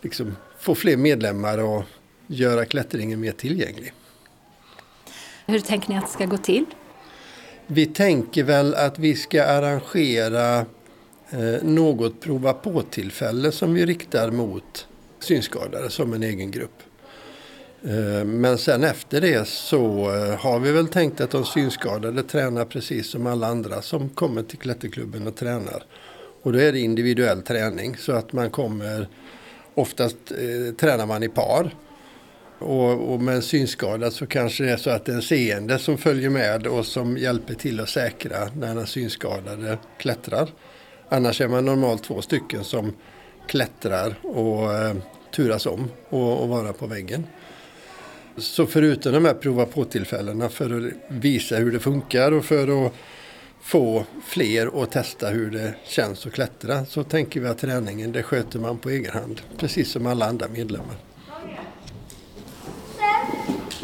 liksom 0.00 0.36
få 0.58 0.74
fler 0.74 0.96
medlemmar 0.96 1.58
och 1.58 1.82
göra 2.26 2.64
klättringen 2.64 3.20
mer 3.20 3.32
tillgänglig. 3.32 3.92
Hur 5.46 5.60
tänker 5.60 5.88
ni 5.88 5.98
att 5.98 6.06
det 6.06 6.12
ska 6.12 6.26
gå 6.26 6.36
till? 6.36 6.64
Vi 7.66 7.86
tänker 7.86 8.44
väl 8.44 8.74
att 8.74 8.98
vi 8.98 9.14
ska 9.14 9.44
arrangera 9.44 10.58
eh, 11.30 11.62
något 11.62 12.20
prova 12.20 12.52
på-tillfälle 12.52 13.52
som 13.52 13.74
vi 13.74 13.86
riktar 13.86 14.30
mot 14.30 14.86
synskadade 15.18 15.90
som 15.90 16.12
en 16.12 16.22
egen 16.22 16.50
grupp. 16.50 16.82
Eh, 17.88 18.24
men 18.24 18.58
sen 18.58 18.84
efter 18.84 19.20
det 19.20 19.48
så 19.48 20.14
eh, 20.14 20.38
har 20.38 20.60
vi 20.60 20.72
väl 20.72 20.88
tänkt 20.88 21.20
att 21.20 21.30
de 21.30 21.44
synskadade 21.44 22.22
tränar 22.22 22.64
precis 22.64 23.10
som 23.10 23.26
alla 23.26 23.46
andra 23.46 23.82
som 23.82 24.08
kommer 24.08 24.42
till 24.42 24.58
klätterklubben 24.58 25.26
och 25.26 25.36
tränar. 25.36 25.84
Och 26.42 26.52
då 26.52 26.58
är 26.58 26.72
det 26.72 26.80
individuell 26.80 27.42
träning 27.42 27.96
så 27.96 28.12
att 28.12 28.32
man 28.32 28.50
kommer, 28.50 29.08
oftast 29.74 30.16
eh, 30.30 30.74
tränar 30.74 31.06
man 31.06 31.22
i 31.22 31.28
par. 31.28 31.74
Och, 32.58 33.12
och 33.12 33.20
med 33.20 33.34
en 33.34 33.42
synskada 33.42 34.10
så 34.10 34.26
kanske 34.26 34.64
det 34.64 34.70
är 34.70 34.76
så 34.76 34.90
att 34.90 35.04
det 35.04 35.12
är 35.12 35.16
en 35.16 35.22
seende 35.22 35.78
som 35.78 35.98
följer 35.98 36.30
med 36.30 36.66
och 36.66 36.86
som 36.86 37.16
hjälper 37.16 37.54
till 37.54 37.80
att 37.80 37.88
säkra 37.88 38.48
när 38.56 38.74
den 38.74 38.86
synskadade 38.86 39.78
klättrar. 39.98 40.48
Annars 41.08 41.40
är 41.40 41.48
man 41.48 41.64
normalt 41.64 42.04
två 42.04 42.22
stycken 42.22 42.64
som 42.64 42.92
klättrar 43.48 44.14
och 44.22 44.74
eh, 44.74 44.94
turas 45.36 45.66
om 45.66 45.90
och, 46.08 46.42
och 46.42 46.48
vara 46.48 46.72
på 46.72 46.86
väggen. 46.86 47.26
Så 48.36 48.66
förutom 48.66 49.12
de 49.12 49.24
här 49.24 49.34
prova 49.34 49.66
på-tillfällena 49.66 50.48
för 50.48 50.86
att 50.86 50.92
visa 51.08 51.56
hur 51.56 51.72
det 51.72 51.80
funkar 51.80 52.32
och 52.32 52.44
för 52.44 52.86
att 52.86 52.92
få 53.60 54.04
fler 54.24 54.82
att 54.82 54.90
testa 54.90 55.28
hur 55.28 55.50
det 55.50 55.74
känns 55.84 56.26
att 56.26 56.32
klättra 56.32 56.84
så 56.84 57.02
tänker 57.02 57.40
vi 57.40 57.48
att 57.48 57.58
träningen 57.58 58.12
det 58.12 58.22
sköter 58.22 58.58
man 58.58 58.78
på 58.78 58.90
egen 58.90 59.12
hand. 59.12 59.40
Precis 59.56 59.90
som 59.90 60.06
alla 60.06 60.26
andra 60.26 60.48
medlemmar. 60.48 60.96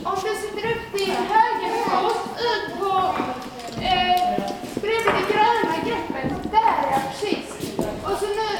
Om 0.02 0.16
du 0.22 0.48
sitter 0.48 0.70
upp 0.70 0.98
till 0.98 1.12
höger 1.12 1.84
fot 1.84 2.38
ut 2.38 2.78
på 2.78 3.14
eh, 3.82 4.44
bredvid 4.74 5.14
det 5.14 5.32
gröna 5.32 5.76
greppet. 5.84 6.42
Där 6.42 6.90
ja, 6.90 7.02
precis. 7.20 7.78
Och 8.02 8.18
så 8.18 8.26
nu 8.26 8.50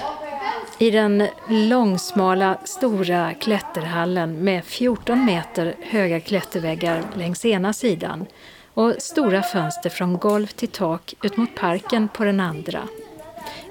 i 0.81 0.91
den 0.91 1.27
långsmala 1.49 2.59
stora 2.65 3.35
klätterhallen 3.35 4.45
med 4.45 4.65
14 4.65 5.25
meter 5.25 5.75
höga 5.81 6.21
klätterväggar 6.21 7.03
längs 7.15 7.45
ena 7.45 7.73
sidan 7.73 8.27
och 8.75 8.95
stora 8.99 9.43
fönster 9.43 9.91
från 9.91 10.19
golv 10.19 10.47
till 10.47 10.69
tak 10.69 11.15
ut 11.23 11.37
mot 11.37 11.55
parken 11.55 12.09
på 12.09 12.25
den 12.25 12.41
andra 12.41 12.89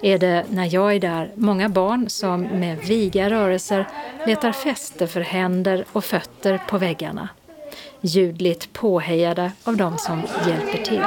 är 0.02 0.18
det 0.18 0.46
när 0.50 0.74
jag 0.74 0.96
är 0.96 1.00
där 1.00 1.32
många 1.36 1.70
barn 1.70 2.10
som 2.10 2.42
med 2.42 2.78
viga 2.78 3.30
rörelser 3.30 3.88
letar 4.26 4.52
fäste 4.52 5.08
för 5.08 5.22
händer 5.22 5.86
och 5.92 6.06
fötter 6.06 6.62
på 6.68 6.78
väggarna. 6.78 7.30
Ljudligt 8.02 8.74
påhejade 8.74 9.52
av 9.64 9.78
de 9.78 9.98
som 9.98 10.22
hjälper 10.48 10.84
till. 10.84 11.04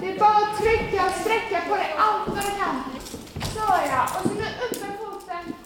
Det 0.00 0.10
är 0.10 0.18
bara 0.18 0.28
att 0.28 0.58
trycka 0.62 1.06
och 1.06 1.12
sträcka 1.20 1.60
på 1.68 1.74
dig 1.74 1.94
allt 1.98 2.28
vad 2.28 2.36
du 2.36 2.58
kan. 2.58 2.93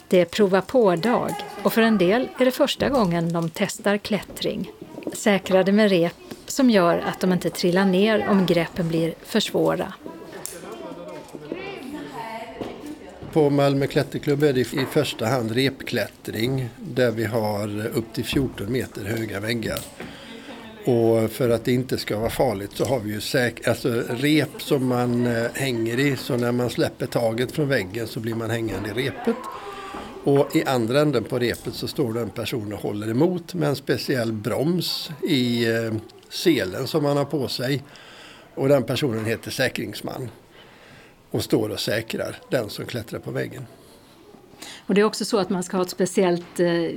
Det 0.08 0.20
är 0.20 0.24
prova 0.24 0.60
på-dag 0.60 1.34
och 1.62 1.72
för 1.72 1.82
en 1.82 1.98
del 1.98 2.28
är 2.38 2.44
det 2.44 2.50
första 2.50 2.88
gången 2.88 3.32
de 3.32 3.50
testar 3.50 3.98
klättring. 3.98 4.70
Säkrade 5.12 5.72
med 5.72 5.90
rep 5.90 6.14
som 6.46 6.70
gör 6.70 6.98
att 6.98 7.20
de 7.20 7.32
inte 7.32 7.50
trillar 7.50 7.84
ner 7.84 8.28
om 8.28 8.46
greppen 8.46 8.88
blir 8.88 9.14
för 9.22 9.40
svåra. 9.40 9.92
På 13.32 13.50
Malmö 13.50 13.86
klätterklubb 13.86 14.42
är 14.42 14.52
det 14.52 14.60
i 14.60 14.86
första 14.90 15.26
hand 15.26 15.50
repklättring 15.50 16.68
där 16.76 17.10
vi 17.10 17.24
har 17.24 17.86
upp 17.86 18.12
till 18.12 18.24
14 18.24 18.72
meter 18.72 19.04
höga 19.04 19.40
väggar. 19.40 19.78
Och 20.88 21.30
för 21.30 21.50
att 21.50 21.64
det 21.64 21.72
inte 21.72 21.98
ska 21.98 22.18
vara 22.18 22.30
farligt 22.30 22.70
så 22.74 22.84
har 22.84 23.00
vi 23.00 23.12
ju 23.12 23.20
säk- 23.20 23.68
alltså 23.68 24.02
rep 24.08 24.62
som 24.62 24.86
man 24.86 25.26
eh, 25.26 25.46
hänger 25.54 25.98
i 25.98 26.16
så 26.16 26.36
när 26.36 26.52
man 26.52 26.70
släpper 26.70 27.06
taget 27.06 27.52
från 27.52 27.68
väggen 27.68 28.06
så 28.06 28.20
blir 28.20 28.34
man 28.34 28.50
hängande 28.50 28.88
i 28.90 28.92
repet. 28.92 29.36
Och 30.24 30.56
i 30.56 30.64
andra 30.64 31.00
änden 31.00 31.24
på 31.24 31.38
repet 31.38 31.74
så 31.74 31.88
står 31.88 32.12
det 32.12 32.20
en 32.20 32.30
person 32.30 32.72
och 32.72 32.80
håller 32.80 33.10
emot 33.10 33.54
med 33.54 33.68
en 33.68 33.76
speciell 33.76 34.32
broms 34.32 35.10
i 35.28 35.66
eh, 35.66 35.94
selen 36.28 36.86
som 36.86 37.02
man 37.02 37.16
har 37.16 37.24
på 37.24 37.48
sig. 37.48 37.82
Och 38.54 38.68
den 38.68 38.82
personen 38.82 39.24
heter 39.24 39.50
säkringsman 39.50 40.30
och 41.30 41.44
står 41.44 41.68
och 41.68 41.80
säkrar 41.80 42.36
den 42.50 42.70
som 42.70 42.86
klättrar 42.86 43.18
på 43.20 43.30
väggen. 43.30 43.66
Och 44.86 44.94
det 44.94 45.00
är 45.00 45.04
också 45.04 45.24
så 45.24 45.38
att 45.38 45.50
man 45.50 45.62
ska 45.62 45.76
ha 45.76 45.84
ett 45.84 45.90
speciellt 45.90 46.60
eh, 46.60 46.90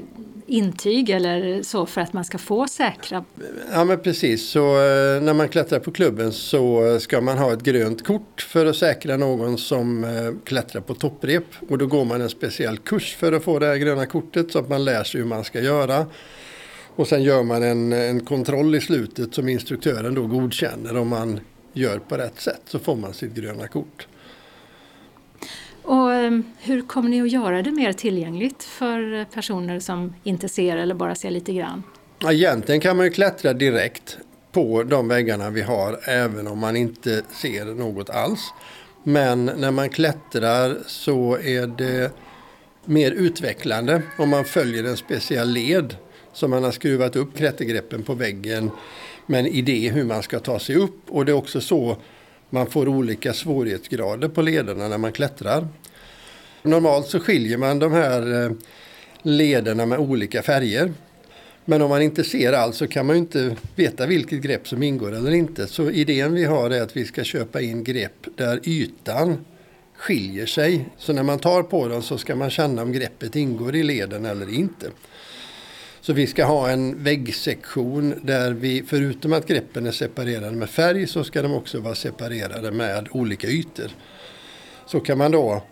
intyg 0.48 1.10
eller 1.10 1.64
så 1.64 1.86
för 1.86 2.02
att 2.02 2.14
man 2.14 2.26
ska 2.26 2.38
få 2.38 2.68
säkra. 2.68 3.26
Ja 3.72 3.84
men 3.84 4.00
precis, 4.00 4.50
så 4.50 4.60
eh, 4.60 5.22
när 5.22 5.34
man 5.34 5.50
klättrar 5.50 5.80
på 5.80 5.92
klubben 5.92 6.32
så 6.32 7.00
ska 7.00 7.22
man 7.22 7.38
ha 7.38 7.54
ett 7.54 7.64
grönt 7.64 8.06
kort 8.06 8.42
för 8.42 8.66
att 8.66 8.76
säkra 8.76 9.18
någon 9.18 9.58
som 9.58 10.04
eh, 10.04 10.10
klättrar 10.44 10.82
på 10.82 10.94
topprep. 10.94 11.46
Och 11.70 11.78
då 11.78 11.88
går 11.88 12.06
man 12.06 12.22
en 12.22 12.30
speciell 12.30 12.78
kurs 12.78 13.16
för 13.16 13.34
att 13.34 13.44
få 13.44 13.60
det 13.60 13.66
här 13.66 13.76
gröna 13.76 14.06
kortet 14.06 14.52
så 14.52 14.60
att 14.60 14.70
man 14.70 14.86
lär 14.86 15.04
sig 15.04 15.22
hur 15.22 15.28
man 15.28 15.44
ska 15.44 15.62
göra. 15.62 16.06
Och 16.96 17.08
sen 17.08 17.24
gör 17.24 17.44
man 17.44 17.64
en, 17.64 17.94
en 17.94 18.26
kontroll 18.26 18.76
i 18.76 18.82
slutet 18.82 19.34
som 19.34 19.50
instruktören 19.50 20.16
då 20.16 20.28
godkänner 20.28 20.98
om 20.98 21.08
man 21.08 21.40
gör 21.74 22.00
på 22.00 22.18
rätt 22.18 22.40
sätt 22.40 22.62
så 22.66 22.80
får 22.80 22.96
man 22.96 23.14
sitt 23.14 23.34
gröna 23.34 23.68
kort. 23.68 24.08
Och 25.84 26.14
ehm, 26.14 26.44
hur 26.60 26.82
kommer 26.82 27.10
ni 27.10 27.22
att 27.22 27.32
göra 27.32 27.62
det 27.62 27.72
mer 27.72 27.94
tillgängligt 27.94 28.64
för 28.64 29.26
personer 29.26 29.80
som 29.80 30.16
inte 30.24 30.50
ser 30.50 30.78
eller 30.78 30.96
bara 30.96 31.16
ser 31.16 31.32
lite 31.32 31.54
grann? 31.54 31.84
Ja, 32.20 32.34
Egentligen 32.34 32.82
kan 32.82 32.98
man 32.98 33.06
ju 33.06 33.12
klättra 33.12 33.54
direkt 33.54 34.18
på 34.52 34.84
de 34.84 35.08
väggarna 35.08 35.50
vi 35.50 35.62
har 35.62 36.00
även 36.04 36.48
om 36.48 36.60
man 36.60 36.76
inte 36.76 37.22
ser 37.32 37.66
något 37.66 38.10
alls. 38.10 38.54
Men 39.04 39.46
när 39.46 39.72
man 39.72 39.90
klättrar 39.90 40.78
så 40.88 41.38
är 41.38 41.68
det 41.68 42.12
mer 42.86 43.12
utvecklande 43.12 44.02
om 44.18 44.30
man 44.30 44.46
följer 44.46 44.84
en 44.84 44.98
speciell 44.98 45.50
led 45.50 45.96
som 46.34 46.52
man 46.52 46.64
har 46.64 46.72
skruvat 46.72 47.16
upp 47.16 47.38
klättergreppen 47.38 48.04
på 48.04 48.14
väggen 48.14 48.72
med 49.26 49.40
en 49.40 49.48
idé 49.48 49.90
hur 49.90 50.04
man 50.04 50.24
ska 50.24 50.40
ta 50.40 50.60
sig 50.60 50.76
upp. 50.76 51.00
Och 51.08 51.26
det 51.26 51.32
är 51.32 51.36
också 51.36 51.62
så 51.62 51.98
man 52.54 52.68
får 52.68 52.88
olika 52.88 53.34
svårighetsgrader 53.34 54.28
på 54.28 54.42
lederna 54.42 54.88
när 54.88 54.98
man 54.98 55.12
klättrar. 55.12 55.68
Normalt 56.64 57.08
så 57.08 57.20
skiljer 57.20 57.58
man 57.58 57.80
de 57.80 57.92
här 57.92 58.46
eh, 58.46 58.52
lederna 59.22 59.86
med 59.86 60.00
olika 60.00 60.42
färger. 60.42 60.94
Men 61.66 61.82
om 61.82 61.90
man 61.90 62.02
inte 62.02 62.24
ser 62.24 62.54
allt 62.54 62.76
så 62.76 62.88
kan 62.88 63.06
man 63.06 63.16
ju 63.16 63.20
inte 63.20 63.56
veta 63.76 64.06
vilket 64.06 64.42
grepp 64.42 64.68
som 64.68 64.84
ingår 64.84 65.16
eller 65.16 65.32
inte. 65.32 65.68
Så 65.68 65.92
idén 65.92 66.34
vi 66.34 66.46
har 66.46 66.70
är 66.70 66.82
att 66.82 66.98
vi 66.98 67.06
ska 67.06 67.24
köpa 67.24 67.62
in 67.62 67.84
grepp 67.84 68.28
där 68.36 68.60
ytan 68.64 69.46
skiljer 69.96 70.46
sig. 70.46 70.90
Så 70.98 71.14
när 71.14 71.24
man 71.24 71.40
tar 71.40 71.64
på 71.64 71.88
dem 71.88 72.02
så 72.02 72.18
ska 72.18 72.36
man 72.36 72.50
känna 72.50 72.82
om 72.82 72.92
greppet 72.92 73.36
ingår 73.36 73.76
i 73.76 73.84
leden 73.84 74.26
eller 74.26 74.54
inte. 74.54 74.88
Så 76.02 76.14
vi 76.14 76.28
ska 76.28 76.46
ha 76.46 76.70
en 76.70 77.04
väggsektion 77.04 78.20
där 78.24 78.52
vi 78.52 78.84
förutom 78.88 79.34
att 79.34 79.48
greppen 79.48 79.88
är 79.88 79.92
separerade 79.92 80.56
med 80.56 80.70
färg 80.70 81.08
så 81.08 81.24
ska 81.24 81.42
de 81.42 81.54
också 81.54 81.80
vara 81.80 81.96
separerade 81.96 82.72
med 82.72 83.08
olika 83.12 83.48
ytor. 83.48 83.92
Så 84.86 85.00
kan 85.00 85.18
man 85.18 85.32
då, 85.32 85.64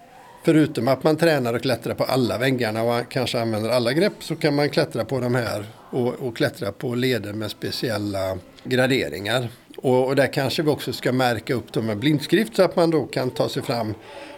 förutom 0.45 0.88
att 0.88 1.03
man 1.03 1.17
tränar 1.17 1.53
och 1.53 1.61
klättrar 1.61 1.93
på 1.93 2.03
alla 2.03 2.38
väggarna 2.38 2.84
och 2.84 3.11
kanske 3.11 3.41
använder 3.41 3.69
alla 3.69 3.93
grepp 3.93 4.13
så 4.19 4.36
kan 4.36 4.55
man 4.55 4.69
klättra 4.69 5.05
på 5.05 5.19
de 5.19 5.36
här 5.36 5.65
och, 5.89 6.13
och 6.13 6.38
klättra 6.38 6.71
på 6.71 6.95
leder 6.95 7.34
med 7.34 7.51
speciella 7.51 8.38
graderingar. 8.63 9.49
Och, 9.77 10.07
och 10.07 10.15
där 10.15 10.34
kanske 10.34 10.63
vi 10.63 10.69
också 10.69 10.93
ska 10.93 11.11
märka 11.11 11.53
upp 11.53 11.73
dem 11.73 11.86
med 11.86 11.97
blindskrift 11.97 12.55
så 12.55 12.63
att 12.63 12.75
man 12.75 12.89
då 12.89 13.05
kan 13.05 13.30
ta 13.30 13.49
sig 13.49 13.63
fram 13.63 13.93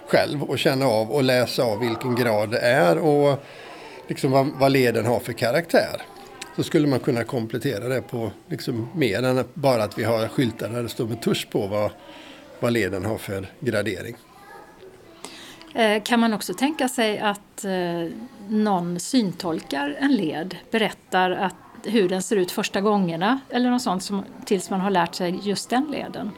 själv 0.07 0.43
och 0.43 0.59
känna 0.59 0.85
av 0.85 1.11
och 1.11 1.23
läsa 1.23 1.63
av 1.63 1.79
vilken 1.79 2.15
grad 2.15 2.51
det 2.51 2.59
är 2.59 2.97
och 2.97 3.43
liksom 4.11 4.31
vad, 4.31 4.47
vad 4.47 4.71
leden 4.71 5.05
har 5.05 5.19
för 5.19 5.33
karaktär. 5.33 6.01
så 6.55 6.63
skulle 6.63 6.87
man 6.87 6.99
kunna 6.99 7.23
komplettera 7.23 7.87
det 7.87 8.01
på 8.01 8.31
liksom 8.47 8.87
mer 8.95 9.23
än 9.23 9.45
bara 9.53 9.83
att 9.83 9.97
vi 9.97 10.03
har 10.03 10.27
skyltar 10.27 10.69
där 10.69 10.83
det 10.83 10.89
står 10.89 11.07
med 11.07 11.21
tusch 11.21 11.47
på 11.51 11.67
vad, 11.67 11.91
vad 12.59 12.73
leden 12.73 13.05
har 13.05 13.17
för 13.17 13.47
gradering. 13.59 14.15
Eh, 15.73 16.03
kan 16.03 16.19
man 16.19 16.33
också 16.33 16.53
tänka 16.53 16.89
sig 16.89 17.19
att 17.19 17.65
eh, 17.65 18.11
någon 18.49 18.99
syntolkar 18.99 19.97
en 19.99 20.15
led, 20.15 20.57
berättar 20.71 21.31
att 21.31 21.55
hur 21.83 22.09
den 22.09 22.21
ser 22.21 22.35
ut 22.35 22.51
första 22.51 22.81
gångerna 22.81 23.39
eller 23.49 23.69
något 23.69 23.81
sånt 23.81 24.03
som, 24.03 24.23
tills 24.45 24.69
man 24.69 24.81
har 24.81 24.89
lärt 24.89 25.15
sig 25.15 25.39
just 25.43 25.69
den 25.69 25.87
leden? 25.91 26.31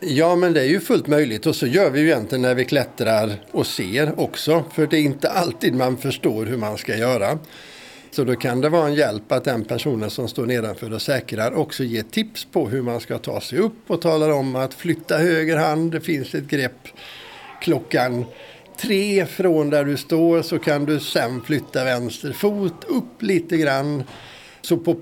Ja, 0.00 0.36
men 0.36 0.52
det 0.52 0.60
är 0.60 0.68
ju 0.68 0.80
fullt 0.80 1.06
möjligt 1.06 1.46
och 1.46 1.56
så 1.56 1.66
gör 1.66 1.90
vi 1.90 2.00
ju 2.00 2.06
egentligen 2.06 2.42
när 2.42 2.54
vi 2.54 2.64
klättrar 2.64 3.32
och 3.50 3.66
ser 3.66 4.20
också. 4.20 4.64
För 4.74 4.86
det 4.86 4.96
är 4.96 5.00
inte 5.02 5.30
alltid 5.30 5.74
man 5.74 5.96
förstår 5.96 6.46
hur 6.46 6.56
man 6.56 6.78
ska 6.78 6.96
göra. 6.96 7.38
Så 8.10 8.24
då 8.24 8.36
kan 8.36 8.60
det 8.60 8.68
vara 8.68 8.86
en 8.86 8.94
hjälp 8.94 9.32
att 9.32 9.44
den 9.44 9.64
personen 9.64 10.10
som 10.10 10.28
står 10.28 10.46
nedanför 10.46 10.92
och 10.92 11.02
säkrar 11.02 11.54
också 11.54 11.84
ger 11.84 12.02
tips 12.02 12.44
på 12.44 12.68
hur 12.68 12.82
man 12.82 13.00
ska 13.00 13.18
ta 13.18 13.40
sig 13.40 13.58
upp 13.58 13.90
och 13.90 14.00
talar 14.00 14.30
om 14.30 14.56
att 14.56 14.74
flytta 14.74 15.18
höger 15.18 15.56
hand, 15.56 15.92
det 15.92 16.00
finns 16.00 16.34
ett 16.34 16.48
grepp 16.48 16.88
klockan 17.60 18.24
tre 18.80 19.26
från 19.26 19.70
där 19.70 19.84
du 19.84 19.96
står 19.96 20.42
så 20.42 20.58
kan 20.58 20.84
du 20.84 21.00
sen 21.00 21.42
flytta 21.42 21.84
vänster 21.84 22.32
fot 22.32 22.84
upp 22.88 23.22
lite 23.22 23.56
grann. 23.56 24.04
Så 24.68 24.76
på 24.76 24.96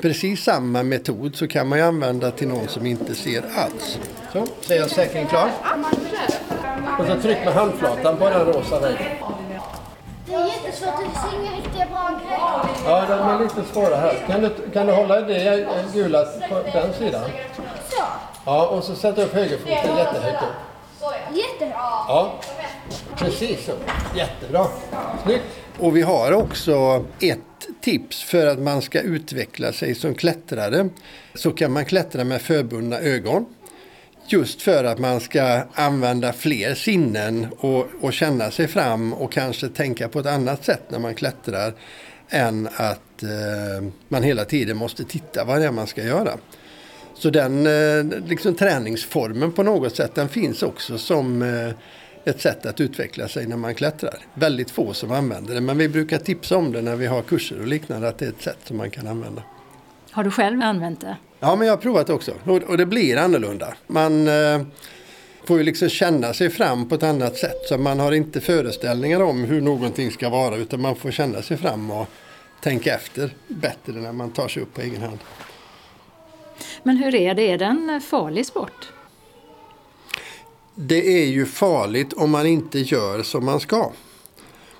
precis 0.00 0.44
samma 0.44 0.82
metod 0.82 1.36
så 1.36 1.48
kan 1.48 1.68
man 1.68 1.78
ju 1.78 1.84
använda 1.84 2.30
till 2.30 2.48
någon 2.48 2.68
som 2.68 2.86
inte 2.86 3.14
ser 3.14 3.42
alls. 3.56 3.98
Så, 4.32 4.46
säger 4.60 4.80
jag 4.80 4.90
säkring 4.90 5.26
klar. 5.26 5.50
Och 6.98 7.06
så 7.06 7.20
tryck 7.20 7.38
med 7.44 7.54
handflatan 7.54 8.16
på 8.16 8.30
den 8.30 8.46
rosa 8.46 8.80
väggen. 8.80 9.06
Det 10.26 10.34
är 10.34 10.46
jättesvårt, 10.46 10.94
det 10.98 11.04
finns 11.04 11.34
inga 11.34 11.56
riktiga 11.56 11.86
bra 11.86 12.20
grejer. 12.22 13.08
Ja, 13.08 13.16
de 13.16 13.28
är 13.28 13.38
lite 13.38 13.72
svåra 13.72 13.96
här. 13.96 14.14
Kan 14.26 14.40
du, 14.40 14.70
kan 14.72 14.86
du 14.86 14.92
hålla 14.92 15.20
det 15.20 15.68
gula 15.92 16.24
på 16.48 16.62
den 16.72 16.94
sidan? 16.94 17.24
Så. 17.90 18.02
Ja, 18.44 18.66
och 18.66 18.84
så 18.84 18.94
sätta 18.94 19.22
upp 19.22 19.34
högerfoten 19.34 19.96
jättehögt 19.96 20.42
upp. 20.42 21.36
Jättehögt. 21.36 21.76
Ja, 22.08 22.34
precis 23.16 23.66
så. 23.66 23.72
Jättebra. 24.16 24.66
Snyggt. 25.24 25.59
Och 25.80 25.96
vi 25.96 26.02
har 26.02 26.32
också 26.32 27.04
ett 27.20 27.38
tips 27.80 28.22
för 28.22 28.46
att 28.46 28.58
man 28.58 28.82
ska 28.82 29.00
utveckla 29.00 29.72
sig 29.72 29.94
som 29.94 30.14
klättrare. 30.14 30.88
Så 31.34 31.50
kan 31.50 31.72
man 31.72 31.84
klättra 31.84 32.24
med 32.24 32.42
förbundna 32.42 32.98
ögon. 32.98 33.46
Just 34.26 34.62
för 34.62 34.84
att 34.84 34.98
man 34.98 35.20
ska 35.20 35.62
använda 35.74 36.32
fler 36.32 36.74
sinnen 36.74 37.46
och, 37.58 37.86
och 38.00 38.12
känna 38.12 38.50
sig 38.50 38.68
fram 38.68 39.12
och 39.12 39.32
kanske 39.32 39.68
tänka 39.68 40.08
på 40.08 40.20
ett 40.20 40.26
annat 40.26 40.64
sätt 40.64 40.82
när 40.88 40.98
man 40.98 41.14
klättrar 41.14 41.74
än 42.28 42.68
att 42.76 43.22
eh, 43.22 43.88
man 44.08 44.22
hela 44.22 44.44
tiden 44.44 44.76
måste 44.76 45.04
titta 45.04 45.44
vad 45.44 45.60
det 45.60 45.66
är 45.66 45.72
man 45.72 45.86
ska 45.86 46.04
göra. 46.04 46.38
Så 47.14 47.30
den 47.30 47.66
eh, 47.66 48.18
liksom, 48.26 48.54
träningsformen 48.54 49.52
på 49.52 49.62
något 49.62 49.96
sätt 49.96 50.14
den 50.14 50.28
finns 50.28 50.62
också 50.62 50.98
som 50.98 51.42
eh, 51.42 51.70
ett 52.24 52.40
sätt 52.40 52.66
att 52.66 52.80
utveckla 52.80 53.28
sig 53.28 53.46
när 53.46 53.56
man 53.56 53.74
klättrar. 53.74 54.18
Väldigt 54.34 54.70
få 54.70 54.94
som 54.94 55.10
använder 55.10 55.54
det 55.54 55.60
men 55.60 55.78
vi 55.78 55.88
brukar 55.88 56.18
tipsa 56.18 56.56
om 56.56 56.72
det 56.72 56.82
när 56.82 56.96
vi 56.96 57.06
har 57.06 57.22
kurser 57.22 57.60
och 57.60 57.66
liknande 57.66 58.08
att 58.08 58.18
det 58.18 58.24
är 58.24 58.28
ett 58.28 58.42
sätt 58.42 58.58
som 58.64 58.76
man 58.76 58.90
kan 58.90 59.06
använda. 59.06 59.42
Har 60.10 60.24
du 60.24 60.30
själv 60.30 60.62
använt 60.62 61.00
det? 61.00 61.16
Ja 61.40 61.56
men 61.56 61.66
jag 61.66 61.72
har 61.74 61.80
provat 61.82 62.10
också 62.10 62.32
och, 62.44 62.76
det 62.76 62.86
blir 62.86 63.16
annorlunda. 63.16 63.74
Man 63.86 64.28
eh, 64.28 64.60
får 65.44 65.58
ju 65.58 65.64
liksom 65.64 65.88
känna 65.88 66.32
sig 66.32 66.50
fram 66.50 66.88
på 66.88 66.94
ett 66.94 67.02
annat 67.02 67.36
sätt 67.36 67.56
så 67.68 67.78
man 67.78 68.00
har 68.00 68.12
inte 68.12 68.40
föreställningar 68.40 69.22
om 69.22 69.44
hur 69.44 69.60
någonting 69.60 70.10
ska 70.10 70.28
vara 70.28 70.56
utan 70.56 70.80
man 70.80 70.96
får 70.96 71.10
känna 71.10 71.42
sig 71.42 71.56
fram 71.56 71.90
och 71.90 72.06
tänka 72.62 72.94
efter 72.94 73.30
bättre 73.48 73.92
när 73.92 74.12
man 74.12 74.30
tar 74.30 74.48
sig 74.48 74.62
upp 74.62 74.74
på 74.74 74.80
egen 74.80 75.02
hand. 75.02 75.18
Men 76.82 76.96
hur 76.96 77.14
är 77.14 77.34
det, 77.34 77.50
är 77.50 77.58
det 77.58 77.64
en 77.64 78.00
farlig 78.00 78.46
sport? 78.46 78.92
Det 80.82 81.22
är 81.22 81.26
ju 81.26 81.46
farligt 81.46 82.12
om 82.12 82.30
man 82.30 82.46
inte 82.46 82.78
gör 82.78 83.22
som 83.22 83.44
man 83.44 83.60
ska. 83.60 83.92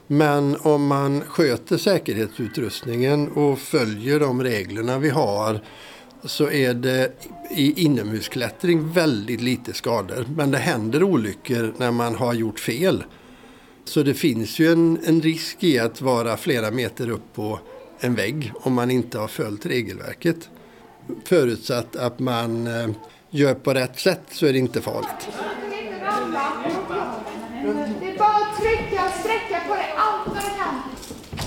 Men 0.07 0.57
om 0.57 0.87
man 0.87 1.21
sköter 1.21 1.77
säkerhetsutrustningen 1.77 3.29
och 3.29 3.59
följer 3.59 4.21
de 4.21 4.43
reglerna 4.43 4.99
vi 4.99 5.09
har 5.09 5.61
så 6.25 6.51
är 6.51 6.75
det 6.75 7.13
i 7.51 7.85
inomhusklättring 7.85 8.93
väldigt 8.93 9.41
lite 9.41 9.73
skador. 9.73 10.27
Men 10.37 10.51
det 10.51 10.59
händer 10.59 11.03
olyckor 11.03 11.75
när 11.77 11.91
man 11.91 12.15
har 12.15 12.35
gjort 12.35 12.61
fel. 12.61 13.05
Så 13.85 14.03
det 14.03 14.15
finns 14.15 14.59
ju 14.59 14.73
en, 14.73 14.99
en 15.05 15.23
risk 15.23 15.65
i 15.65 15.79
att 15.79 16.01
vara 16.01 16.37
flera 16.37 16.71
meter 16.71 17.11
upp 17.11 17.35
på 17.35 17.59
en 17.99 18.15
vägg 18.15 18.53
om 18.55 18.75
man 18.75 18.91
inte 18.91 19.19
har 19.19 19.29
följt 19.29 19.67
regelverket. 19.67 20.49
Förutsatt 21.25 21.97
att 21.97 22.19
man 22.19 22.67
eh, 22.67 22.89
gör 23.31 23.55
på 23.55 23.75
rätt 23.75 24.01
sätt 24.01 24.23
så 24.31 24.47
är 24.47 24.53
det 24.53 24.59
inte 24.59 24.81
farligt. 24.81 25.29
Det 28.01 28.13
är 28.13 28.19
bara 28.19 28.29
att 28.29 28.61
trycka 28.61 29.05
och 29.05 29.13
sträcka 29.21 29.61
på 29.69 29.75
det 29.75 29.93
allt 29.97 30.27
vad 30.27 30.37
du 30.37 30.51
kan. 30.59 30.83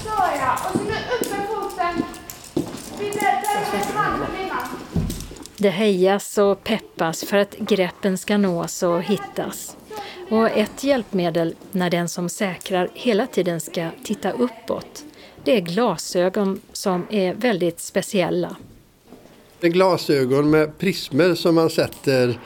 Så 0.04 0.10
ja, 0.40 0.58
och 0.70 0.80
så 0.80 0.84
nu 0.84 0.92
upp 0.92 1.32
med 1.32 1.48
foten. 1.48 2.04
Det 5.58 5.70
hejas 5.70 6.38
och 6.38 6.64
peppas 6.64 7.24
för 7.24 7.38
att 7.38 7.56
greppen 7.58 8.18
ska 8.18 8.38
nås 8.38 8.84
och 8.84 9.04
hittas. 9.04 9.78
Och 10.30 10.50
ett 10.50 10.84
hjälpmedel 10.84 11.56
när 11.72 11.90
den 11.90 12.10
som 12.10 12.30
säkrar 12.30 12.90
hela 12.94 13.28
tiden 13.28 13.62
ska 13.62 13.90
titta 14.04 14.32
uppåt, 14.32 15.04
det 15.44 15.58
är 15.58 15.62
glasögon 15.62 16.62
som 16.74 17.08
är 17.10 17.34
väldigt 17.34 17.80
speciella. 17.80 18.56
Det 19.64 19.68
är 19.68 19.72
glasögon 19.72 20.50
med 20.50 20.78
prismer 20.78 21.36
som 21.36 21.56
man 21.56 21.70
sätter 21.70 22.40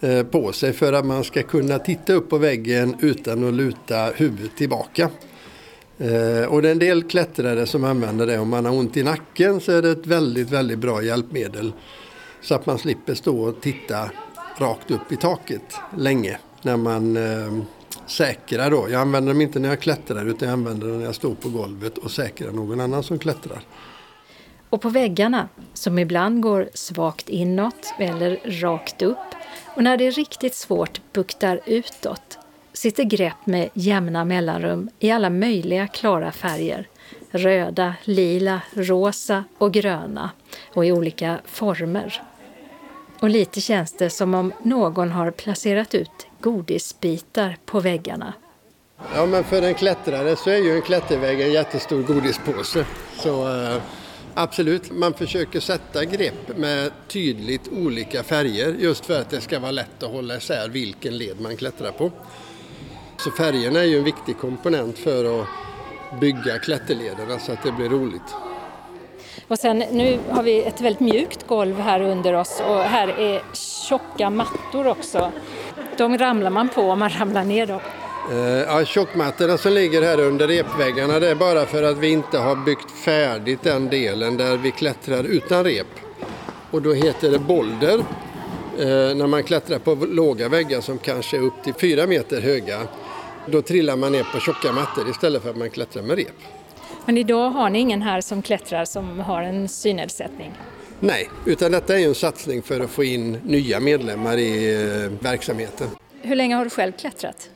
eh, 0.00 0.22
på 0.22 0.52
sig 0.52 0.72
för 0.72 0.92
att 0.92 1.06
man 1.06 1.24
ska 1.24 1.42
kunna 1.42 1.78
titta 1.78 2.12
upp 2.12 2.30
på 2.30 2.38
väggen 2.38 2.96
utan 3.00 3.48
att 3.48 3.54
luta 3.54 4.10
huvudet 4.16 4.56
tillbaka. 4.56 5.10
Eh, 5.98 6.44
och 6.44 6.62
det 6.62 6.68
är 6.68 6.72
en 6.72 6.78
del 6.78 7.02
klättrare 7.02 7.66
som 7.66 7.84
använder 7.84 8.26
det. 8.26 8.38
Om 8.38 8.48
man 8.48 8.64
har 8.64 8.72
ont 8.72 8.96
i 8.96 9.02
nacken 9.02 9.60
så 9.60 9.72
är 9.72 9.82
det 9.82 9.90
ett 9.90 10.06
väldigt, 10.06 10.50
väldigt 10.50 10.78
bra 10.78 11.02
hjälpmedel. 11.02 11.72
Så 12.42 12.54
att 12.54 12.66
man 12.66 12.78
slipper 12.78 13.14
stå 13.14 13.40
och 13.40 13.60
titta 13.60 14.10
rakt 14.58 14.90
upp 14.90 15.12
i 15.12 15.16
taket 15.16 15.74
länge 15.96 16.38
när 16.62 16.76
man 16.76 17.16
eh, 17.16 17.62
säkrar. 18.06 18.70
Då. 18.70 18.86
Jag 18.90 19.00
använder 19.00 19.32
dem 19.32 19.40
inte 19.40 19.58
när 19.58 19.68
jag 19.68 19.80
klättrar 19.80 20.26
utan 20.26 20.48
jag 20.48 20.52
använder 20.52 20.88
dem 20.88 20.98
när 20.98 21.06
jag 21.06 21.14
står 21.14 21.34
på 21.34 21.48
golvet 21.48 21.98
och 21.98 22.10
säkrar 22.10 22.52
någon 22.52 22.80
annan 22.80 23.02
som 23.02 23.18
klättrar. 23.18 23.62
Och 24.70 24.80
på 24.80 24.88
väggarna, 24.88 25.48
som 25.74 25.98
ibland 25.98 26.42
går 26.42 26.68
svagt 26.74 27.28
inåt 27.28 27.94
eller 27.98 28.60
rakt 28.60 29.02
upp, 29.02 29.18
och 29.74 29.82
när 29.82 29.96
det 29.96 30.06
är 30.06 30.12
riktigt 30.12 30.54
svårt 30.54 31.00
buktar 31.12 31.60
utåt 31.66 32.38
sitter 32.72 33.04
grepp 33.04 33.46
med 33.46 33.68
jämna 33.74 34.24
mellanrum 34.24 34.90
i 34.98 35.10
alla 35.10 35.30
möjliga 35.30 35.86
klara 35.86 36.32
färger. 36.32 36.88
Röda, 37.30 37.94
lila, 38.04 38.60
rosa 38.72 39.44
och 39.58 39.72
gröna 39.72 40.30
och 40.74 40.86
i 40.86 40.92
olika 40.92 41.38
former. 41.44 42.22
Och 43.20 43.30
lite 43.30 43.60
känns 43.60 43.92
det 43.92 44.10
som 44.10 44.34
om 44.34 44.52
någon 44.62 45.10
har 45.10 45.30
placerat 45.30 45.94
ut 45.94 46.26
godisbitar 46.40 47.56
på 47.64 47.80
väggarna. 47.80 48.32
Ja, 49.14 49.26
men 49.26 49.44
för 49.44 49.62
en 49.62 49.74
klättrare 49.74 50.36
så 50.36 50.50
är 50.50 50.56
ju 50.56 50.74
en 50.74 50.82
klättervägg 50.82 51.40
en 51.40 51.52
jättestor 51.52 52.02
godispåse. 52.02 52.86
Så 53.16 53.48
uh 53.48 53.76
Absolut, 54.34 54.90
man 54.90 55.14
försöker 55.14 55.60
sätta 55.60 56.04
grepp 56.04 56.56
med 56.56 56.90
tydligt 57.08 57.68
olika 57.68 58.22
färger 58.22 58.74
just 58.78 59.06
för 59.06 59.20
att 59.20 59.30
det 59.30 59.40
ska 59.40 59.58
vara 59.58 59.70
lätt 59.70 60.02
att 60.02 60.10
hålla 60.10 60.36
isär 60.36 60.68
vilken 60.68 61.18
led 61.18 61.40
man 61.40 61.56
klättrar 61.56 61.92
på. 61.92 62.10
Så 63.16 63.30
färgerna 63.30 63.80
är 63.80 63.84
ju 63.84 63.98
en 63.98 64.04
viktig 64.04 64.38
komponent 64.38 64.98
för 64.98 65.40
att 65.40 65.46
bygga 66.20 66.58
klätterlederna 66.58 67.38
så 67.38 67.52
att 67.52 67.62
det 67.62 67.72
blir 67.72 67.88
roligt. 67.88 68.34
Och 69.48 69.58
sen 69.58 69.78
nu 69.78 70.18
har 70.30 70.42
vi 70.42 70.62
ett 70.62 70.80
väldigt 70.80 71.00
mjukt 71.00 71.46
golv 71.46 71.80
här 71.80 72.00
under 72.00 72.32
oss 72.32 72.62
och 72.66 72.78
här 72.78 73.08
är 73.08 73.42
tjocka 73.88 74.30
mattor 74.30 74.86
också. 74.86 75.32
De 75.96 76.18
ramlar 76.18 76.50
man 76.50 76.68
på 76.68 76.82
om 76.82 76.98
man 76.98 77.10
ramlar 77.10 77.44
ner 77.44 77.66
då. 77.66 77.80
Eh, 78.30 78.36
ja, 78.38 78.84
tjockmattorna 78.84 79.58
som 79.58 79.72
ligger 79.72 80.02
här 80.02 80.20
under 80.20 80.48
repväggarna 80.48 81.20
det 81.20 81.28
är 81.28 81.34
bara 81.34 81.66
för 81.66 81.82
att 81.82 81.98
vi 81.98 82.08
inte 82.08 82.38
har 82.38 82.56
byggt 82.56 82.90
färdigt 82.90 83.62
den 83.62 83.88
delen 83.88 84.36
där 84.36 84.56
vi 84.56 84.70
klättrar 84.70 85.24
utan 85.24 85.64
rep. 85.64 85.86
Och 86.70 86.82
då 86.82 86.92
heter 86.92 87.30
det 87.30 87.38
boulder 87.38 87.98
eh, 88.78 89.16
när 89.16 89.26
man 89.26 89.42
klättrar 89.42 89.78
på 89.78 89.94
låga 89.94 90.48
väggar 90.48 90.80
som 90.80 90.98
kanske 90.98 91.36
är 91.36 91.40
upp 91.40 91.62
till 91.64 91.74
fyra 91.74 92.06
meter 92.06 92.40
höga. 92.40 92.80
Då 93.46 93.62
trillar 93.62 93.96
man 93.96 94.12
ner 94.12 94.24
på 94.32 94.40
tjocka 94.40 94.72
mattor 94.72 95.10
istället 95.10 95.42
för 95.42 95.50
att 95.50 95.56
man 95.56 95.70
klättrar 95.70 96.02
med 96.02 96.16
rep. 96.16 96.36
Men 97.06 97.18
idag 97.18 97.50
har 97.50 97.70
ni 97.70 97.78
ingen 97.78 98.02
här 98.02 98.20
som 98.20 98.42
klättrar 98.42 98.84
som 98.84 99.18
har 99.18 99.42
en 99.42 99.68
synnedsättning? 99.68 100.52
Nej, 101.00 101.30
utan 101.46 101.72
detta 101.72 101.98
är 101.98 102.06
en 102.06 102.14
satsning 102.14 102.62
för 102.62 102.80
att 102.80 102.90
få 102.90 103.04
in 103.04 103.32
nya 103.32 103.80
medlemmar 103.80 104.36
i 104.36 104.74
eh, 104.74 105.24
verksamheten. 105.24 105.86
Hur 106.22 106.36
länge 106.36 106.54
har 106.54 106.64
du 106.64 106.70
själv 106.70 106.92
klättrat? 106.92 107.50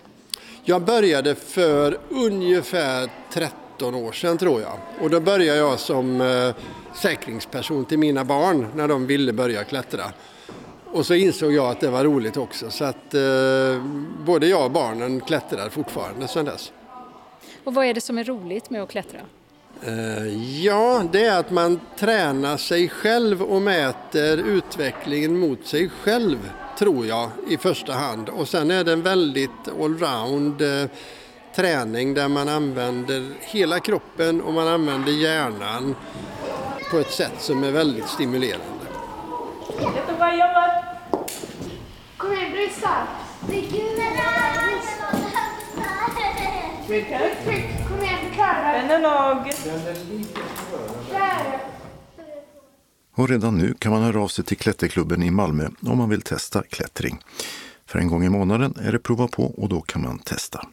Jag 0.66 0.82
började 0.82 1.34
för 1.34 1.98
ungefär 2.10 3.10
17 3.74 3.94
år 3.94 4.12
sedan 4.12 4.38
tror 4.38 4.60
jag. 4.60 4.78
Och 5.00 5.10
då 5.10 5.20
började 5.20 5.58
jag 5.58 5.80
som 5.80 6.20
eh, 6.20 6.54
säkringsperson 6.94 7.84
till 7.84 7.98
mina 7.98 8.24
barn 8.24 8.66
när 8.74 8.88
de 8.88 9.06
ville 9.06 9.32
börja 9.32 9.64
klättra. 9.64 10.04
Och 10.86 11.06
så 11.06 11.14
insåg 11.14 11.52
jag 11.52 11.70
att 11.70 11.80
det 11.80 11.90
var 11.90 12.04
roligt 12.04 12.36
också 12.36 12.70
så 12.70 12.84
att 12.84 13.14
eh, 13.14 13.82
både 14.26 14.46
jag 14.46 14.64
och 14.64 14.70
barnen 14.70 15.20
klättrar 15.20 15.68
fortfarande 15.68 16.28
sedan 16.28 16.44
dess. 16.44 16.72
Och 17.64 17.74
vad 17.74 17.86
är 17.86 17.94
det 17.94 18.00
som 18.00 18.18
är 18.18 18.24
roligt 18.24 18.70
med 18.70 18.82
att 18.82 18.90
klättra? 18.90 19.20
Eh, 19.82 20.62
ja, 20.64 21.04
det 21.12 21.24
är 21.24 21.38
att 21.38 21.50
man 21.50 21.80
tränar 21.98 22.56
sig 22.56 22.88
själv 22.88 23.42
och 23.42 23.62
mäter 23.62 24.38
utvecklingen 24.38 25.38
mot 25.38 25.66
sig 25.66 25.88
själv, 25.88 26.38
tror 26.78 27.06
jag, 27.06 27.30
i 27.48 27.56
första 27.56 27.92
hand. 27.92 28.28
Och 28.28 28.48
sen 28.48 28.70
är 28.70 28.84
det 28.84 28.92
en 28.92 29.02
väldigt 29.02 29.68
allround 29.80 30.62
eh, 30.62 30.88
träning 31.56 32.14
där 32.14 32.28
man 32.28 32.48
använder 32.48 33.34
hela 33.40 33.80
kroppen 33.80 34.40
och 34.40 34.52
man 34.52 34.68
använder 34.68 35.12
hjärnan 35.12 35.94
på 36.90 36.98
ett 36.98 37.10
sätt 37.10 37.34
som 37.38 37.64
är 37.64 37.70
väldigt 37.70 38.08
stimulerande. 38.08 38.66
Jättebra 39.80 40.32
jobbat! 40.32 40.84
Kom 42.16 42.32
igen, 42.32 42.52
tryck! 47.44 47.88
Kom 47.88 48.02
igen, 48.02 48.18
du 48.28 48.34
klarar 48.34 48.72
det! 48.72 48.88
Vännerlag! 48.88 49.52
Där! 51.10 51.73
Och 53.14 53.28
redan 53.28 53.58
nu 53.58 53.74
kan 53.74 53.92
man 53.92 54.02
höra 54.02 54.22
av 54.22 54.28
sig 54.28 54.44
till 54.44 54.56
Klätterklubben 54.56 55.22
i 55.22 55.30
Malmö 55.30 55.68
om 55.80 55.98
man 55.98 56.08
vill 56.08 56.22
testa 56.22 56.62
klättring. 56.62 57.18
För 57.86 57.98
en 57.98 58.08
gång 58.08 58.24
i 58.24 58.28
månaden 58.28 58.74
är 58.80 58.92
det 58.92 58.98
prova 58.98 59.28
på 59.28 59.44
och 59.44 59.68
då 59.68 59.80
kan 59.80 60.02
man 60.02 60.18
testa. 60.18 60.68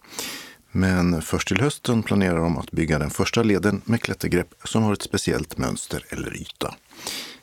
Men 0.72 1.22
först 1.22 1.48
till 1.48 1.62
hösten 1.62 2.04
planerar 2.04 2.38
de 2.38 2.58
att 2.58 2.72
bygga 2.72 3.00
den 3.00 3.10
första 3.10 3.44
leden 3.44 3.82
med 3.86 4.02
klättergrepp 4.02 4.54
som 4.64 4.84
har 4.84 4.94
ett 4.94 5.02
speciellt 5.02 5.58
mönster 5.58 6.06
eller 6.10 6.36
yta. 6.42 6.76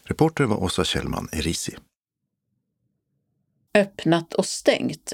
Reporter 0.05 0.45
var 0.45 0.63
Åsa 0.63 0.85
Kjellman 0.85 1.29
Erisi. 1.33 1.77
Öppnat 3.75 4.35
och 4.35 4.47
stängt. 4.47 5.13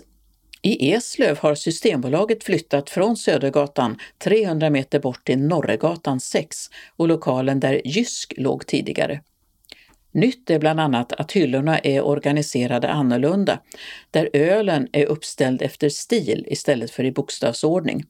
I 0.62 0.92
Eslöv 0.92 1.38
har 1.38 1.54
Systembolaget 1.54 2.44
flyttat 2.44 2.90
från 2.90 3.16
Södergatan 3.16 3.98
300 4.18 4.70
meter 4.70 5.00
bort 5.00 5.24
till 5.24 5.38
Norregatan 5.38 6.20
6 6.20 6.56
och 6.96 7.08
lokalen 7.08 7.60
där 7.60 7.82
Jysk 7.84 8.34
låg 8.36 8.66
tidigare. 8.66 9.20
Nytt 10.14 10.50
är 10.50 10.58
bland 10.58 10.80
annat 10.80 11.12
att 11.12 11.32
hyllorna 11.32 11.78
är 11.78 12.04
organiserade 12.04 12.88
annorlunda, 12.88 13.60
där 14.10 14.30
ölen 14.32 14.88
är 14.92 15.06
uppställd 15.06 15.62
efter 15.62 15.88
stil 15.88 16.46
istället 16.48 16.90
för 16.90 17.04
i 17.04 17.12
bokstavsordning. 17.12 18.04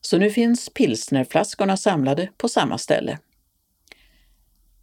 Så 0.00 0.18
nu 0.18 0.30
finns 0.30 0.68
pilsnerflaskorna 0.68 1.76
samlade 1.76 2.28
på 2.36 2.48
samma 2.48 2.78
ställe. 2.78 3.18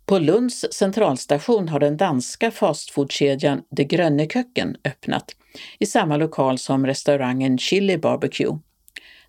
På 0.05 0.20
Lunds 0.20 0.66
centralstation 0.72 1.70
har 1.70 1.80
den 1.80 1.97
danska 1.97 2.51
fastfoodkedjan 2.51 3.61
De 3.70 3.84
Grønne 3.84 4.28
Köken 4.28 4.78
öppnat, 4.84 5.36
i 5.80 5.86
samma 5.86 6.18
lokal 6.18 6.57
som 6.57 6.86
restaurangen 6.86 7.57
Chili 7.57 7.97
Barbecue. 7.97 8.59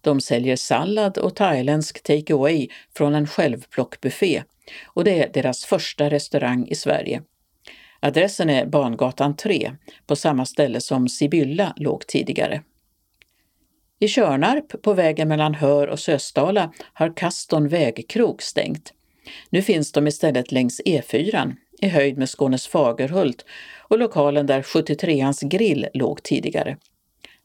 De 0.01 0.21
säljer 0.21 0.57
sallad 0.57 1.19
och 1.19 1.37
thailändsk 1.37 2.03
takeaway 2.03 2.69
från 2.97 3.15
en 3.15 3.27
självplockbuffé 3.27 4.43
och 4.85 5.05
det 5.05 5.23
är 5.23 5.33
deras 5.33 5.65
första 5.65 6.11
restaurang 6.11 6.67
i 6.69 6.75
Sverige. 6.75 7.23
Adressen 8.01 8.51
är 8.51 8.67
Bangatan 8.67 9.37
3, 9.37 9.73
på 10.07 10.17
samma 10.17 10.47
ställe 10.47 10.81
som 10.81 11.09
Sibylla 11.09 11.75
låg 11.77 12.07
tidigare. 12.07 12.63
I 13.99 14.09
Körnarp, 14.09 14.83
på 14.83 14.93
vägen 14.93 15.29
mellan 15.29 15.55
Hör 15.55 15.89
och 15.89 16.01
Sösdala, 16.01 16.73
har 16.93 17.17
Kaston 17.17 17.69
vägkrog 17.69 18.43
stängt. 18.43 18.93
Nu 19.51 19.63
finns 19.63 19.93
de 19.93 20.07
istället 20.07 20.53
längs 20.53 20.81
E4, 20.85 21.55
i 21.81 21.89
höjd 21.89 22.19
med 22.19 22.29
Skånes 22.29 22.67
Fagerhult 22.67 23.45
och 23.79 23.99
lokalen 23.99 24.47
där 24.47 24.63
73ans 24.63 25.49
grill 25.49 25.87
låg 25.95 26.23
tidigare. 26.23 26.77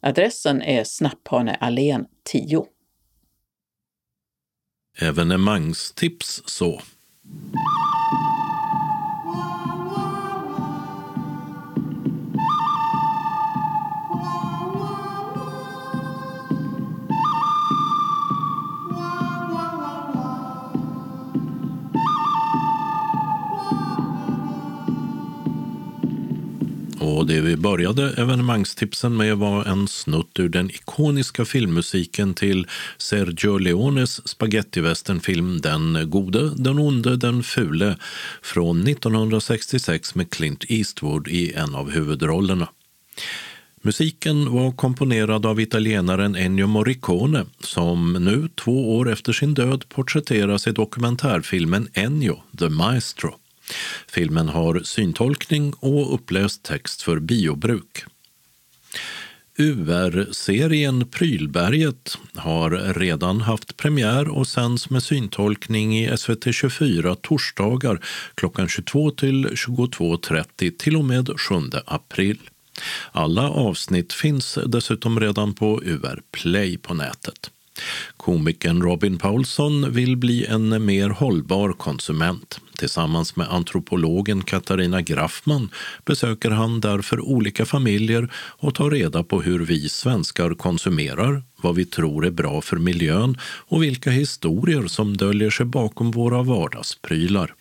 Adressen 0.01 0.61
är 0.61 0.83
Snapphaneallén 0.83 2.05
10. 2.23 2.65
Evenemangstips 5.01 6.41
så. 6.45 6.81
you 7.31 7.88
Och 26.99 27.25
det 27.25 27.41
vi 27.41 27.57
började 27.57 28.13
evenemangstipsen 28.17 29.17
med 29.17 29.37
var 29.37 29.65
en 29.65 29.87
snutt 29.87 30.39
ur 30.39 30.49
den 30.49 30.69
ikoniska 30.69 31.45
filmmusiken 31.45 32.33
till 32.33 32.67
Sergio 32.97 33.57
Leones 33.57 34.27
spagettivästernfilm 34.27 35.61
Den 35.61 36.09
gode, 36.09 36.51
den 36.55 36.79
onde, 36.79 37.17
den 37.17 37.43
fule 37.43 37.97
från 38.41 38.87
1966 38.87 40.15
med 40.15 40.29
Clint 40.29 40.65
Eastwood 40.69 41.27
i 41.27 41.53
en 41.53 41.75
av 41.75 41.91
huvudrollerna. 41.91 42.69
Musiken 43.81 44.51
var 44.51 44.71
komponerad 44.71 45.45
av 45.45 45.59
italienaren 45.59 46.35
Ennio 46.35 46.67
Morricone 46.67 47.45
som 47.59 48.13
nu, 48.13 48.49
två 48.55 48.97
år 48.97 49.11
efter 49.11 49.33
sin 49.33 49.53
död, 49.53 49.85
porträtteras 49.89 50.67
i 50.67 50.71
dokumentärfilmen 50.71 51.87
Ennio, 51.93 52.43
the 52.59 52.69
Maestro. 52.69 53.35
Filmen 54.07 54.49
har 54.49 54.81
syntolkning 54.83 55.73
och 55.73 56.13
uppläst 56.13 56.63
text 56.63 57.01
för 57.01 57.19
biobruk. 57.19 58.05
UR-serien 59.59 61.07
Prylberget 61.07 62.17
har 62.35 62.93
redan 62.93 63.41
haft 63.41 63.77
premiär 63.77 64.27
och 64.27 64.47
sänds 64.47 64.89
med 64.89 65.03
syntolkning 65.03 65.99
i 65.99 66.17
SVT 66.17 66.55
24 66.55 67.15
torsdagar 67.15 68.05
klockan 68.35 68.67
22 68.67 69.11
till 69.11 69.47
22.30 69.47 70.77
till 70.77 70.95
och 70.95 71.05
med 71.05 71.29
7 71.39 71.55
april. 71.85 72.39
Alla 73.11 73.49
avsnitt 73.49 74.13
finns 74.13 74.57
dessutom 74.65 75.19
redan 75.19 75.53
på 75.53 75.81
UR 75.83 76.21
Play 76.31 76.77
på 76.77 76.93
nätet. 76.93 77.51
Komikern 78.17 78.81
Robin 78.81 79.17
Paulsson 79.17 79.93
vill 79.93 80.17
bli 80.17 80.45
en 80.45 80.85
mer 80.85 81.09
hållbar 81.09 81.73
konsument. 81.73 82.59
Tillsammans 82.77 83.35
med 83.35 83.53
antropologen 83.53 84.43
Katarina 84.43 85.01
Graffman 85.01 85.69
besöker 86.05 86.51
han 86.51 86.79
därför 86.79 87.19
olika 87.19 87.65
familjer 87.65 88.31
och 88.33 88.75
tar 88.75 88.91
reda 88.91 89.23
på 89.23 89.41
hur 89.41 89.59
vi 89.59 89.89
svenskar 89.89 90.53
konsumerar, 90.53 91.43
vad 91.61 91.75
vi 91.75 91.85
tror 91.85 92.25
är 92.25 92.31
bra 92.31 92.61
för 92.61 92.77
miljön 92.77 93.37
och 93.41 93.83
vilka 93.83 94.11
historier 94.11 94.87
som 94.87 95.17
döljer 95.17 95.49
sig 95.49 95.65
bakom 95.65 96.11
våra 96.11 96.43
vardagsprylar. 96.43 97.53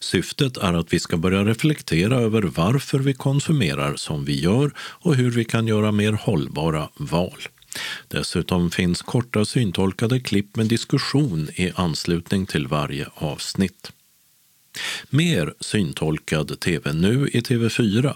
Syftet 0.00 0.56
är 0.56 0.72
att 0.72 0.92
vi 0.92 1.00
ska 1.00 1.16
börja 1.16 1.44
reflektera 1.44 2.16
över 2.16 2.42
varför 2.42 2.98
vi 2.98 3.14
konsumerar 3.14 3.96
som 3.96 4.24
vi 4.24 4.40
gör 4.40 4.72
och 4.78 5.14
hur 5.14 5.30
vi 5.30 5.44
kan 5.44 5.66
göra 5.66 5.92
mer 5.92 6.12
hållbara 6.12 6.88
val. 6.96 7.38
Dessutom 8.08 8.70
finns 8.70 9.02
korta 9.02 9.44
syntolkade 9.44 10.20
klipp 10.20 10.56
med 10.56 10.66
diskussion 10.66 11.48
i 11.54 11.72
anslutning 11.74 12.46
till 12.46 12.66
varje 12.66 13.06
avsnitt. 13.14 13.92
Mer 15.10 15.54
syntolkad 15.60 16.60
tv 16.60 16.92
nu 16.92 17.28
i 17.28 17.40
TV4. 17.40 18.14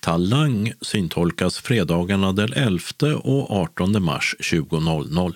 Talang 0.00 0.72
syntolkas 0.80 1.58
fredagarna 1.58 2.32
den 2.32 2.52
11 2.52 3.16
och 3.16 3.50
18 3.50 4.02
mars 4.02 4.34
20.00. 4.38 5.34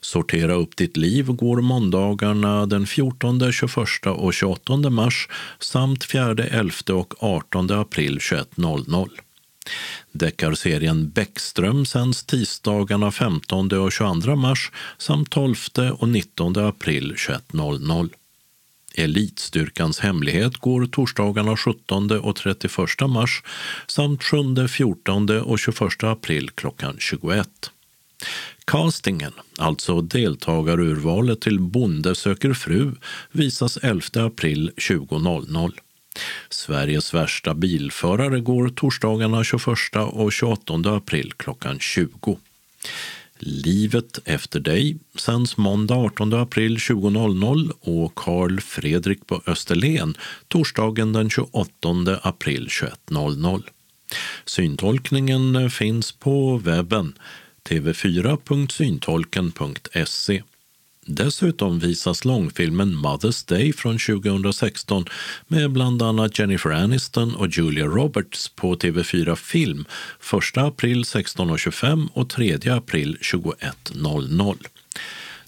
Sortera 0.00 0.54
upp 0.54 0.76
ditt 0.76 0.96
liv 0.96 1.26
går 1.26 1.60
måndagarna 1.60 2.66
den 2.66 2.86
14, 2.86 3.52
21 3.52 4.06
och 4.06 4.34
28 4.34 4.90
mars 4.90 5.28
samt 5.58 6.04
4, 6.04 6.44
11 6.44 6.72
och 6.94 7.14
18 7.22 7.70
april 7.70 8.18
21.00. 8.18 9.08
Deckarserien 10.12 11.10
Bäckström 11.10 11.86
sänds 11.86 12.24
tisdagarna 12.24 13.10
15 13.10 13.72
och 13.72 13.92
22 13.92 14.36
mars 14.36 14.70
samt 14.98 15.30
12 15.30 15.56
och 15.98 16.08
19 16.08 16.58
april 16.58 17.14
21.00. 17.16 18.10
Elitstyrkans 18.94 20.00
hemlighet 20.00 20.56
går 20.56 20.86
torsdagarna 20.86 21.56
17 21.56 22.10
och 22.10 22.36
31 22.36 22.76
mars 23.08 23.42
samt 23.86 24.22
7, 24.22 24.68
14 24.68 25.30
och 25.30 25.58
21 25.58 26.04
april 26.04 26.50
klockan 26.50 26.96
21. 26.98 27.48
Castingen, 28.64 29.32
alltså 29.58 30.00
deltagarurvalet 30.00 31.40
till 31.40 31.60
Bonde 31.60 32.14
söker 32.14 32.52
fru, 32.52 32.92
visas 33.32 33.76
11 33.76 34.02
april 34.14 34.70
20.00. 34.76 35.72
Sveriges 36.50 37.14
värsta 37.14 37.54
bilförare 37.54 38.40
går 38.40 38.68
torsdagarna 38.68 39.44
21 39.44 39.60
och 40.12 40.32
28 40.32 40.74
april 40.84 41.32
klockan 41.36 41.78
20. 41.78 42.38
Livet 43.38 44.18
efter 44.24 44.60
dig 44.60 44.96
sänds 45.14 45.56
måndag 45.56 45.94
18 45.94 46.32
april 46.32 46.76
20.00 46.76 47.72
och 47.80 48.14
Karl 48.14 48.60
Fredrik 48.60 49.26
på 49.26 49.42
Österlen 49.46 50.14
torsdagen 50.48 51.12
den 51.12 51.30
28 51.30 51.68
april 52.22 52.68
21.00. 52.70 53.62
Syntolkningen 54.44 55.70
finns 55.70 56.12
på 56.12 56.58
webben 56.58 57.18
tv4.syntolken.se. 57.68 60.42
Dessutom 61.10 61.78
visas 61.78 62.24
långfilmen 62.24 62.96
Mother's 62.96 63.48
Day 63.48 63.72
från 63.72 63.98
2016 63.98 65.04
med 65.46 65.72
bland 65.72 66.02
annat 66.02 66.38
Jennifer 66.38 66.70
Aniston 66.70 67.34
och 67.34 67.48
Julia 67.48 67.86
Roberts 67.86 68.48
på 68.48 68.74
TV4 68.74 69.34
Film 69.34 69.84
1 70.54 70.56
april 70.56 71.02
16.25 71.02 72.08
och 72.12 72.30
3 72.30 72.58
april 72.70 73.18
21.00. 73.20 74.56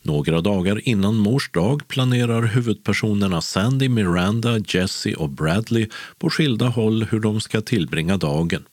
Några 0.02 0.40
dagar 0.40 0.88
innan 0.88 1.16
mors 1.16 1.50
dag 1.50 1.88
planerar 1.88 2.42
huvudpersonerna 2.42 3.40
Sandy, 3.40 3.88
Miranda, 3.88 4.58
Jesse 4.58 5.14
och 5.14 5.30
Bradley 5.30 5.88
på 6.18 6.30
skilda 6.30 6.68
håll 6.68 7.06
hur 7.11 7.20
de 7.20 7.40
ska 7.40 7.61
tillbringa 7.61 8.16
dagen 8.16 8.64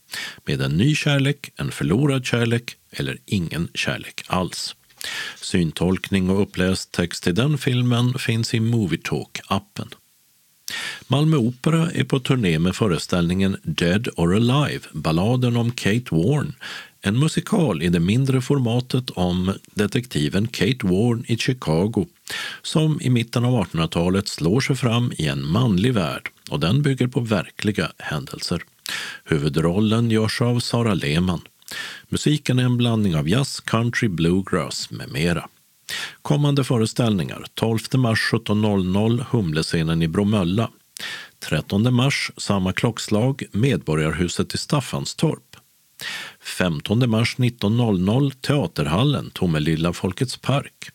med 0.45 0.61
en 0.61 0.77
ny 0.77 0.95
kärlek, 0.95 1.51
en 1.55 1.71
förlorad 1.71 2.25
kärlek 2.25 2.75
eller 2.91 3.17
ingen 3.25 3.67
kärlek 3.73 4.23
alls. 4.27 4.75
Syntolkning 5.41 6.29
och 6.29 6.41
uppläst 6.41 6.91
text 6.91 7.23
till 7.23 7.35
den 7.35 7.57
filmen 7.57 8.13
finns 8.13 8.53
i 8.53 8.59
Movietalk-appen. 8.59 9.93
Malmö 11.07 11.37
Opera 11.37 11.91
är 11.91 12.03
på 12.03 12.19
turné 12.19 12.59
med 12.59 12.75
föreställningen 12.75 13.57
Dead 13.63 14.07
or 14.15 14.35
Alive, 14.35 14.83
balladen 14.91 15.57
om 15.57 15.71
Kate 15.71 16.15
Warren, 16.15 16.55
en 17.01 17.19
musikal 17.19 17.83
i 17.83 17.89
det 17.89 17.99
mindre 17.99 18.41
formatet 18.41 19.09
om 19.09 19.53
detektiven 19.73 20.47
Kate 20.47 20.87
Warren 20.87 21.25
i 21.27 21.37
Chicago 21.37 22.05
som 22.61 23.01
i 23.01 23.09
mitten 23.09 23.45
av 23.45 23.63
1800-talet 23.63 24.27
slår 24.27 24.61
sig 24.61 24.75
fram 24.75 25.11
i 25.17 25.27
en 25.27 25.47
manlig 25.47 25.93
värld 25.93 26.29
och 26.49 26.59
den 26.59 26.81
bygger 26.81 27.07
på 27.07 27.19
verkliga 27.19 27.91
händelser. 27.97 28.63
Huvudrollen 29.23 30.11
görs 30.11 30.41
av 30.41 30.59
Sara 30.59 30.93
Lehmann. 30.93 31.41
Musiken 32.09 32.59
är 32.59 32.63
en 32.63 32.77
blandning 32.77 33.15
av 33.15 33.29
jazz, 33.29 33.59
country, 33.59 34.07
bluegrass 34.07 34.91
med 34.91 35.11
mera. 35.11 35.49
Kommande 36.21 36.63
föreställningar 36.63 37.45
12 37.53 37.79
mars 37.97 38.29
17.00 38.33 39.25
Humlescenen 39.29 40.01
i 40.01 40.07
Bromölla. 40.07 40.69
13 41.39 41.93
mars 41.93 42.31
samma 42.37 42.73
klockslag 42.73 43.43
Medborgarhuset 43.51 44.55
i 44.55 44.57
Staffanstorp. 44.57 45.55
15 46.41 47.09
mars 47.09 47.35
19.00 47.37 48.31
Teaterhallen, 48.41 49.29
Tomelilla 49.29 49.93
Folkets 49.93 50.37
park. 50.37 50.89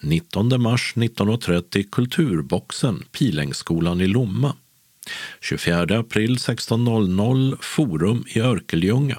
19 0.00 0.62
mars 0.62 0.92
19.30 0.96 1.90
Kulturboxen, 1.90 3.04
Pilängsskolan 3.12 4.00
i 4.00 4.06
Lomma. 4.06 4.56
24 5.40 5.98
april 5.98 6.36
16.00 6.36 7.56
Forum 7.60 8.24
i 8.28 8.40
Örkelljunga. 8.40 9.18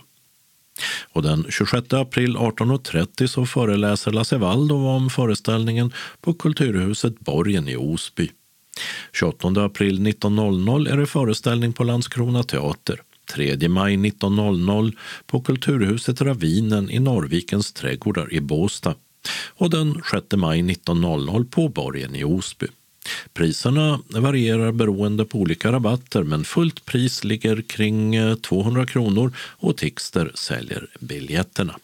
Och 1.13 1.21
den 1.21 1.45
26 1.49 1.93
april 1.93 2.37
18.30 2.37 3.27
så 3.27 3.45
föreläser 3.45 4.11
Lasse 4.11 4.37
Waldau 4.37 4.87
om 4.87 5.09
föreställningen 5.09 5.93
på 6.21 6.33
Kulturhuset 6.33 7.19
Borgen 7.19 7.67
i 7.67 7.75
Osby. 7.75 8.31
28 9.13 9.47
april 9.47 9.99
19.00 9.99 10.91
är 10.91 10.97
det 10.97 11.05
föreställning 11.05 11.73
på 11.73 11.83
Landskrona 11.83 12.43
teater. 12.43 13.01
3 13.33 13.69
maj 13.69 13.95
19.00 13.95 14.93
på 15.27 15.41
Kulturhuset 15.41 16.21
Ravinen 16.21 16.89
i 16.89 16.99
Norrvikens 16.99 17.73
trädgårdar 17.73 18.33
i 18.33 18.41
Båstad 18.41 18.95
och 19.55 19.69
den 19.69 20.01
6 20.11 20.25
maj 20.35 20.61
19.00 20.61 21.49
på 21.49 21.69
Borgen 21.69 22.15
i 22.15 22.23
Osby. 22.23 22.67
Priserna 23.33 23.99
varierar 24.09 24.71
beroende 24.71 25.25
på 25.25 25.39
olika 25.39 25.71
rabatter 25.71 26.23
men 26.23 26.43
fullt 26.43 26.85
pris 26.85 27.23
ligger 27.23 27.61
kring 27.61 28.15
eh, 28.15 28.35
200 28.35 28.85
kronor 28.85 29.33
och 29.37 29.77
Tixter 29.77 30.31
säljer 30.35 30.87
biljetterna. 30.99 31.75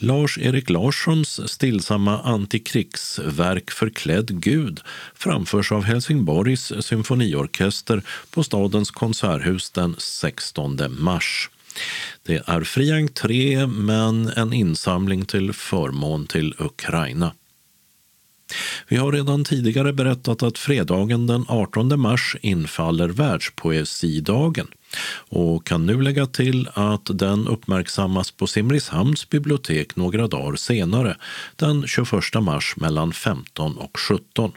Lars-Erik 0.00 0.70
Larssons 0.70 1.50
stillsamma 1.50 2.20
antikrigsverk 2.20 3.70
Förklädd 3.70 4.40
Gud 4.40 4.80
framförs 5.14 5.72
av 5.72 5.82
Helsingborgs 5.84 6.72
symfoniorkester 6.80 8.02
på 8.30 8.44
stadens 8.44 8.90
konserthus 8.90 9.70
den 9.70 9.94
16 9.98 10.78
mars. 10.88 11.50
Det 12.22 12.42
är 12.46 12.64
fri 12.64 12.92
entré 12.92 13.66
men 13.66 14.28
en 14.28 14.52
insamling 14.52 15.24
till 15.24 15.52
förmån 15.52 16.26
till 16.26 16.54
Ukraina. 16.58 17.32
Vi 18.88 18.96
har 18.96 19.12
redan 19.12 19.44
tidigare 19.44 19.92
berättat 19.92 20.42
att 20.42 20.58
fredagen 20.58 21.26
den 21.26 21.44
18 21.48 22.00
mars 22.00 22.36
infaller 22.42 23.08
Världspoesidagen 23.08 24.66
och 25.28 25.66
kan 25.66 25.86
nu 25.86 26.02
lägga 26.02 26.26
till 26.26 26.68
att 26.74 27.10
den 27.18 27.48
uppmärksammas 27.48 28.30
på 28.30 28.46
Simrishamns 28.46 29.28
bibliotek 29.28 29.96
några 29.96 30.28
dagar 30.28 30.56
senare, 30.56 31.16
den 31.56 31.86
21 31.86 32.10
mars 32.40 32.74
mellan 32.76 33.12
15 33.12 33.76
och 33.76 33.98
17 33.98 34.52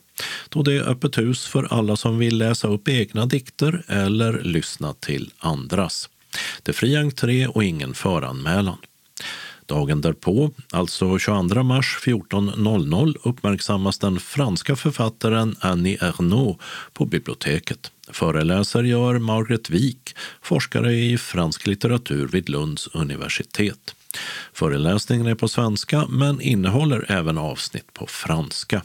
då 0.50 0.64
det 0.64 0.74
är 0.74 0.90
öppet 0.90 1.18
hus 1.18 1.48
för 1.48 1.74
alla 1.74 1.96
som 1.96 2.18
vill 2.18 2.38
läsa 2.38 2.68
upp 2.68 2.88
egna 2.88 3.26
dikter 3.26 3.84
eller 3.88 4.44
lyssna 4.44 4.94
till 4.94 5.32
andras. 5.40 6.10
Det 6.64 6.72
är 6.72 6.74
fri 6.74 6.96
entré 6.96 7.48
och 7.48 7.64
ingen 7.64 7.94
föranmälan. 7.94 8.78
Dagen 9.72 10.02
därpå, 10.02 10.52
alltså 10.72 11.20
22 11.20 11.64
mars 11.64 11.98
14.00 12.02 13.16
uppmärksammas 13.24 14.00
den 14.00 14.20
franska 14.20 14.76
författaren 14.76 15.56
Annie 15.60 15.98
Ernaux 16.02 16.64
på 16.94 17.06
biblioteket. 17.06 17.92
Föreläsare 18.10 18.88
gör 18.88 19.20
Margaret 19.20 19.70
Wik, 19.70 20.16
forskare 20.42 20.94
i 20.94 21.18
fransk 21.18 21.68
litteratur 21.68 22.28
vid 22.28 22.50
Lunds 22.50 22.88
universitet. 22.88 23.96
Föreläsningen 24.54 25.28
är 25.28 25.36
på 25.36 25.48
svenska 25.48 26.06
men 26.10 26.42
innehåller 26.42 27.12
även 27.12 27.38
avsnitt 27.38 27.94
på 27.94 28.08
franska. 28.08 28.82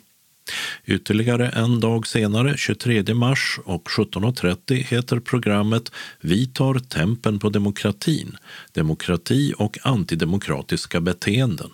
Ytterligare 0.84 1.48
en 1.48 1.80
dag 1.80 2.06
senare, 2.06 2.56
23 2.56 3.14
mars 3.14 3.58
och 3.64 3.88
17.30 3.88 4.74
heter 4.74 5.20
programmet 5.20 5.92
Vi 6.20 6.46
tar 6.46 6.74
tempen 6.74 7.38
på 7.38 7.48
demokratin, 7.48 8.36
demokrati 8.72 9.54
och 9.58 9.78
antidemokratiska 9.82 11.00
beteenden. 11.00 11.70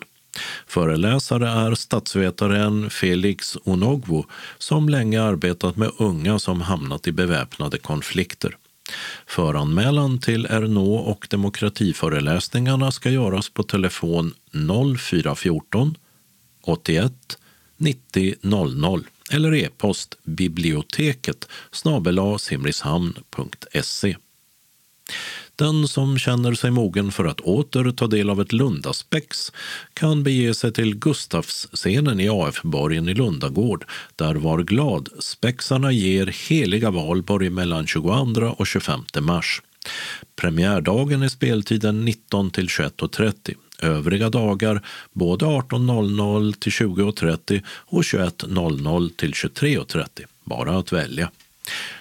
Föreläsare 0.67 1.49
är 1.49 1.75
statsvetaren 1.75 2.89
Felix 2.89 3.57
Onogwo 3.63 4.25
som 4.57 4.89
länge 4.89 5.21
arbetat 5.21 5.77
med 5.77 5.91
unga 5.97 6.39
som 6.39 6.61
hamnat 6.61 7.07
i 7.07 7.11
beväpnade 7.11 7.77
konflikter. 7.77 8.57
Föranmälan 9.27 10.19
till 10.19 10.45
RNO 10.45 10.95
och 10.95 11.27
demokratiföreläsningarna 11.29 12.91
ska 12.91 13.09
göras 13.09 13.49
på 13.49 13.63
telefon 13.63 14.33
0414 14.97 15.97
81 16.61 17.13
90 17.77 18.35
00 18.41 19.07
eller 19.31 19.53
e-post 19.55 20.17
biblioteket 20.23 21.47
simrishamn.se. 22.37 24.15
Den 25.55 25.87
som 25.87 26.17
känner 26.17 26.53
sig 26.53 26.71
mogen 26.71 27.11
för 27.11 27.25
att 27.25 27.39
åter 27.39 27.91
ta 27.91 28.07
del 28.07 28.29
av 28.29 28.41
ett 28.41 28.53
Lundaspex 28.53 29.51
kan 29.93 30.23
bege 30.23 30.53
sig 30.53 30.73
till 30.73 30.95
Gustavsscenen 30.95 32.19
i 32.19 32.29
AF-borgen 32.29 33.09
i 33.09 33.13
Lundagård 33.13 33.85
där 34.15 34.35
Var 34.35 34.63
glad 34.63 35.09
spexarna 35.19 35.91
ger 35.91 36.49
Heliga 36.49 36.91
Valborg 36.91 37.49
mellan 37.49 37.87
22 37.87 38.55
och 38.57 38.67
25 38.67 39.03
mars. 39.21 39.61
Premiärdagen 40.35 41.21
är 41.21 41.29
speltiden 41.29 42.05
19 42.05 42.51
till 42.51 42.67
21.30 42.67 43.55
övriga 43.83 44.29
dagar 44.29 44.81
både 45.13 45.45
18.00 45.45 46.53
till 46.53 46.71
20.30 46.71 47.63
och 47.67 48.01
21.00 48.01 49.09
till 49.15 49.31
23.30. 49.31 50.07
Bara 50.43 50.77
att 50.77 50.91
välja. 50.91 51.31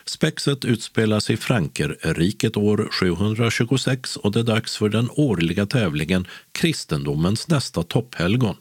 Spexet 0.05 0.64
utspelas 0.64 1.30
i 1.30 1.37
Frankerriket 1.37 2.57
år 2.57 2.89
726 2.93 4.16
och 4.16 4.33
det 4.33 4.41
är 4.41 4.45
dags 4.45 4.76
för 4.76 4.89
den 4.89 5.09
årliga 5.11 5.66
tävlingen 5.66 6.26
Kristendomens 6.53 7.49
nästa 7.49 7.83
topphelgon. 7.83 8.57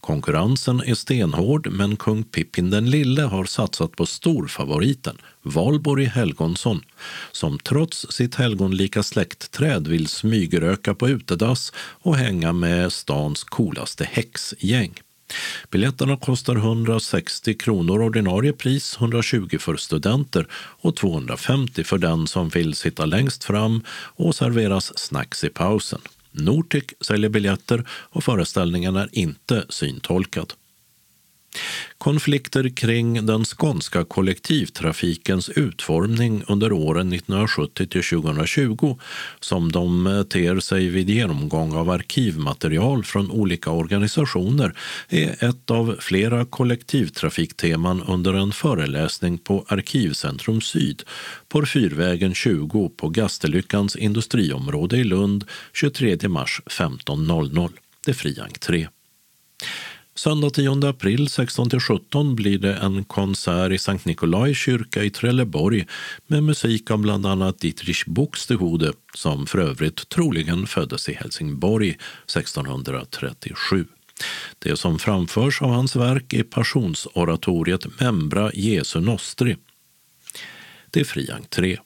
Konkurrensen 0.00 0.82
är 0.86 0.94
stenhård 0.94 1.68
men 1.72 1.96
kung 1.96 2.24
Pippin 2.24 2.70
den 2.70 2.90
lille 2.90 3.22
har 3.22 3.44
satsat 3.44 3.96
på 3.96 4.06
storfavoriten 4.06 5.16
Valborg 5.42 6.04
Helgonsson 6.04 6.80
som 7.32 7.58
trots 7.58 8.06
sitt 8.10 8.34
helgonlika 8.34 9.02
släktträd 9.02 9.88
vill 9.88 10.06
smygröka 10.08 10.94
på 10.94 11.08
utedass 11.08 11.72
och 11.76 12.16
hänga 12.16 12.52
med 12.52 12.92
stans 12.92 13.44
coolaste 13.44 14.04
häxgäng. 14.04 14.94
Biljetterna 15.70 16.16
kostar 16.16 16.56
160 16.56 17.54
kronor 17.54 18.02
ordinarie 18.02 18.52
pris, 18.52 18.96
120 19.00 19.58
för 19.58 19.76
studenter 19.76 20.46
och 20.54 20.96
250 20.96 21.84
för 21.84 21.98
den 21.98 22.26
som 22.26 22.48
vill 22.48 22.74
sitta 22.74 23.06
längst 23.06 23.44
fram 23.44 23.84
och 24.16 24.34
serveras 24.34 24.98
snacks 24.98 25.44
i 25.44 25.48
pausen. 25.48 26.00
Nortic 26.32 26.84
säljer 27.00 27.30
biljetter 27.30 27.84
och 27.90 28.24
föreställningen 28.24 28.96
är 28.96 29.08
inte 29.12 29.66
syntolkad. 29.68 30.52
Konflikter 31.98 32.68
kring 32.68 33.26
den 33.26 33.44
skånska 33.44 34.04
kollektivtrafikens 34.04 35.48
utformning 35.48 36.44
under 36.48 36.72
åren 36.72 37.12
1970 37.12 37.86
till 37.86 38.02
2020 38.02 38.98
som 39.40 39.72
de 39.72 40.06
eh, 40.06 40.22
ter 40.22 40.60
sig 40.60 40.88
vid 40.88 41.10
genomgång 41.10 41.76
av 41.76 41.90
arkivmaterial 41.90 43.04
från 43.04 43.30
olika 43.30 43.70
organisationer 43.70 44.74
är 45.08 45.44
ett 45.44 45.70
av 45.70 45.96
flera 46.00 46.44
kollektivtrafikteman 46.44 48.02
under 48.02 48.34
en 48.34 48.52
föreläsning 48.52 49.38
på 49.38 49.64
Arkivcentrum 49.68 50.60
Syd 50.60 51.02
på 51.48 51.66
Fyrvägen 51.66 52.34
20 52.34 52.88
på 52.96 53.08
Gastelyckans 53.08 53.96
industriområde 53.96 54.96
i 54.96 55.04
Lund 55.04 55.44
23 55.72 56.28
mars 56.28 56.60
15.00. 56.66 57.70
Det 58.04 58.10
är 58.10 58.14
fri 58.14 58.40
entré. 58.40 58.88
Söndag 60.14 60.50
10 60.50 60.88
april 60.88 61.26
16-17 61.26 62.34
blir 62.34 62.58
det 62.58 62.74
en 62.74 63.04
konsert 63.04 63.72
i 63.72 63.78
Sankt 63.78 64.04
Nikolai 64.04 64.54
kyrka 64.54 65.02
i 65.02 65.10
Trelleborg 65.10 65.86
med 66.26 66.42
musik 66.42 66.90
av 66.90 66.98
bland 66.98 67.26
annat 67.26 67.60
Dietrich 67.60 68.04
Buxtehude 68.06 68.92
som 69.14 69.46
för 69.46 69.58
övrigt 69.58 70.08
troligen 70.08 70.66
föddes 70.66 71.08
i 71.08 71.12
Helsingborg 71.12 71.88
1637. 71.88 73.84
Det 74.58 74.76
som 74.76 74.98
framförs 74.98 75.62
av 75.62 75.70
hans 75.70 75.96
verk 75.96 76.32
är 76.32 76.42
passionsoratoriet 76.42 78.00
Membra 78.00 78.52
Jesu 78.52 79.00
Nostri. 79.00 79.56
Det 80.90 81.00
är 81.00 81.04
fri 81.04 81.30
entré. 81.30 81.78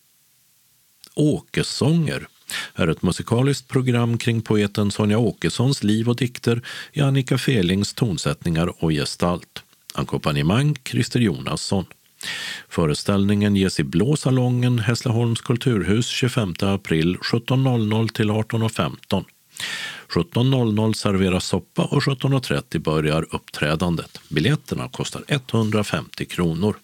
Åkesånger 1.14 2.26
är 2.74 2.88
ett 2.88 3.02
musikaliskt 3.02 3.68
program 3.68 4.18
kring 4.18 4.42
poeten 4.42 4.90
Sonja 4.90 5.18
Åkessons 5.18 5.82
liv 5.82 6.08
och 6.08 6.16
dikter 6.16 6.62
i 6.92 7.00
Annika 7.00 7.38
Felings 7.38 7.94
tonsättningar 7.94 8.84
och 8.84 8.90
gestalt. 8.90 9.62
Ackompanjemang 9.94 10.76
Christer 10.84 11.20
Jonasson. 11.20 11.84
Föreställningen 12.68 13.56
ges 13.56 13.80
i 13.80 13.84
Blå 13.84 14.16
salongen, 14.16 14.78
Hässleholms 14.78 15.40
kulturhus 15.40 16.06
25 16.06 16.54
april 16.60 17.16
17.00 17.16 18.12
till 18.12 18.30
18.15. 18.30 19.24
17.00 20.08 20.92
serveras 20.92 21.46
soppa 21.46 21.84
och 21.84 22.02
17.30 22.02 22.78
börjar 22.78 23.26
uppträdandet. 23.30 24.20
Biljetterna 24.28 24.88
kostar 24.88 25.24
150 25.28 26.24
kronor. 26.24 26.76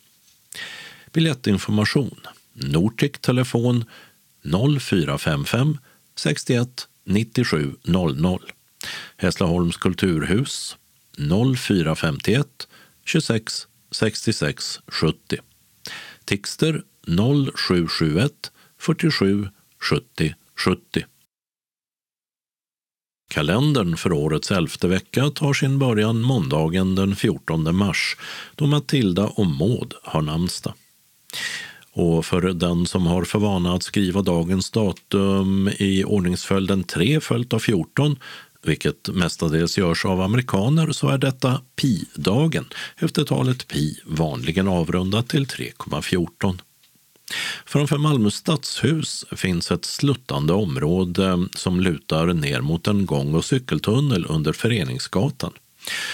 Biljettinformation 1.13 2.21
Nortic 2.53 3.13
telefon 3.21 3.85
0455 4.45 5.78
61 6.16 6.88
97 7.05 7.76
00. 7.84 8.53
Hässleholms 9.16 9.76
kulturhus 9.76 10.76
0451 11.57 12.68
26 13.05 13.66
66 13.90 14.80
70. 14.86 15.38
Tixter 16.24 16.82
0771 17.07 18.53
47 18.78 19.49
70 19.80 20.34
70. 20.57 21.05
Kalendern 23.30 23.97
för 23.97 24.12
årets 24.12 24.51
elfte 24.51 24.88
vecka 24.88 25.30
tar 25.30 25.53
sin 25.53 25.78
början 25.78 26.22
måndagen 26.22 26.95
den 26.95 27.16
14 27.16 27.76
mars 27.76 28.16
då 28.55 28.66
Matilda 28.66 29.26
och 29.26 29.47
Maud 29.47 29.95
har 30.03 30.22
namnsdag. 30.22 30.74
Och 31.95 32.26
för 32.26 32.40
den 32.40 32.86
som 32.86 33.07
har 33.07 33.24
för 33.24 33.38
vana 33.38 33.74
att 33.74 33.82
skriva 33.82 34.22
dagens 34.22 34.70
datum 34.70 35.70
i 35.78 36.05
ordningsföljden 36.05 36.84
3 36.84 37.20
följt 37.20 37.53
av 37.53 37.59
14 37.59 38.16
vilket 38.62 39.09
mestadels 39.09 39.78
görs 39.78 40.05
av 40.05 40.20
amerikaner, 40.20 40.93
så 40.93 41.09
är 41.09 41.18
detta 41.18 41.61
pi-dagen 41.76 42.64
efter 42.97 43.24
talet 43.24 43.68
pi, 43.68 44.01
vanligen 44.05 44.68
avrundat 44.68 45.28
till 45.28 45.47
3,14. 45.47 46.59
Framför 47.66 47.99
Malmö 47.99 48.30
stadshus 48.30 49.24
finns 49.32 49.70
ett 49.70 49.84
sluttande 49.84 50.53
område 50.53 51.49
som 51.57 51.80
lutar 51.80 52.26
ner 52.26 52.61
mot 52.61 52.86
en 52.86 53.07
gång 53.07 53.34
och 53.34 53.45
cykeltunnel 53.45 54.26
under 54.28 54.53
Föreningsgatan. 54.53 55.53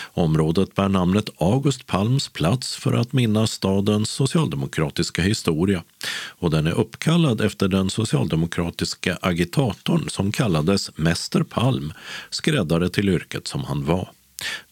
Området 0.03 0.75
bär 0.75 0.89
namnet 0.89 1.31
August 1.39 1.87
Palms 1.87 2.29
plats 2.29 2.77
för 2.77 2.93
att 2.93 3.13
minnas 3.13 3.53
stadens 3.53 4.11
socialdemokratiska 4.11 5.23
historia 5.23 5.83
och 6.29 6.51
den 6.51 6.67
är 6.67 6.79
uppkallad 6.79 7.41
efter 7.41 7.69
den 7.69 7.91
socialdemokratiska 7.91 9.19
agitatorn 9.21 10.09
som 10.09 10.33
kallades 10.33 10.91
Mäster 10.97 11.43
Palm, 11.43 11.93
skräddare 12.31 12.89
till 12.89 13.09
yrket 13.09 13.49
som 13.49 13.65
han 13.65 13.85
var. 13.85 14.11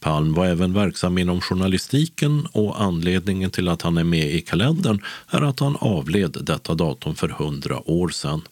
Palm 0.00 0.34
var 0.34 0.46
även 0.46 0.72
verksam 0.72 1.18
inom 1.18 1.40
journalistiken 1.40 2.46
och 2.52 2.82
anledningen 2.82 3.50
till 3.50 3.68
att 3.68 3.82
han 3.82 3.98
är 3.98 4.04
med 4.04 4.34
i 4.34 4.40
kalendern 4.40 5.02
är 5.28 5.42
att 5.42 5.60
han 5.60 5.76
avled 5.76 6.36
detta 6.40 6.74
datum 6.74 7.14
för 7.14 7.28
hundra 7.28 7.90
år 7.90 8.08
sedan. 8.08 8.42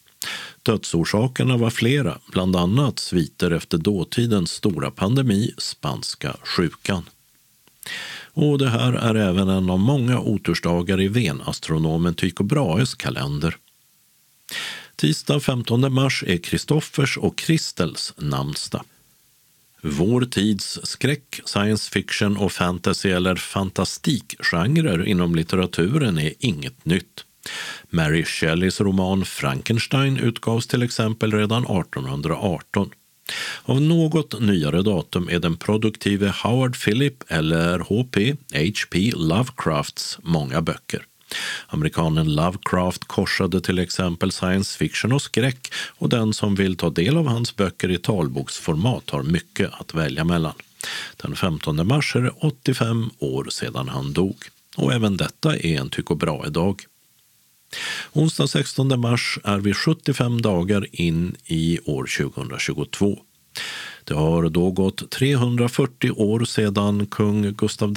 Dödsorsakerna 0.62 1.56
var 1.56 1.70
flera, 1.70 2.18
bland 2.32 2.56
annat 2.56 2.98
sviter 2.98 3.50
efter 3.50 3.78
dåtidens 3.78 4.50
stora 4.50 4.90
pandemi, 4.90 5.54
spanska 5.58 6.36
sjukan. 6.42 7.02
Och 8.32 8.58
det 8.58 8.68
här 8.68 8.92
är 8.92 9.14
även 9.14 9.48
en 9.48 9.70
av 9.70 9.78
många 9.78 10.20
otursdagar 10.20 11.00
i 11.00 11.08
venastronomen 11.08 12.14
Tycho 12.14 12.44
Brahes 12.44 12.94
kalender. 12.94 13.56
Tisdag 14.96 15.40
15 15.40 15.92
mars 15.92 16.24
är 16.26 16.36
Kristoffers 16.36 17.18
och 17.18 17.38
Kristels 17.38 18.14
namnsdag. 18.16 18.84
Vår 19.82 20.24
tids 20.24 20.80
skräck, 20.82 21.40
science 21.44 21.90
fiction 21.90 22.36
och 22.36 22.52
fantasy 22.52 23.10
eller 23.10 23.36
fantastikgenrer 23.36 25.06
inom 25.06 25.34
litteraturen 25.34 26.18
är 26.18 26.32
inget 26.38 26.84
nytt. 26.84 27.24
Mary 27.90 28.24
Shelleys 28.24 28.80
roman 28.80 29.24
Frankenstein 29.24 30.16
utgavs 30.16 30.66
till 30.66 30.82
exempel 30.82 31.32
redan 31.32 31.62
1818. 31.62 32.90
Av 33.62 33.80
något 33.80 34.40
nyare 34.40 34.82
datum 34.82 35.28
är 35.28 35.38
den 35.38 35.56
produktive 35.56 36.34
Howard 36.42 36.84
Philip 36.84 37.24
eller 37.28 37.78
HP, 37.78 38.36
H.P. 38.54 39.12
Lovecrafts 39.14 40.18
många 40.22 40.62
böcker. 40.62 41.06
Amerikanen 41.66 42.34
Lovecraft 42.34 43.04
korsade 43.04 43.60
till 43.60 43.78
exempel 43.78 44.32
science 44.32 44.78
fiction 44.78 45.12
och 45.12 45.22
skräck 45.22 45.72
och 45.98 46.08
den 46.08 46.32
som 46.34 46.54
vill 46.54 46.76
ta 46.76 46.90
del 46.90 47.16
av 47.16 47.26
hans 47.26 47.56
böcker 47.56 47.90
i 47.90 47.98
talboksformat 47.98 49.10
har 49.10 49.22
mycket 49.22 49.70
att 49.72 49.94
välja 49.94 50.24
mellan. 50.24 50.54
Den 51.16 51.36
15 51.36 51.86
mars 51.86 52.16
är 52.16 52.20
det 52.20 52.30
85 52.30 53.10
år 53.18 53.46
sedan 53.50 53.88
han 53.88 54.12
dog. 54.12 54.36
Och 54.76 54.92
även 54.92 55.16
detta 55.16 55.56
är 55.56 55.80
en 55.80 55.90
Tycho 55.90 56.14
Brahe-dag. 56.14 56.82
Onsdag 58.12 58.46
16 58.46 59.00
mars 59.00 59.38
är 59.44 59.58
vi 59.58 59.74
75 59.74 60.42
dagar 60.42 60.86
in 60.92 61.36
i 61.46 61.78
år 61.84 62.10
2022. 62.32 63.18
Det 64.04 64.14
har 64.14 64.48
då 64.48 64.70
gått 64.70 65.10
340 65.10 66.10
år 66.10 66.44
sedan 66.44 67.06
kung 67.06 67.52
Gustav 67.52 67.94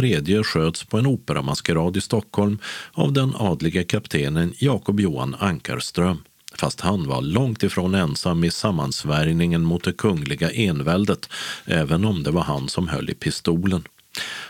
III 0.00 0.42
sköts 0.44 0.84
på 0.84 0.98
en 0.98 1.06
operamaskerad 1.06 1.96
i 1.96 2.00
Stockholm 2.00 2.58
av 2.92 3.12
den 3.12 3.34
adlige 3.36 3.84
kaptenen 3.84 4.54
Jakob 4.58 5.00
Johan 5.00 5.36
Ankarström. 5.38 6.18
Fast 6.54 6.80
han 6.80 7.08
var 7.08 7.22
långt 7.22 7.62
ifrån 7.62 7.94
ensam 7.94 8.44
i 8.44 8.50
sammansvärjningen 8.50 9.62
mot 9.62 9.84
det 9.84 9.92
kungliga 9.92 10.50
enväldet, 10.50 11.28
även 11.64 12.04
om 12.04 12.22
det 12.22 12.30
var 12.30 12.42
han 12.42 12.68
som 12.68 12.88
höll 12.88 13.10
i 13.10 13.14
pistolen. 13.14 13.82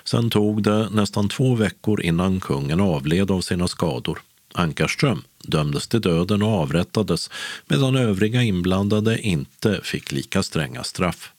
Sen 0.05 0.31
tog 0.31 0.63
det 0.63 0.89
nästan 0.91 1.29
två 1.29 1.55
veckor 1.55 2.03
innan 2.03 2.41
kungen 2.41 2.81
avled 2.81 3.31
av 3.31 3.41
sina 3.41 3.69
skador. 3.69 4.19
Ankarström 4.57 5.23
dömdes 5.43 5.89
till 5.89 6.01
döden 6.01 6.43
och 6.43 6.49
avrättades 6.49 7.31
medan 7.67 7.97
övriga 7.97 8.43
inblandade 8.43 9.19
inte 9.21 9.81
fick 9.83 10.13
lika 10.13 10.43
stränga 10.43 10.85
straff. 10.85 11.33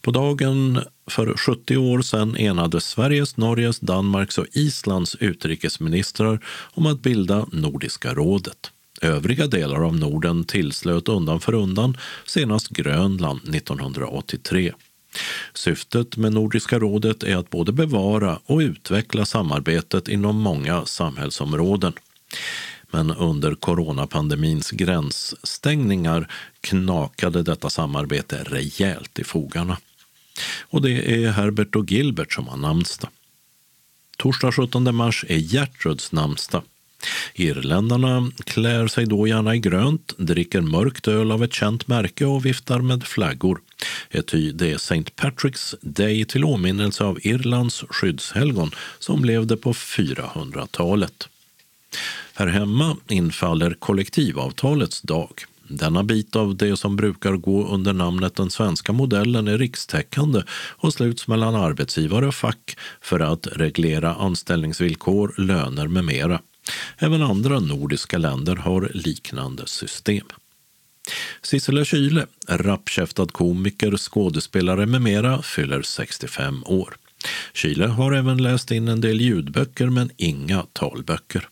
På 0.00 0.10
dagen 0.10 0.80
för 1.10 1.36
70 1.36 1.76
år 1.76 2.02
sedan 2.02 2.36
enades 2.36 2.84
Sveriges, 2.84 3.36
Norges, 3.36 3.80
Danmarks 3.80 4.38
och 4.38 4.46
Islands 4.52 5.14
utrikesministrar 5.20 6.44
om 6.74 6.86
att 6.86 7.02
bilda 7.02 7.46
Nordiska 7.52 8.14
rådet. 8.14 8.70
Övriga 9.02 9.46
delar 9.46 9.86
av 9.86 9.96
Norden 9.96 10.44
tillslöt 10.44 11.08
undan 11.08 11.40
för 11.40 11.54
undan, 11.54 11.96
senast 12.26 12.68
Grönland 12.68 13.40
1983. 13.54 14.72
Syftet 15.54 16.16
med 16.16 16.32
Nordiska 16.32 16.78
rådet 16.78 17.22
är 17.22 17.36
att 17.36 17.50
både 17.50 17.72
bevara 17.72 18.38
och 18.46 18.58
utveckla 18.58 19.26
samarbetet 19.26 20.08
inom 20.08 20.36
många 20.36 20.86
samhällsområden. 20.86 21.92
Men 22.90 23.10
under 23.10 23.54
coronapandemins 23.54 24.70
gränsstängningar 24.70 26.30
knakade 26.60 27.42
detta 27.42 27.70
samarbete 27.70 28.44
rejält 28.44 29.18
i 29.18 29.24
fogarna. 29.24 29.78
Och 30.60 30.82
det 30.82 31.24
är 31.24 31.30
Herbert 31.30 31.76
och 31.76 31.92
Gilbert 31.92 32.32
som 32.32 32.48
har 32.48 32.56
namnsdag. 32.56 33.10
Torsdag 34.16 34.52
17 34.52 34.94
mars 34.94 35.24
är 35.28 35.36
Gertruds 35.36 36.12
namnsdag. 36.12 36.62
Irländarna 37.34 38.30
klär 38.44 38.86
sig 38.86 39.06
då 39.06 39.26
gärna 39.26 39.54
i 39.54 39.58
grönt, 39.58 40.14
dricker 40.16 40.60
mörkt 40.60 41.08
öl 41.08 41.32
av 41.32 41.44
ett 41.44 41.52
känt 41.52 41.88
märke 41.88 42.24
och 42.24 42.46
viftar 42.46 42.80
med 42.80 43.04
flaggor. 43.04 43.60
Ety 44.10 44.52
det 44.52 44.70
är 44.70 44.76
St. 44.76 45.04
Patrick's 45.16 45.74
Day 45.80 46.24
till 46.24 46.44
åminnelse 46.44 47.04
av 47.04 47.18
Irlands 47.22 47.84
skyddshelgon 47.88 48.70
som 48.98 49.24
levde 49.24 49.56
på 49.56 49.72
400-talet. 49.72 51.28
Här 52.34 52.46
hemma 52.46 52.96
infaller 53.08 53.74
kollektivavtalets 53.74 55.00
dag. 55.02 55.30
Denna 55.68 56.02
bit 56.02 56.36
av 56.36 56.56
det 56.56 56.76
som 56.76 56.96
brukar 56.96 57.32
gå 57.32 57.66
under 57.66 57.92
namnet 57.92 58.36
den 58.36 58.50
svenska 58.50 58.92
modellen 58.92 59.48
är 59.48 59.58
rikstäckande 59.58 60.42
och 60.50 60.92
sluts 60.92 61.28
mellan 61.28 61.54
arbetsgivare 61.54 62.26
och 62.26 62.34
fack 62.34 62.76
för 63.00 63.20
att 63.20 63.46
reglera 63.52 64.14
anställningsvillkor, 64.14 65.34
löner 65.38 65.86
med 65.86 66.04
mera. 66.04 66.40
Även 66.98 67.22
andra 67.22 67.60
nordiska 67.60 68.18
länder 68.18 68.56
har 68.56 68.90
liknande 68.94 69.66
system. 69.66 70.26
Sissela 71.42 71.84
Kyle, 71.84 72.26
rappkäftad 72.48 73.26
komiker, 73.26 73.96
skådespelare 73.96 74.86
med 74.86 75.02
mera, 75.02 75.42
fyller 75.42 75.82
65 75.82 76.64
år. 76.66 76.96
Kyle 77.54 77.86
har 77.86 78.12
även 78.12 78.42
läst 78.42 78.70
in 78.70 78.88
en 78.88 79.00
del 79.00 79.20
ljudböcker 79.20 79.86
men 79.86 80.10
inga 80.16 80.62
talböcker. 80.72 81.48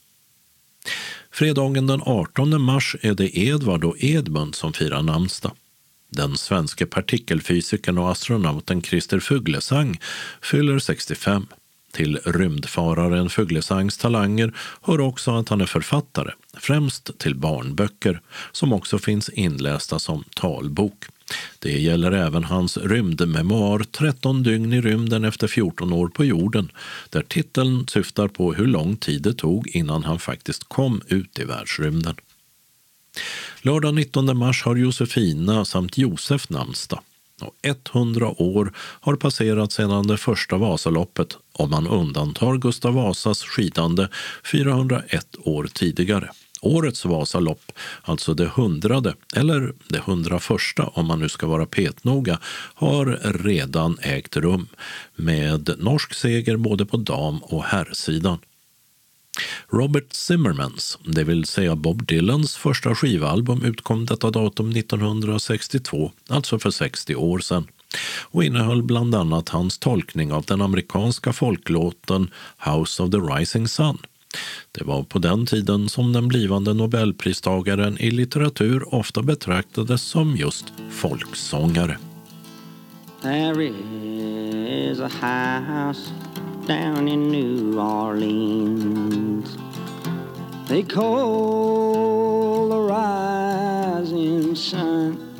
Fredagen 1.30 1.86
den 1.86 2.02
18 2.04 2.62
mars 2.62 2.96
är 3.02 3.14
det 3.14 3.38
Edvard 3.38 3.84
och 3.84 3.96
Edmund 3.98 4.54
som 4.54 4.72
firar 4.72 5.02
namnsdag. 5.02 5.52
Den 6.10 6.36
svenske 6.36 6.86
partikelfysikern 6.86 7.98
och 7.98 8.10
astronauten 8.10 8.82
Christer 8.82 9.20
Fuglesang 9.20 10.00
fyller 10.42 10.78
65. 10.78 11.46
Till 11.96 12.18
rymdfararen 12.24 13.30
Fuglesangs 13.30 13.98
talanger 13.98 14.52
hör 14.82 15.00
också 15.00 15.30
att 15.30 15.48
han 15.48 15.60
är 15.60 15.66
författare, 15.66 16.30
främst 16.54 17.18
till 17.18 17.34
barnböcker 17.34 18.20
som 18.52 18.72
också 18.72 18.98
finns 18.98 19.28
inlästa 19.28 19.98
som 19.98 20.24
talbok. 20.34 21.04
Det 21.58 21.78
gäller 21.78 22.12
även 22.12 22.44
hans 22.44 22.76
rymdmemoar 22.76 23.78
13 23.78 24.42
dygn 24.42 24.72
i 24.72 24.80
rymden 24.80 25.24
efter 25.24 25.48
14 25.48 25.92
år 25.92 26.08
på 26.08 26.24
jorden 26.24 26.72
där 27.10 27.22
titeln 27.22 27.88
syftar 27.88 28.28
på 28.28 28.52
hur 28.52 28.66
lång 28.66 28.96
tid 28.96 29.22
det 29.22 29.34
tog 29.34 29.68
innan 29.68 30.04
han 30.04 30.18
faktiskt 30.18 30.64
kom 30.68 31.00
ut 31.08 31.38
i 31.38 31.44
världsrymden. 31.44 32.14
Lördag 33.62 33.94
19 33.94 34.36
mars 34.36 34.62
har 34.62 34.76
Josefina 34.76 35.64
samt 35.64 35.98
Josef 35.98 36.48
namnsdag. 36.48 37.00
Och 37.40 37.54
100 37.62 38.42
år 38.42 38.72
har 38.76 39.16
passerat 39.16 39.72
sedan 39.72 40.06
det 40.06 40.16
första 40.16 40.56
Vasaloppet 40.56 41.36
om 41.52 41.70
man 41.70 41.86
undantar 41.86 42.56
Gustav 42.56 42.94
Vasas 42.94 43.42
skidande 43.42 44.08
401 44.52 45.26
år 45.44 45.68
tidigare. 45.72 46.30
Årets 46.60 47.04
Vasalopp, 47.04 47.72
alltså 48.02 48.34
det 48.34 48.46
hundrade, 48.46 49.14
eller 49.36 49.72
det 49.88 49.98
hundraförsta 49.98 50.86
om 50.86 51.06
man 51.06 51.20
nu 51.20 51.28
ska 51.28 51.46
vara 51.46 51.66
petnoga, 51.66 52.38
har 52.74 53.06
redan 53.44 53.98
ägt 54.02 54.36
rum 54.36 54.68
med 55.16 55.70
norsk 55.78 56.14
seger 56.14 56.56
både 56.56 56.86
på 56.86 56.96
dam 56.96 57.38
och 57.38 57.64
herrsidan. 57.64 58.38
Robert 59.68 60.12
Zimmermans, 60.12 60.98
det 61.04 61.24
vill 61.24 61.44
säga 61.44 61.76
Bob 61.76 62.06
Dylans 62.06 62.56
första 62.56 62.94
skivalbum 62.94 63.64
utkom 63.64 64.06
detta 64.06 64.30
datum 64.30 64.70
1962, 64.70 66.12
alltså 66.28 66.58
för 66.58 66.70
60 66.70 67.14
år 67.14 67.38
sedan 67.38 67.66
och 68.30 68.44
innehöll 68.44 68.82
bland 68.82 69.14
annat 69.14 69.48
hans 69.48 69.78
tolkning 69.78 70.32
av 70.32 70.44
den 70.44 70.62
amerikanska 70.62 71.32
folklåten 71.32 72.30
House 72.58 73.02
of 73.02 73.10
the 73.10 73.16
Rising 73.16 73.68
Sun. 73.68 73.98
Det 74.72 74.84
var 74.84 75.02
på 75.02 75.18
den 75.18 75.46
tiden 75.46 75.88
som 75.88 76.12
den 76.12 76.28
blivande 76.28 76.74
nobelpristagaren 76.74 77.98
i 77.98 78.10
litteratur 78.10 78.94
ofta 78.94 79.22
betraktades 79.22 80.02
som 80.02 80.36
just 80.36 80.64
folksångare. 80.90 81.98
There 83.22 83.64
is 83.64 85.00
a 85.00 85.10
house 85.20 86.10
down 86.66 87.06
in 87.06 87.28
New 87.28 87.80
Orleans. 87.80 89.56
They 90.66 90.82
call 90.82 92.68
the 92.68 92.80
rising 92.80 94.56
sun 94.56 95.32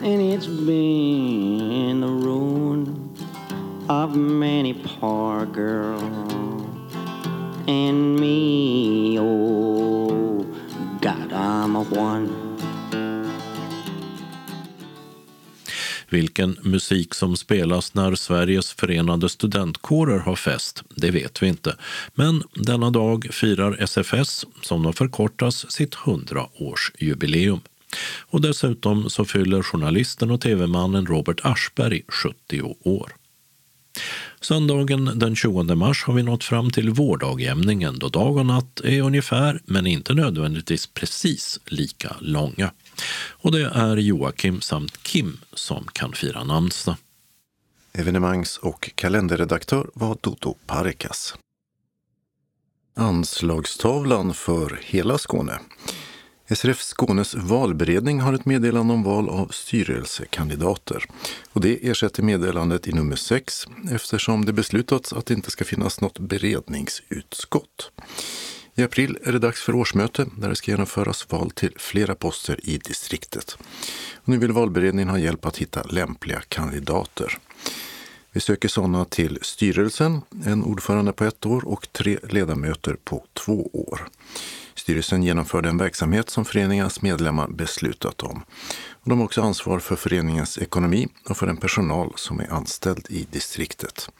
And 0.00 0.22
it's 0.22 0.46
been 0.46 2.00
the 2.00 2.06
ruin 2.06 3.16
of 3.88 4.14
many 4.14 4.74
poor 4.74 5.44
girls 5.44 6.94
And 7.66 8.14
me, 8.20 9.18
oh 9.18 10.46
God, 11.00 11.32
I'm 11.32 11.74
a 11.74 11.82
one 11.82 12.37
Vilken 16.10 16.58
musik 16.62 17.14
som 17.14 17.36
spelas 17.36 17.94
när 17.94 18.14
Sveriges 18.14 18.72
förenade 18.72 19.28
studentkårer 19.28 20.18
har 20.18 20.36
fest, 20.36 20.82
det 20.88 21.10
vet 21.10 21.42
vi 21.42 21.46
inte. 21.46 21.76
Men 22.14 22.42
denna 22.54 22.90
dag 22.90 23.28
firar 23.30 23.76
SFS, 23.82 24.46
som 24.62 24.82
de 24.82 24.92
förkortas, 24.92 25.70
sitt 25.70 25.94
100-årsjubileum. 25.94 27.60
Och 28.20 28.40
dessutom 28.40 29.10
så 29.10 29.24
fyller 29.24 29.62
journalisten 29.62 30.30
och 30.30 30.40
tv-mannen 30.40 31.06
Robert 31.06 31.40
Aschberg 31.42 32.02
70 32.08 32.62
år. 32.82 33.12
Söndagen 34.40 35.10
den 35.14 35.36
20 35.36 35.74
mars 35.74 36.04
har 36.04 36.14
vi 36.14 36.22
nått 36.22 36.44
fram 36.44 36.70
till 36.70 36.90
vårdagjämningen 36.90 37.98
då 37.98 38.08
dag 38.08 38.36
och 38.36 38.46
natt 38.46 38.80
är 38.84 39.02
ungefär, 39.02 39.60
men 39.64 39.86
inte 39.86 40.14
nödvändigtvis 40.14 40.86
precis, 40.86 41.60
lika 41.66 42.16
långa. 42.20 42.70
Och 43.30 43.52
det 43.52 43.64
är 43.64 43.96
Joakim 43.96 44.60
samt 44.60 45.02
Kim 45.02 45.40
som 45.52 45.86
kan 45.92 46.12
fira 46.12 46.44
namnsdag. 46.44 46.96
Evenemangs 47.92 48.56
och 48.56 48.90
kalenderredaktör 48.94 49.90
var 49.94 50.18
Dodo 50.20 50.54
Parikas. 50.66 51.34
Anslagstavlan 52.94 54.34
för 54.34 54.80
hela 54.82 55.18
Skåne. 55.18 55.58
SRF 56.50 56.80
Skånes 56.80 57.34
valberedning 57.34 58.20
har 58.20 58.32
ett 58.32 58.44
meddelande 58.44 58.94
om 58.94 59.02
val 59.02 59.28
av 59.28 59.48
styrelsekandidater. 59.48 61.04
Och 61.52 61.60
det 61.60 61.88
ersätter 61.88 62.22
meddelandet 62.22 62.88
i 62.88 62.92
nummer 62.92 63.16
6 63.16 63.66
eftersom 63.90 64.44
det 64.44 64.52
beslutats 64.52 65.12
att 65.12 65.26
det 65.26 65.34
inte 65.34 65.50
ska 65.50 65.64
finnas 65.64 66.00
något 66.00 66.18
beredningsutskott. 66.18 67.90
I 68.78 68.82
april 68.82 69.18
är 69.24 69.32
det 69.32 69.38
dags 69.38 69.62
för 69.62 69.74
årsmöte 69.74 70.26
där 70.36 70.48
det 70.48 70.56
ska 70.56 70.70
genomföras 70.70 71.26
val 71.30 71.50
till 71.50 71.72
flera 71.76 72.14
poster 72.14 72.60
i 72.62 72.78
distriktet. 72.78 73.56
Och 74.14 74.28
nu 74.28 74.38
vill 74.38 74.52
valberedningen 74.52 75.08
ha 75.08 75.18
hjälp 75.18 75.46
att 75.46 75.56
hitta 75.56 75.82
lämpliga 75.82 76.40
kandidater. 76.48 77.38
Vi 78.32 78.40
söker 78.40 78.68
sådana 78.68 79.04
till 79.04 79.38
styrelsen, 79.42 80.20
en 80.46 80.64
ordförande 80.64 81.12
på 81.12 81.24
ett 81.24 81.46
år 81.46 81.68
och 81.68 81.92
tre 81.92 82.18
ledamöter 82.28 82.96
på 83.04 83.24
två 83.32 83.70
år. 83.72 84.08
Styrelsen 84.74 85.22
genomför 85.22 85.62
den 85.62 85.78
verksamhet 85.78 86.30
som 86.30 86.44
föreningens 86.44 87.02
medlemmar 87.02 87.48
beslutat 87.48 88.22
om. 88.22 88.42
De 89.04 89.18
har 89.18 89.24
också 89.24 89.42
ansvar 89.42 89.78
för 89.78 89.96
föreningens 89.96 90.58
ekonomi 90.58 91.08
och 91.28 91.36
för 91.36 91.46
den 91.46 91.56
personal 91.56 92.12
som 92.16 92.40
är 92.40 92.52
anställd 92.52 93.06
i 93.08 93.26
distriktet. 93.30 94.10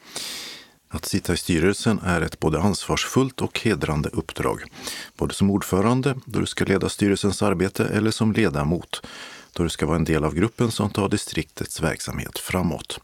Att 0.91 1.05
sitta 1.05 1.33
i 1.33 1.37
styrelsen 1.37 1.99
är 1.99 2.21
ett 2.21 2.39
både 2.39 2.59
ansvarsfullt 2.59 3.41
och 3.41 3.59
hedrande 3.59 4.09
uppdrag. 4.09 4.63
Både 5.17 5.33
som 5.33 5.51
ordförande, 5.51 6.15
då 6.25 6.39
du 6.39 6.45
ska 6.45 6.65
leda 6.65 6.89
styrelsens 6.89 7.41
arbete, 7.43 7.85
eller 7.85 8.11
som 8.11 8.33
ledamot, 8.33 9.01
då 9.53 9.63
du 9.63 9.69
ska 9.69 9.85
vara 9.85 9.95
en 9.95 10.03
del 10.03 10.23
av 10.23 10.35
gruppen 10.35 10.71
som 10.71 10.89
tar 10.89 11.09
distriktets 11.09 11.81
verksamhet 11.81 12.39
framåt. 12.39 12.99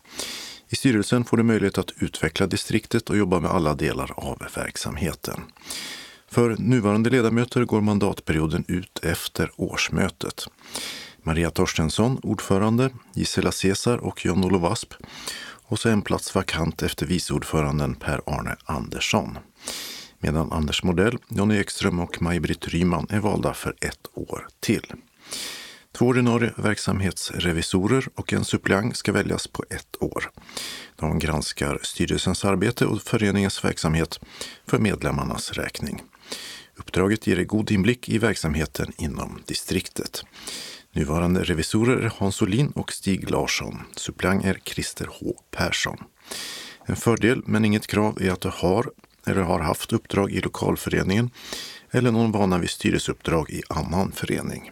I 0.70 0.76
styrelsen 0.76 1.26
får 1.26 1.38
du 1.38 1.44
möjlighet 1.44 1.78
att 1.78 1.92
utveckla 2.00 2.48
distriktet 2.48 3.10
och 3.10 3.18
jobba 3.18 3.40
med 3.40 3.52
alla 3.52 3.76
delar 3.76 4.12
av 4.18 4.48
verksamheten. 4.56 5.42
För 6.30 6.56
nuvarande 6.60 7.10
ledamöter 7.10 7.66
går 7.66 7.82
mandatperioden 7.82 8.66
ut 8.68 9.00
efter 9.04 9.52
årsmötet. 9.56 10.48
Maria 11.24 11.52
Torstensson, 11.52 12.20
ordförande, 12.24 12.90
Gisela 13.14 13.52
Cesar 13.52 13.98
och 13.98 14.26
John-Olof 14.26 14.64
Asp 14.64 14.94
och 15.68 15.80
så 15.80 15.90
en 15.90 16.02
plats 16.02 16.36
vakant 16.36 16.84
efter 16.84 17.06
viceordföranden 17.06 17.96
Per-Arne 17.96 18.56
Andersson. 18.66 19.38
Medan 20.20 20.52
Anders 20.52 20.84
Modell, 20.84 21.18
Jonny 21.30 21.58
Ekström 21.58 22.00
och 22.00 22.22
Maj-Britt 22.22 22.68
Ryman 22.68 23.08
är 23.10 23.20
valda 23.20 23.54
för 23.54 23.76
ett 23.82 24.08
år 24.14 24.48
till. 24.60 24.94
Två 25.98 26.06
ordinarie 26.06 26.54
verksamhetsrevisorer 26.58 28.08
och 28.16 28.34
en 28.34 28.46
suppleant 28.46 28.98
ska 28.98 29.12
väljas 29.12 29.48
på 29.48 29.64
ett 29.70 29.96
år. 30.00 30.32
De 30.96 31.20
granskar 31.20 31.80
styrelsens 31.82 32.46
arbete 32.46 32.86
och 32.86 33.02
föreningens 33.02 33.64
verksamhet 33.66 34.20
för 34.66 34.80
medlemmarnas 34.80 35.52
räkning. 35.52 36.04
Uppdraget 36.76 37.28
ger 37.28 37.44
god 37.44 37.72
inblick 37.72 38.10
i 38.10 38.18
verksamheten 38.18 38.92
inom 38.98 39.42
distriktet. 39.46 40.24
Nuvarande 40.96 41.44
revisorer 41.44 41.98
är 41.98 42.12
Hans 42.18 42.42
Olin 42.42 42.68
och 42.68 42.94
Stig 42.94 43.30
Larsson. 43.30 43.82
Suppleant 43.96 44.46
är 44.46 44.60
Christer 44.66 45.10
H 45.12 45.36
Persson. 45.52 45.98
En 46.86 46.96
fördel, 46.96 47.42
men 47.46 47.66
inget 47.66 47.88
krav, 47.88 48.22
är 48.22 48.32
att 48.32 48.42
du 48.42 48.52
har 48.54 48.92
eller 49.28 49.42
har 49.42 49.60
haft 49.60 49.94
uppdrag 49.94 50.32
i 50.32 50.42
lokalföreningen 50.42 51.30
eller 51.92 52.12
någon 52.12 52.32
vana 52.32 52.58
vid 52.58 52.70
styrelseuppdrag 52.70 53.50
i 53.50 53.62
annan 53.70 54.12
förening. 54.12 54.72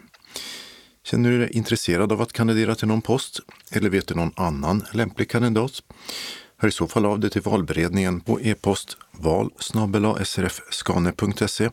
Känner 1.04 1.32
du 1.32 1.40
dig 1.40 1.52
intresserad 1.52 2.12
av 2.12 2.22
att 2.22 2.34
kandidera 2.34 2.76
till 2.76 2.88
någon 2.88 3.02
post 3.02 3.40
eller 3.72 3.90
vet 3.90 4.08
du 4.08 4.16
någon 4.16 4.34
annan 4.36 4.84
lämplig 4.92 5.30
kandidat? 5.30 5.84
Hör 6.64 6.68
i 6.68 6.72
så 6.72 6.88
fall 6.88 7.06
av 7.06 7.20
dig 7.20 7.30
till 7.30 7.42
valberedningen 7.42 8.22
på 8.22 8.42
e-post 8.42 8.98
val 9.12 9.50
srfskane.se 10.24 11.70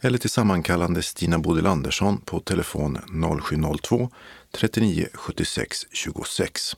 eller 0.00 0.18
till 0.18 0.30
sammankallande 0.30 1.02
Stina 1.02 1.38
Bodil 1.38 1.66
Andersson 1.66 2.20
på 2.20 2.40
telefon 2.40 2.98
0702 3.42 4.10
39 4.52 5.06
76 5.14 5.86
26. 5.92 6.76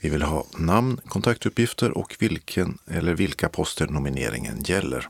Vi 0.00 0.08
vill 0.08 0.22
ha 0.22 0.46
namn, 0.58 1.00
kontaktuppgifter 1.08 1.98
och 1.98 2.16
vilken 2.18 2.78
eller 2.90 3.14
vilka 3.14 3.48
poster 3.48 3.86
nomineringen 3.86 4.62
gäller. 4.62 5.08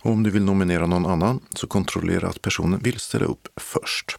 Och 0.00 0.10
om 0.10 0.22
du 0.22 0.30
vill 0.30 0.44
nominera 0.44 0.86
någon 0.86 1.06
annan 1.06 1.40
så 1.54 1.66
kontrollera 1.66 2.28
att 2.28 2.42
personen 2.42 2.80
vill 2.80 3.00
ställa 3.00 3.24
upp 3.24 3.48
först. 3.56 4.18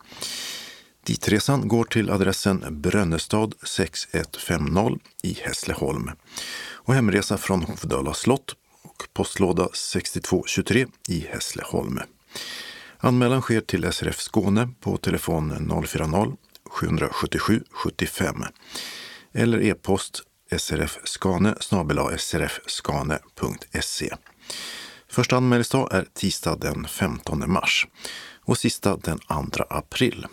Ditresan 1.05 1.69
går 1.69 1.85
till 1.85 2.11
adressen 2.11 2.81
Brönnestad 2.81 3.55
6150 3.63 4.99
i 5.23 5.39
Hässleholm 5.43 6.11
och 6.71 6.95
hemresa 6.95 7.39
från 7.39 7.63
Hovdala 7.63 8.15
slott 8.15 8.55
och 8.83 9.09
postlåda 9.13 9.69
6223 9.75 10.87
i 11.09 11.21
Hässleholm. 11.21 12.01
Anmälan 12.99 13.43
sker 13.43 13.61
till 13.61 13.93
SRF 13.93 14.21
Skåne 14.21 14.69
på 14.81 14.97
telefon 14.97 15.53
040-777 16.71 17.65
75 17.71 18.45
eller 19.35 19.63
e-post 19.63 20.23
srfskane 20.57 21.55
srfskane.se. 22.19 24.15
Första 25.11 25.37
anmälningsdag 25.37 25.89
är 25.93 26.07
tisdag 26.15 26.57
den 26.57 26.89
15 26.89 27.53
mars 27.53 27.87
och 28.45 28.59
sista 28.59 28.97
den 28.97 29.19
2 29.19 29.65
april. 29.71 30.27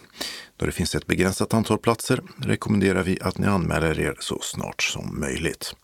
Då 0.57 0.65
det 0.65 0.71
finns 0.71 0.95
ett 0.95 1.07
begränsat 1.07 1.53
antal 1.53 1.77
platser 1.77 2.21
rekommenderar 2.37 3.03
vi 3.03 3.21
att 3.21 3.37
ni 3.37 3.47
anmäler 3.47 3.99
er 3.99 4.15
så 4.19 4.39
snart 4.41 4.83
som 4.83 5.19
möjligt. 5.19 5.75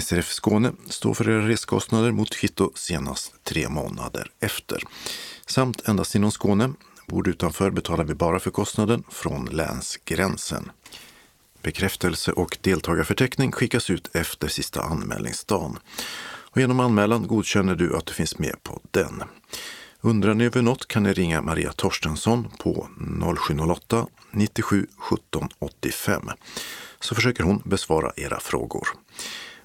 SRF 0.00 0.32
Skåne 0.32 0.72
står 0.86 1.14
för 1.14 1.28
era 1.28 1.48
reskostnader 1.48 2.12
mot 2.12 2.36
kvitto 2.36 2.72
senast 2.74 3.44
tre 3.44 3.68
månader 3.68 4.30
efter. 4.40 4.82
Samt 5.46 5.88
endast 5.88 6.14
inom 6.14 6.30
Skåne. 6.30 6.72
Bor 7.06 7.22
du 7.22 7.30
utanför 7.30 7.70
betalar 7.70 8.04
vi 8.04 8.14
bara 8.14 8.40
för 8.40 8.50
kostnaden 8.50 9.02
från 9.10 9.44
länsgränsen. 9.44 10.70
Bekräftelse 11.64 12.32
och 12.32 12.58
deltagarförteckning 12.60 13.52
skickas 13.52 13.90
ut 13.90 14.16
efter 14.16 14.48
sista 14.48 14.82
anmälningsdagen. 14.82 15.78
Och 16.26 16.60
genom 16.60 16.80
anmälan 16.80 17.26
godkänner 17.26 17.74
du 17.74 17.96
att 17.96 18.06
du 18.06 18.12
finns 18.12 18.38
med 18.38 18.62
på 18.62 18.80
den. 18.90 19.22
Undrar 20.00 20.34
ni 20.34 20.44
över 20.44 20.62
något 20.62 20.88
kan 20.88 21.02
ni 21.02 21.12
ringa 21.12 21.42
Maria 21.42 21.72
Torstensson 21.72 22.48
på 22.58 22.88
0708 23.48 24.06
97 24.30 24.86
17 24.96 25.48
85 25.58 26.30
så 27.00 27.14
försöker 27.14 27.44
hon 27.44 27.62
besvara 27.64 28.12
era 28.16 28.40
frågor. 28.40 28.88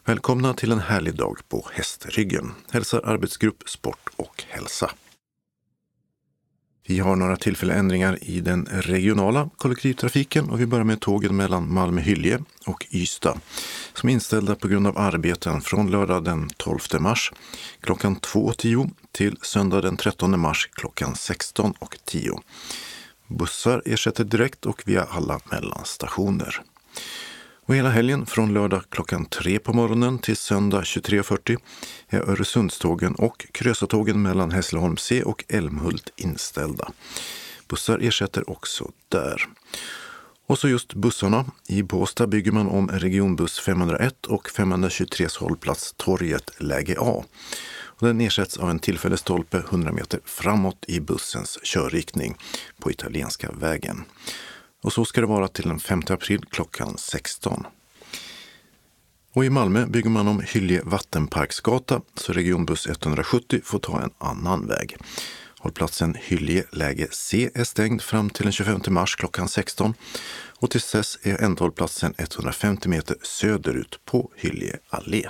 Välkomna 0.05 0.53
till 0.53 0.71
en 0.71 0.79
härlig 0.79 1.15
dag 1.15 1.39
på 1.49 1.67
Hästryggen, 1.73 2.51
hälsar 2.71 3.01
arbetsgrupp 3.05 3.69
Sport 3.69 4.09
och 4.15 4.43
hälsa. 4.47 4.91
Vi 6.89 6.99
har 6.99 7.15
några 7.15 7.35
tillfälliga 7.35 7.77
ändringar 7.77 8.17
i 8.21 8.41
den 8.41 8.67
regionala 8.71 9.49
kollektivtrafiken 9.57 10.49
och 10.49 10.59
vi 10.59 10.65
börjar 10.65 10.85
med 10.85 10.99
tågen 10.99 11.35
mellan 11.35 11.73
Malmö-Hylje 11.73 12.39
och 12.65 12.85
Ystad 12.91 13.39
som 13.93 14.09
är 14.09 14.13
inställda 14.13 14.55
på 14.55 14.67
grund 14.67 14.87
av 14.87 14.97
arbeten 14.97 15.61
från 15.61 15.91
lördag 15.91 16.23
den 16.23 16.49
12 16.57 16.79
mars 16.99 17.31
klockan 17.81 18.15
2.10 18.15 18.91
till 19.11 19.37
söndag 19.41 19.81
den 19.81 19.97
13 19.97 20.39
mars 20.39 20.69
klockan 20.73 21.13
16.10. 21.13 22.39
Bussar 23.27 23.81
ersätter 23.85 24.23
direkt 24.23 24.65
och 24.65 24.83
via 24.85 25.03
alla 25.03 25.39
mellanstationer. 25.51 26.61
Och 27.69 27.75
hela 27.75 27.89
helgen 27.89 28.25
från 28.25 28.53
lördag 28.53 28.83
klockan 28.89 29.25
3 29.25 29.59
på 29.59 29.73
morgonen 29.73 30.19
till 30.19 30.37
söndag 30.37 30.81
23.40 30.81 31.57
är 32.07 32.29
Öresundstågen 32.29 33.15
och 33.15 33.45
Krösatågen 33.51 34.21
mellan 34.21 34.51
Hässleholm 34.51 34.97
C 34.97 35.23
och 35.23 35.45
Älmhult 35.47 36.13
inställda. 36.15 36.91
Bussar 37.67 37.99
ersätter 38.01 38.49
också 38.49 38.91
där. 39.09 39.47
Och 40.47 40.59
så 40.59 40.69
just 40.69 40.93
bussarna. 40.93 41.45
I 41.67 41.83
Båstad 41.83 42.27
bygger 42.27 42.51
man 42.51 42.67
om 42.67 42.89
regionbuss 42.89 43.59
501 43.59 44.25
och 44.25 44.49
523 44.49 45.27
hållplats 45.39 45.93
Torget 45.97 46.61
läge 46.61 46.95
A. 46.99 47.23
Och 47.81 48.07
den 48.07 48.21
ersätts 48.21 48.57
av 48.57 48.69
en 48.69 48.79
tillfällig 48.79 49.19
stolpe 49.19 49.57
100 49.57 49.91
meter 49.91 50.19
framåt 50.25 50.85
i 50.87 50.99
bussens 50.99 51.59
körriktning 51.63 52.35
på 52.79 52.91
Italienska 52.91 53.51
vägen. 53.51 54.03
Och 54.81 54.93
så 54.93 55.05
ska 55.05 55.21
det 55.21 55.27
vara 55.27 55.47
till 55.47 55.67
den 55.67 55.79
5 55.79 56.01
april 56.09 56.45
klockan 56.49 56.97
16. 56.97 57.65
Och 59.33 59.45
i 59.45 59.49
Malmö 59.49 59.85
bygger 59.85 60.09
man 60.09 60.27
om 60.27 60.41
Hylje 60.47 60.81
vattenparksgata 60.83 62.01
så 62.15 62.33
regionbuss 62.33 62.87
170 62.87 63.61
får 63.63 63.79
ta 63.79 64.01
en 64.01 64.11
annan 64.17 64.67
väg. 64.67 64.97
Hållplatsen 65.59 66.15
Hylje 66.19 66.65
läge 66.71 67.07
C 67.11 67.49
är 67.53 67.63
stängd 67.63 68.01
fram 68.01 68.29
till 68.29 68.43
den 68.43 68.51
25 68.51 68.81
mars 68.87 69.15
klockan 69.15 69.47
16 69.47 69.93
och 70.59 70.71
tills 70.71 70.91
dess 70.91 71.17
är 71.23 71.43
ändhållplatsen 71.43 72.13
150 72.17 72.89
meter 72.89 73.15
söderut 73.21 73.99
på 74.05 74.31
Hylje 74.35 74.79
allé. 74.89 75.29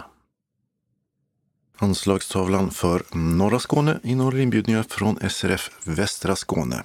Anslagstavlan 1.82 2.72
för 2.72 3.04
norra 3.12 3.60
Skåne 3.60 4.00
innehåller 4.04 4.40
inbjudningar 4.40 4.84
från 4.90 5.30
SRF 5.30 5.72
Västra 5.84 6.36
Skåne. 6.36 6.84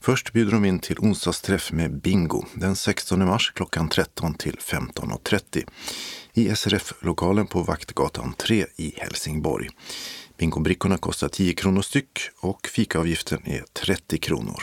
Först 0.00 0.32
bjuder 0.32 0.52
de 0.52 0.64
in 0.64 0.78
till 0.78 0.98
onsdagsträff 0.98 1.72
med 1.72 2.00
bingo 2.00 2.44
den 2.54 2.76
16 2.76 3.26
mars 3.26 3.52
klockan 3.54 3.88
13 3.88 4.34
till 4.34 4.56
15.30 4.56 5.64
i 6.32 6.56
SRF-lokalen 6.56 7.46
på 7.46 7.62
Vaktgatan 7.62 8.34
3 8.38 8.66
i 8.76 8.94
Helsingborg. 8.96 9.68
Bingobrickorna 10.38 10.98
kostar 10.98 11.28
10 11.28 11.54
kronor 11.54 11.82
styck 11.82 12.18
och 12.40 12.66
fikaavgiften 12.66 13.42
är 13.44 13.64
30 13.72 14.18
kronor. 14.18 14.62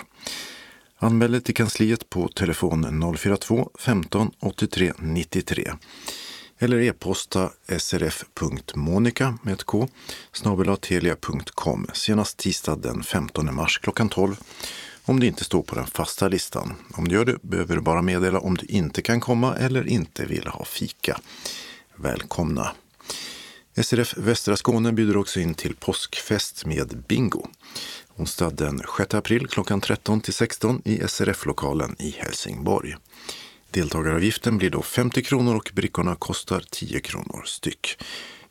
Anmäl 0.97 1.31
dig 1.31 1.41
till 1.41 1.55
kansliet 1.55 2.09
på 2.09 2.27
telefon 2.27 3.15
042 3.17 3.69
15 3.79 4.31
83 4.39 4.93
93 4.99 5.71
eller 6.59 6.79
e-posta 6.79 7.49
srf.monica 7.77 9.37
med 9.41 9.53
ett 9.53 9.63
k 9.63 9.87
snabelatelia.com 10.31 11.87
senast 11.93 12.37
tisdag 12.37 12.75
den 12.75 13.03
15 13.03 13.55
mars 13.55 13.79
klockan 13.79 14.09
12 14.09 14.35
om 15.05 15.19
du 15.19 15.27
inte 15.27 15.43
står 15.43 15.61
på 15.63 15.75
den 15.75 15.87
fasta 15.87 16.27
listan. 16.27 16.73
Om 16.93 17.07
du 17.07 17.15
gör 17.15 17.25
det 17.25 17.41
behöver 17.41 17.75
du 17.75 17.81
bara 17.81 18.01
meddela 18.01 18.39
om 18.39 18.57
du 18.57 18.65
inte 18.65 19.01
kan 19.01 19.19
komma 19.19 19.55
eller 19.55 19.87
inte 19.87 20.25
vill 20.25 20.47
ha 20.47 20.65
fika. 20.65 21.19
Välkomna! 21.95 22.71
SRF 23.83 24.17
Västra 24.17 24.55
Skåne 24.57 24.91
bjuder 24.91 25.17
också 25.17 25.39
in 25.39 25.53
till 25.53 25.75
påskfest 25.75 26.65
med 26.65 27.03
bingo. 27.07 27.47
Onsdag 28.15 28.49
den 28.49 28.81
6 28.97 29.13
april 29.13 29.47
klockan 29.47 29.81
13 29.81 30.21
till 30.21 30.33
16 30.33 30.81
i 30.85 31.07
SRF-lokalen 31.07 31.95
i 31.99 32.09
Helsingborg. 32.09 32.95
Deltagaravgiften 33.71 34.57
blir 34.57 34.69
då 34.69 34.81
50 34.81 35.23
kronor 35.23 35.55
och 35.55 35.71
brickorna 35.73 36.15
kostar 36.15 36.63
10 36.71 36.99
kronor 36.99 37.43
styck. 37.45 37.97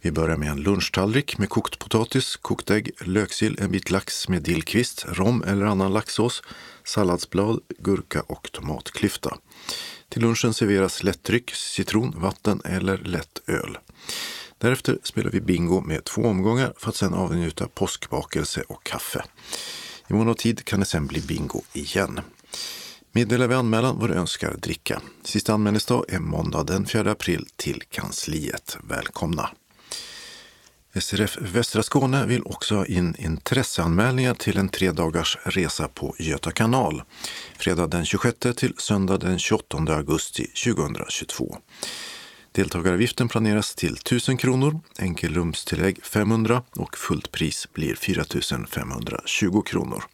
Vi 0.01 0.13
börjar 0.13 0.37
med 0.37 0.49
en 0.49 0.61
lunchtallrik 0.61 1.39
med 1.39 1.49
kokt 1.49 1.79
potatis, 1.79 2.37
kokt 2.37 2.71
ägg, 2.71 2.91
löksill, 3.01 3.59
en 3.61 3.71
bit 3.71 3.91
lax 3.91 4.29
med 4.29 4.43
dillkvist, 4.43 5.05
rom 5.09 5.43
eller 5.43 5.67
annan 5.67 5.93
laxsås, 5.93 6.43
salladsblad, 6.85 7.61
gurka 7.79 8.21
och 8.21 8.53
tomatklyfta. 8.53 9.39
Till 10.09 10.23
lunchen 10.23 10.55
serveras 10.55 11.03
lättdryck, 11.03 11.51
citron, 11.51 12.15
vatten 12.17 12.61
eller 12.65 12.99
lätt 12.99 13.43
öl. 13.47 13.79
Därefter 14.59 14.99
spelar 15.03 15.31
vi 15.31 15.41
bingo 15.41 15.81
med 15.81 16.05
två 16.05 16.23
omgångar 16.23 16.73
för 16.79 16.89
att 16.89 16.97
sedan 16.97 17.15
avnjuta 17.15 17.69
påskbakelse 17.69 18.63
och 18.69 18.85
kaffe. 18.85 19.25
I 20.09 20.13
mån 20.13 20.29
av 20.29 20.35
tid 20.35 20.65
kan 20.65 20.81
det 20.81 20.87
sen 20.87 21.07
bli 21.07 21.21
bingo 21.21 21.63
igen. 21.73 22.21
Meddela 23.17 23.47
vid 23.47 23.57
anmälan 23.57 23.99
vad 23.99 24.11
du 24.11 24.15
önskar 24.15 24.57
dricka. 24.57 25.03
Sista 25.23 25.55
anmälningsdag 25.55 26.05
är 26.09 26.19
måndag 26.19 26.65
den 26.65 26.87
4 26.87 27.11
april 27.11 27.47
till 27.57 27.83
kansliet. 27.91 28.79
Välkomna! 28.89 29.51
SRF 31.01 31.39
Västra 31.41 31.83
Skåne 31.83 32.27
vill 32.27 32.43
också 32.43 32.75
ha 32.75 32.87
in 32.87 33.15
intresseanmälningar 33.19 34.35
till 34.35 34.59
en 34.59 34.69
tre 34.69 34.93
dagars 34.93 35.39
resa 35.45 35.89
på 35.89 36.15
Göta 36.19 36.51
kanal. 36.51 37.03
Fredag 37.59 37.87
den 37.87 38.05
26 38.05 38.39
till 38.57 38.75
söndag 38.77 39.19
den 39.19 39.39
28 39.39 39.79
augusti 39.79 40.47
2022. 40.47 41.59
Deltagaravgiften 42.53 43.29
planeras 43.29 43.75
till 43.75 43.93
1000 43.93 44.37
kronor, 44.37 44.81
enkelrumstillägg 44.99 46.05
500 46.05 46.63
och 46.71 46.97
fullt 46.99 47.33
pris 47.33 47.69
blir 47.73 47.95
4 47.95 48.25
520 48.69 49.63
kronor. 49.63 50.05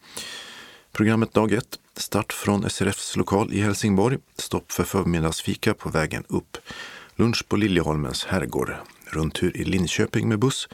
Programmet 0.92 1.34
dag 1.34 1.52
1. 1.52 1.78
Start 1.96 2.32
från 2.32 2.70
SRFs 2.70 3.16
lokal 3.16 3.52
i 3.52 3.60
Helsingborg. 3.60 4.18
Stopp 4.38 4.72
för 4.72 4.84
förmiddagsfika 4.84 5.74
på 5.74 5.88
vägen 5.88 6.24
upp. 6.28 6.56
Lunch 7.16 7.48
på 7.48 7.56
Liljeholmens 7.56 8.24
herrgård. 8.24 8.74
Rundtur 9.06 9.56
i 9.56 9.64
Linköping 9.64 10.28
med 10.28 10.38
buss. 10.38 10.68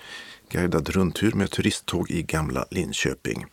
Guidad 0.51 0.89
rundtur 0.89 1.33
med 1.33 1.51
turisttåg 1.51 2.11
i 2.11 2.23
Gamla 2.23 2.65
Linköping. 2.71 3.47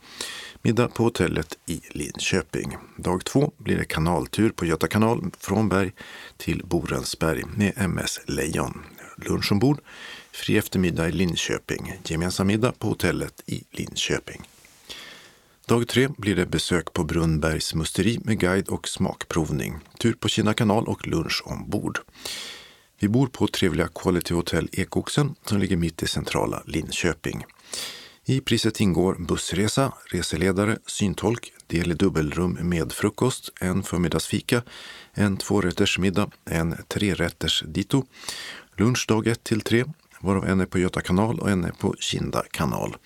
Middag 0.61 0.87
på 0.87 1.03
hotellet 1.03 1.57
i 1.65 1.81
Linköping. 1.89 2.77
Dag 2.97 3.25
två 3.25 3.51
blir 3.57 3.77
det 3.77 3.85
kanaltur 3.85 4.49
på 4.49 4.65
Göta 4.65 4.87
kanal 4.87 5.31
från 5.39 5.69
Berg 5.69 5.91
till 6.37 6.61
Borensberg 6.65 7.43
med 7.55 7.73
MS 7.77 8.19
Lejon. 8.27 8.83
Lunch 9.17 9.51
ombord, 9.51 9.79
fri 10.31 10.57
eftermiddag 10.57 11.07
i 11.07 11.11
Linköping, 11.11 11.93
gemensam 12.03 12.47
middag 12.47 12.71
på 12.71 12.87
hotellet 12.87 13.43
i 13.45 13.63
Linköping. 13.71 14.41
Dag 15.67 15.87
tre 15.87 16.07
blir 16.17 16.35
det 16.35 16.45
besök 16.45 16.93
på 16.93 17.03
Brunnbergs 17.03 17.73
musteri 17.73 18.19
med 18.23 18.39
guide 18.39 18.67
och 18.67 18.87
smakprovning, 18.87 19.79
tur 19.99 20.13
på 20.13 20.27
Kina 20.27 20.53
kanal 20.53 20.87
och 20.87 21.07
lunch 21.07 21.41
ombord. 21.45 21.99
Vi 22.99 23.07
bor 23.07 23.27
på 23.27 23.47
trevliga 23.47 23.87
Quality 23.87 24.33
Hotel 24.33 24.69
Ekoxen 24.71 25.35
som 25.45 25.57
ligger 25.57 25.77
mitt 25.77 26.03
i 26.03 26.07
centrala 26.07 26.63
Linköping. 26.65 27.45
I 28.25 28.41
priset 28.41 28.79
ingår 28.79 29.15
bussresa, 29.15 29.93
reseledare, 30.05 30.77
syntolk, 30.85 31.53
del 31.67 31.91
i 31.91 31.95
dubbelrum 31.95 32.57
med 32.61 32.91
frukost, 32.91 33.49
en 33.61 33.83
förmiddagsfika, 33.83 34.63
en 35.13 35.37
tvårättersmiddag, 35.37 36.31
en 36.45 36.75
trerätters 36.87 37.63
dito, 37.67 38.05
lunch 38.77 39.05
dag 39.07 39.27
1 39.27 39.43
till 39.43 39.61
3, 39.61 39.85
varav 40.19 40.45
en 40.45 40.61
är 40.61 40.65
på 40.65 40.79
Göta 40.79 41.01
kanal 41.01 41.39
och 41.39 41.49
en 41.49 41.63
är 41.63 41.71
på 41.71 41.95
Kinda 41.99 42.43
kanal. 42.51 42.97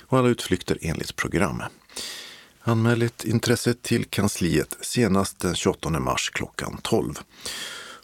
Och 0.00 0.18
alla 0.18 0.28
utflykter 0.28 0.78
enligt 0.80 1.16
program. 1.16 1.62
Anmäl 2.68 3.02
ett 3.02 3.24
intresse 3.24 3.74
till 3.74 4.04
kansliet 4.04 4.76
senast 4.80 5.40
den 5.40 5.54
28 5.54 5.90
mars 5.90 6.30
klockan 6.34 6.78
12. 6.82 7.14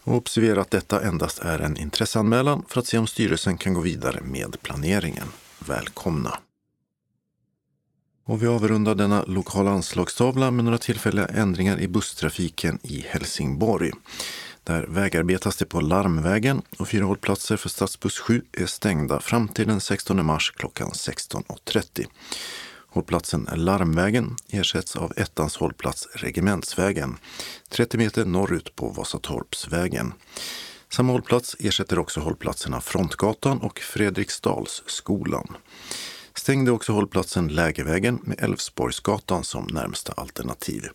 Och 0.03 0.15
observera 0.15 0.61
att 0.61 0.71
detta 0.71 1.03
endast 1.03 1.39
är 1.39 1.59
en 1.59 1.77
intresseanmälan 1.77 2.65
för 2.69 2.81
att 2.81 2.87
se 2.87 2.99
om 2.99 3.07
styrelsen 3.07 3.59
kan 3.59 3.75
gå 3.75 3.81
vidare 3.81 4.21
med 4.23 4.57
planeringen. 4.63 5.27
Välkomna! 5.59 6.39
Och 8.25 8.43
vi 8.43 8.47
avrundar 8.47 8.95
denna 8.95 9.25
lokala 9.25 9.71
anslagstavla 9.71 10.51
med 10.51 10.65
några 10.65 10.79
tillfälliga 10.79 11.27
ändringar 11.27 11.81
i 11.81 11.89
busstrafiken 11.89 12.79
i 12.83 13.01
Helsingborg. 13.09 13.91
Där 14.63 14.87
vägarbetas 14.89 15.57
det 15.57 15.65
på 15.67 15.81
Larmvägen 15.81 16.63
och 16.79 16.89
fyra 16.89 17.05
hållplatser 17.05 17.57
för 17.57 17.69
stadsbuss 17.69 18.19
7 18.19 18.43
är 18.53 18.67
stängda 18.67 19.21
fram 19.21 19.49
till 19.49 19.67
den 19.67 19.81
16 19.81 20.27
mars 20.27 20.53
klockan 20.57 20.91
16.30. 20.91 22.07
Hållplatsen 22.95 23.49
Larmvägen 23.55 24.37
ersätts 24.49 24.97
av 24.97 25.13
ettans 25.17 25.57
hållplats 25.57 26.09
Regementsvägen, 26.15 27.17
30 27.69 27.99
meter 27.99 28.25
norrut 28.25 28.77
på 28.77 28.89
Vasatorpsvägen. 28.89 30.13
Samma 30.89 31.13
hållplats 31.13 31.57
ersätter 31.59 31.99
också 31.99 32.21
hållplatserna 32.21 32.81
Frontgatan 32.81 33.59
och 33.59 33.79
Fredriksdalsskolan. 33.79 35.57
Stängde 36.35 36.71
också 36.71 36.93
hållplatsen 36.93 37.49
Lägervägen 37.49 38.19
med 38.23 38.41
Älvsborgsgatan 38.41 39.45
som 39.45 39.67
närmsta 39.73 40.13
alternativ. 40.13 40.89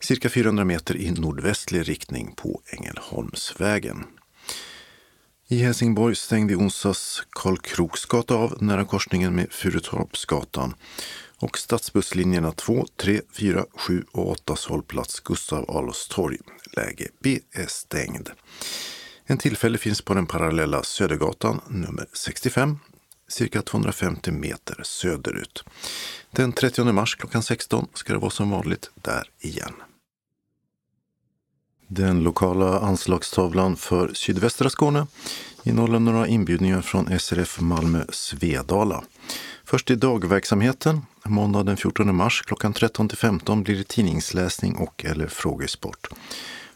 Cirka 0.00 0.28
400 0.28 0.64
meter 0.64 0.96
i 0.96 1.10
nordvästlig 1.10 1.88
riktning 1.88 2.34
på 2.36 2.60
Ängelholmsvägen. 2.66 4.04
I 5.48 5.58
Helsingborg 5.58 6.16
stängde 6.16 6.52
i 6.52 6.56
onsdags 6.56 7.22
Karl 7.30 7.56
Kroksgata 7.56 8.34
av 8.34 8.62
nära 8.62 8.84
korsningen 8.84 9.34
med 9.34 9.52
Furutorpsgatan 9.52 10.74
och 11.42 11.58
stadsbusslinjerna 11.58 12.52
2, 12.52 12.86
3, 12.96 13.20
4, 13.32 13.64
7 13.74 14.04
och 14.12 14.30
8 14.30 14.56
hållplats 14.68 15.20
Gustav 15.20 15.70
Adolfs 15.70 16.08
torg, 16.08 16.38
läge 16.76 17.08
B, 17.22 17.40
är 17.52 17.66
stängd. 17.66 18.30
En 19.24 19.38
tillfälle 19.38 19.78
finns 19.78 20.02
på 20.02 20.14
den 20.14 20.26
parallella 20.26 20.82
Södergatan 20.82 21.60
nummer 21.68 22.06
65, 22.12 22.78
cirka 23.28 23.62
250 23.62 24.30
meter 24.30 24.80
söderut. 24.82 25.64
Den 26.30 26.52
30 26.52 26.84
mars 26.84 27.16
klockan 27.16 27.42
16 27.42 27.88
ska 27.94 28.12
det 28.12 28.18
vara 28.18 28.30
som 28.30 28.50
vanligt 28.50 28.90
där 28.94 29.30
igen. 29.40 29.74
Den 31.88 32.22
lokala 32.22 32.78
anslagstavlan 32.80 33.76
för 33.76 34.14
sydvästra 34.14 34.70
Skåne 34.70 35.06
innehåller 35.62 35.98
några 35.98 36.26
inbjudningar 36.26 36.80
från 36.80 37.18
SRF 37.20 37.60
Malmö 37.60 38.04
Svedala. 38.08 39.04
Först 39.64 39.90
i 39.90 39.94
dagverksamheten. 39.94 41.00
Måndag 41.24 41.62
den 41.62 41.76
14 41.76 42.16
mars 42.16 42.42
klockan 42.46 42.72
13 42.72 43.08
till 43.08 43.18
15 43.18 43.62
blir 43.62 43.76
det 43.76 43.88
tidningsläsning 43.88 44.76
och 44.76 45.04
eller 45.04 45.26
frågesport. 45.26 46.08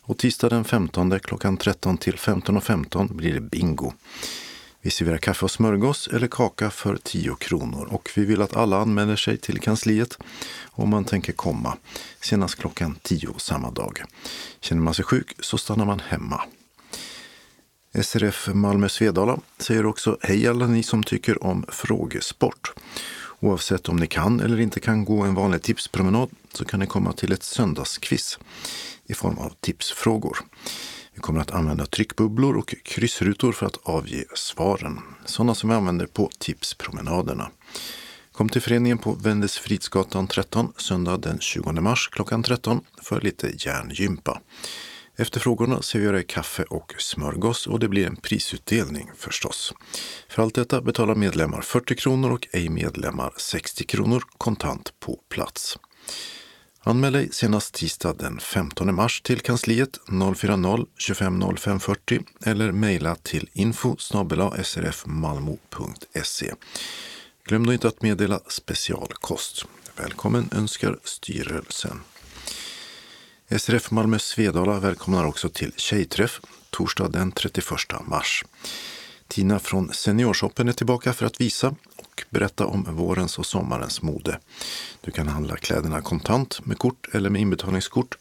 Och 0.01 0.19
tisdag 0.19 0.49
den 0.49 0.65
15 0.65 1.21
klockan 1.21 1.57
13 1.57 1.99
till 1.99 2.15
15.15 2.15 2.61
15 2.61 3.17
blir 3.17 3.35
det 3.35 3.41
bingo. 3.41 3.93
Vi 4.81 4.91
serverar 4.91 5.19
kaffe 5.19 5.45
och 5.45 5.51
smörgås 5.51 6.09
eller 6.09 6.29
kaka 6.29 6.71
för 6.71 6.97
10 6.97 7.35
kronor 7.35 7.89
och 7.91 8.11
vi 8.15 8.25
vill 8.25 8.43
att 8.43 8.57
alla 8.57 8.79
anmäler 8.79 9.17
sig 9.17 9.37
till 9.37 9.61
kansliet 9.61 10.19
om 10.65 10.91
man 10.91 11.05
tänker 11.05 11.33
komma 11.33 11.77
senast 12.21 12.55
klockan 12.55 12.99
10 13.03 13.35
samma 13.39 13.71
dag. 13.71 14.03
Känner 14.61 14.83
man 14.83 14.95
sig 14.95 15.05
sjuk 15.05 15.35
så 15.41 15.59
stannar 15.59 15.85
man 15.85 16.01
hemma. 16.01 16.43
SRF 18.03 18.49
Malmö 18.55 18.89
Svedala 18.89 19.39
säger 19.59 19.87
också 19.87 20.19
hej 20.21 20.49
alla 20.49 20.67
ni 20.67 20.83
som 20.83 21.03
tycker 21.03 21.45
om 21.45 21.65
frågesport. 21.69 22.73
Oavsett 23.47 23.89
om 23.89 23.97
ni 23.97 24.07
kan 24.07 24.41
eller 24.41 24.61
inte 24.61 24.81
kan 24.81 25.05
gå 25.05 25.23
en 25.23 25.35
vanlig 25.35 25.63
tipspromenad 25.63 26.31
så 26.53 26.65
kan 26.65 26.81
ni 26.81 26.87
komma 26.87 27.13
till 27.13 27.33
ett 27.33 27.43
söndagsquiz 27.43 28.39
i 29.07 29.15
form 29.15 29.39
av 29.39 29.53
tipsfrågor. 29.61 30.39
Vi 31.15 31.21
kommer 31.21 31.41
att 31.41 31.51
använda 31.51 31.87
tryckbubblor 31.87 32.57
och 32.57 32.75
kryssrutor 32.85 33.53
för 33.53 33.67
att 33.67 33.77
avge 33.83 34.25
svaren. 34.35 34.99
Sådana 35.25 35.55
som 35.55 35.71
vi 35.71 35.77
använder 35.77 36.07
på 36.07 36.31
tipspromenaderna. 36.39 37.51
Kom 38.33 38.49
till 38.49 38.63
föreningen 38.63 38.99
på 38.99 39.13
Vendelsfridsgatan 39.13 40.27
13 40.27 40.73
söndag 40.77 41.17
den 41.17 41.39
20 41.41 41.73
mars 41.73 42.09
klockan 42.13 42.43
13 42.43 42.81
för 43.03 43.21
lite 43.21 43.53
järngympa. 43.59 44.41
Efter 45.19 45.41
frågorna 45.41 45.83
serverar 45.83 46.17
jag 46.17 46.27
kaffe 46.27 46.63
och 46.63 46.95
smörgås 46.99 47.67
och 47.67 47.79
det 47.79 47.89
blir 47.89 48.07
en 48.07 48.17
prisutdelning 48.17 49.11
förstås. 49.17 49.75
För 50.29 50.43
allt 50.43 50.55
detta 50.55 50.81
betalar 50.81 51.15
medlemmar 51.15 51.61
40 51.61 51.95
kronor 51.97 52.31
och 52.33 52.49
ej 52.53 52.69
medlemmar 52.69 53.33
60 53.37 53.85
kronor 53.85 54.23
kontant 54.39 54.93
på 55.01 55.21
plats. 55.29 55.79
Anmäl 56.81 57.13
dig 57.13 57.29
senast 57.33 57.75
tisdag 57.75 58.13
den 58.19 58.41
15 58.41 58.95
mars 58.95 59.21
till 59.21 59.41
kansliet 59.41 59.99
040 60.37 60.87
25 60.99 61.57
05 61.57 61.81
40 61.81 62.21
eller 62.45 62.73
mejla 62.73 63.15
till 63.15 63.49
info 63.53 63.97
srfmalmo.se. 64.63 66.55
Glöm 67.45 67.67
då 67.67 67.73
inte 67.73 67.89
att 67.89 68.03
meddela 68.03 68.41
specialkost. 68.49 69.65
Välkommen 69.97 70.49
önskar 70.53 70.99
styrelsen. 71.05 72.01
SRF 73.51 73.91
Malmö 73.91 74.19
Svedala 74.19 74.81
välkomnar 74.81 75.25
också 75.25 75.49
till 75.49 75.73
Tjejträff 75.77 76.41
torsdag 76.71 77.09
den 77.09 77.33
31 77.33 77.65
mars. 78.07 78.45
Tina 79.29 79.59
från 79.59 79.93
Seniorshoppen 79.93 80.69
är 80.69 80.73
tillbaka 80.73 81.13
för 81.13 81.27
att 81.27 81.41
visa 81.41 81.75
och 81.97 82.25
berätta 82.31 82.67
om 82.67 82.87
vårens 82.91 83.39
och 83.39 83.47
sommarens 83.47 84.03
mode. 84.03 84.39
Du 85.01 85.11
kan 85.11 85.29
handla 85.29 85.57
kläderna 85.57 86.01
kontant 86.01 86.67
med 86.67 86.79
kort 86.79 87.09
eller 87.15 87.31
med 87.31 87.41
inbetalningskort 87.41 88.19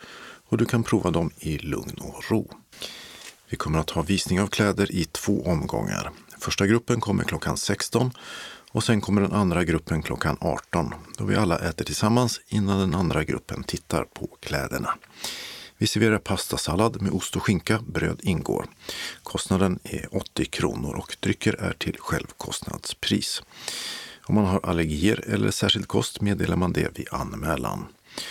och 0.47 0.57
du 0.57 0.65
kan 0.65 0.84
prova 0.84 1.11
dem 1.11 1.31
i 1.38 1.57
lugn 1.57 1.97
och 1.99 2.31
ro. 2.31 2.52
Vi 3.49 3.57
kommer 3.57 3.80
att 3.80 3.89
ha 3.89 4.02
visning 4.02 4.41
av 4.41 4.47
kläder 4.47 4.91
i 4.91 5.06
två 5.06 5.45
omgångar. 5.45 6.11
Första 6.39 6.68
gruppen 6.68 7.02
kommer 7.02 7.23
klockan 7.23 7.57
16 7.57 8.11
och 8.76 8.84
sen 8.84 9.02
kommer 9.02 9.22
den 9.22 9.34
andra 9.34 9.64
gruppen 9.64 10.03
klockan 10.03 10.38
18 10.41 10.93
då 11.18 11.26
vi 11.26 11.35
alla 11.35 11.60
äter 11.60 11.85
tillsammans 11.85 12.41
innan 12.47 12.80
den 12.80 12.95
andra 12.95 13.23
gruppen 13.23 13.64
tittar 13.64 14.03
på 14.03 14.27
kläderna. 14.39 14.93
Vi 15.77 15.88
serverar 15.88 16.18
pastasallad 16.18 17.02
med 17.02 17.11
ost 17.11 17.35
och 17.35 17.43
skinka, 17.43 17.80
bröd 17.88 18.19
ingår. 18.23 18.65
Kostnaden 19.23 19.80
är 19.84 20.15
80 20.15 20.45
kronor 20.45 20.95
och 20.95 21.18
drycker 21.19 21.53
är 21.53 21.73
till 21.73 21.97
självkostnadspris. 21.99 23.41
Om 24.23 24.35
man 24.35 24.45
har 24.45 24.60
allergier 24.64 25.23
eller 25.27 25.52
särskild 25.52 25.88
kost 25.88 26.22
meddelar 26.22 26.56
man 26.56 26.73
det 26.73 26.97
vid 26.97 27.07
anmälan. 27.11 27.85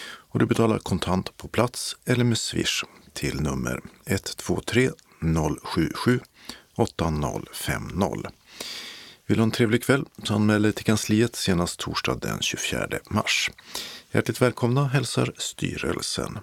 Och 0.04 0.38
du 0.38 0.46
betalar 0.46 0.78
kontant 0.78 1.36
på 1.36 1.48
plats 1.48 1.96
eller 2.04 2.24
med 2.24 2.38
swish 2.38 2.84
till 3.12 3.40
nummer 3.40 3.80
123 4.06 4.90
077 5.62 6.20
8050. 6.76 8.30
Vill 9.26 9.36
du 9.36 9.40
ha 9.40 9.44
en 9.44 9.50
trevlig 9.50 9.82
kväll 9.82 10.04
så 10.22 10.34
anmäl 10.34 10.62
dig 10.62 10.72
till 10.72 10.84
kansliet 10.84 11.36
senast 11.36 11.80
torsdag 11.80 12.14
den 12.14 12.40
24 12.40 12.88
mars. 13.10 13.50
Hjärtligt 14.12 14.42
välkomna 14.42 14.84
hälsar 14.84 15.32
styrelsen. 15.36 16.38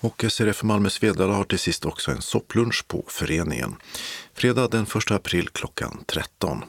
Och 0.00 0.24
SRF 0.28 0.62
Malmö 0.62 0.90
Svedala 0.90 1.34
har 1.34 1.44
till 1.44 1.58
sist 1.58 1.84
också 1.84 2.10
en 2.10 2.22
sopplunch 2.22 2.84
på 2.88 3.04
föreningen. 3.08 3.76
Fredag 4.34 4.68
den 4.68 4.82
1 4.82 5.10
april 5.10 5.48
klockan 5.48 6.04
13. 6.06 6.64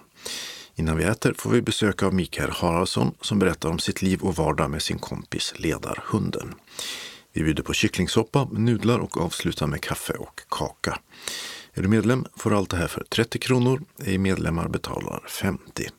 Innan 0.75 0.97
vi 0.97 1.03
äter 1.03 1.33
får 1.37 1.49
vi 1.49 1.61
besök 1.61 2.03
av 2.03 2.13
Mikael 2.13 2.51
Haraldsson 2.51 3.15
som 3.21 3.39
berättar 3.39 3.69
om 3.69 3.79
sitt 3.79 4.01
liv 4.01 4.21
och 4.21 4.35
vardag 4.35 4.69
med 4.69 4.81
sin 4.81 4.99
kompis 4.99 5.53
Ledarhunden. 5.57 6.55
Vi 7.33 7.43
bjuder 7.43 7.63
på 7.63 7.73
kycklingsoppa, 7.73 8.47
nudlar 8.51 8.99
och 8.99 9.17
avslutar 9.17 9.67
med 9.67 9.81
kaffe 9.81 10.13
och 10.13 10.41
kaka. 10.49 10.99
Är 11.73 11.81
du 11.81 11.87
medlem 11.87 12.25
får 12.35 12.49
du 12.49 12.55
allt 12.55 12.69
det 12.69 12.77
här 12.77 12.87
för 12.87 13.03
30 13.03 13.39
kronor. 13.39 13.81
Ej 14.05 14.17
medlemmar 14.17 14.67
betalar 14.67 15.23
50. 15.27 15.89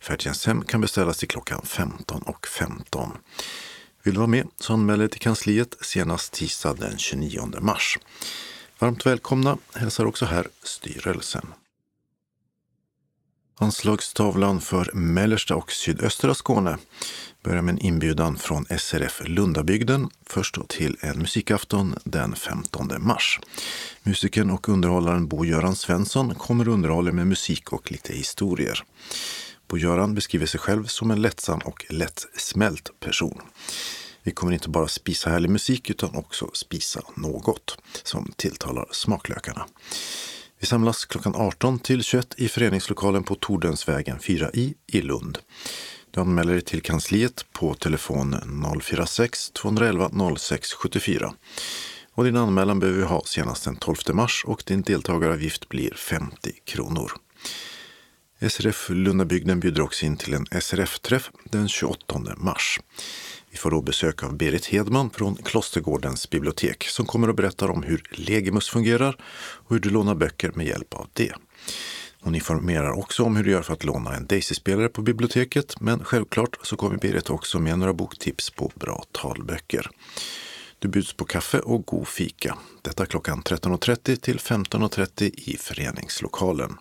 Färdtjänsthem 0.00 0.64
kan 0.64 0.80
beställas 0.80 1.18
till 1.18 1.28
klockan 1.28 1.60
15.15. 1.64 2.46
15. 2.46 3.12
Vill 4.02 4.14
du 4.14 4.18
vara 4.18 4.28
med 4.28 4.48
så 4.60 4.72
anmäl 4.72 4.98
dig 4.98 5.08
till 5.08 5.20
kansliet 5.20 5.76
senast 5.80 6.32
tisdag 6.32 6.74
den 6.74 6.98
29 6.98 7.60
mars. 7.60 7.98
Varmt 8.78 9.06
välkomna 9.06 9.58
hälsar 9.74 10.04
också 10.04 10.24
här 10.24 10.48
styrelsen. 10.62 11.46
Anslagstavlan 13.54 14.60
för 14.60 14.90
mellersta 14.92 15.56
och 15.56 15.72
sydöstra 15.72 16.34
Skåne 16.34 16.78
börjar 17.42 17.62
med 17.62 17.72
en 17.72 17.78
inbjudan 17.78 18.36
från 18.36 18.66
SRF 18.78 19.22
Lundabygden 19.24 20.10
först 20.26 20.54
då 20.54 20.64
till 20.64 20.96
en 21.00 21.18
musikafton 21.18 21.94
den 22.04 22.36
15 22.36 22.90
mars. 22.98 23.40
Musikern 24.02 24.50
och 24.50 24.68
underhållaren 24.68 25.28
Bo-Göran 25.28 25.76
Svensson 25.76 26.34
kommer 26.34 26.68
underhålla 26.68 27.12
med 27.12 27.26
musik 27.26 27.72
och 27.72 27.92
lite 27.92 28.12
historier. 28.12 28.84
Bo-Göran 29.68 30.14
beskriver 30.14 30.46
sig 30.46 30.60
själv 30.60 30.84
som 30.84 31.10
en 31.10 31.22
lättsam 31.22 31.58
och 31.58 31.86
lättsmält 31.88 33.00
person. 33.00 33.40
Vi 34.22 34.30
kommer 34.30 34.52
inte 34.52 34.68
bara 34.68 34.88
spisa 34.88 35.30
härlig 35.30 35.50
musik 35.50 35.90
utan 35.90 36.16
också 36.16 36.50
spisa 36.52 37.02
något 37.14 37.78
som 38.02 38.32
tilltalar 38.36 38.86
smaklökarna. 38.90 39.66
Vi 40.62 40.66
samlas 40.66 41.04
klockan 41.04 41.34
18 41.34 41.78
till 41.78 42.02
21 42.02 42.34
i 42.36 42.48
föreningslokalen 42.48 43.22
på 43.24 43.34
Tordensvägen 43.34 44.18
4i 44.18 44.74
i 44.86 45.00
Lund. 45.00 45.38
Du 46.10 46.20
anmäler 46.20 46.52
dig 46.52 46.62
till 46.62 46.82
kansliet 46.82 47.46
på 47.52 47.74
telefon 47.74 48.36
046 48.82 49.50
211 49.50 50.10
06 50.36 50.72
74. 50.72 51.34
Och 52.14 52.24
din 52.24 52.36
anmälan 52.36 52.80
behöver 52.80 52.98
vi 52.98 53.04
ha 53.04 53.22
senast 53.24 53.64
den 53.64 53.76
12 53.76 53.96
mars 54.12 54.44
och 54.46 54.62
din 54.66 54.82
deltagaravgift 54.82 55.68
blir 55.68 55.94
50 55.94 56.52
kronor. 56.64 57.12
SRF 58.48 58.88
Lundabygden 58.90 59.60
bjuder 59.60 59.82
också 59.82 60.06
in 60.06 60.16
till 60.16 60.34
en 60.34 60.46
SRF-träff 60.60 61.30
den 61.44 61.68
28 61.68 62.20
mars. 62.36 62.80
Vi 63.52 63.58
får 63.58 63.70
då 63.70 63.82
besök 63.82 64.22
av 64.22 64.36
Berit 64.36 64.66
Hedman 64.66 65.10
från 65.10 65.34
Klostergårdens 65.34 66.30
bibliotek 66.30 66.84
som 66.88 67.06
kommer 67.06 67.28
att 67.28 67.36
berätta 67.36 67.66
om 67.66 67.82
hur 67.82 68.02
Legimus 68.10 68.68
fungerar 68.68 69.16
och 69.34 69.70
hur 69.70 69.80
du 69.80 69.90
lånar 69.90 70.14
böcker 70.14 70.52
med 70.54 70.66
hjälp 70.66 70.94
av 70.94 71.08
det. 71.12 71.32
Hon 72.20 72.34
informerar 72.34 72.90
också 72.90 73.22
om 73.22 73.36
hur 73.36 73.44
du 73.44 73.50
gör 73.50 73.62
för 73.62 73.72
att 73.72 73.84
låna 73.84 74.14
en 74.14 74.26
Daisy-spelare 74.26 74.88
på 74.88 75.02
biblioteket, 75.02 75.80
men 75.80 76.04
självklart 76.04 76.58
så 76.62 76.76
kommer 76.76 76.96
Berit 76.96 77.30
också 77.30 77.58
med 77.58 77.78
några 77.78 77.92
boktips 77.92 78.50
på 78.50 78.72
bra 78.74 79.04
talböcker. 79.12 79.90
Du 80.78 80.88
bjuds 80.88 81.12
på 81.12 81.24
kaffe 81.24 81.58
och 81.58 81.86
god 81.86 82.08
fika. 82.08 82.58
Detta 82.82 83.06
klockan 83.06 83.42
13.30 83.42 84.16
till 84.16 84.38
15.30 84.38 85.30
i 85.36 85.56
föreningslokalen. 85.56 86.76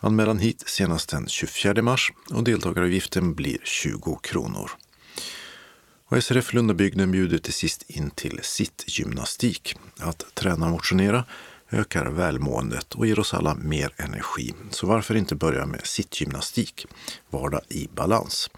Anmälan 0.00 0.38
hit 0.38 0.62
senast 0.66 1.08
den 1.08 1.28
24 1.28 1.82
mars 1.82 2.12
och 2.30 2.44
deltagaravgiften 2.44 3.34
blir 3.34 3.58
20 3.64 4.20
kronor. 4.22 4.70
Och 6.10 6.24
SRF 6.24 6.52
Lundabygden 6.52 7.12
bjuder 7.12 7.38
till 7.38 7.52
sist 7.52 7.84
in 7.90 8.10
till 8.10 8.40
sittgymnastik. 8.42 9.76
Att 9.98 10.34
träna 10.34 10.66
och 10.66 10.72
motionera 10.72 11.24
ökar 11.70 12.06
välmåendet 12.06 12.94
och 12.94 13.06
ger 13.06 13.18
oss 13.18 13.34
alla 13.34 13.54
mer 13.54 13.94
energi. 13.96 14.54
Så 14.70 14.86
varför 14.86 15.14
inte 15.14 15.34
börja 15.34 15.66
med 15.66 15.86
sittgymnastik? 15.86 16.86
Vardag 17.30 17.60
i 17.68 17.88
balans. 17.94 18.50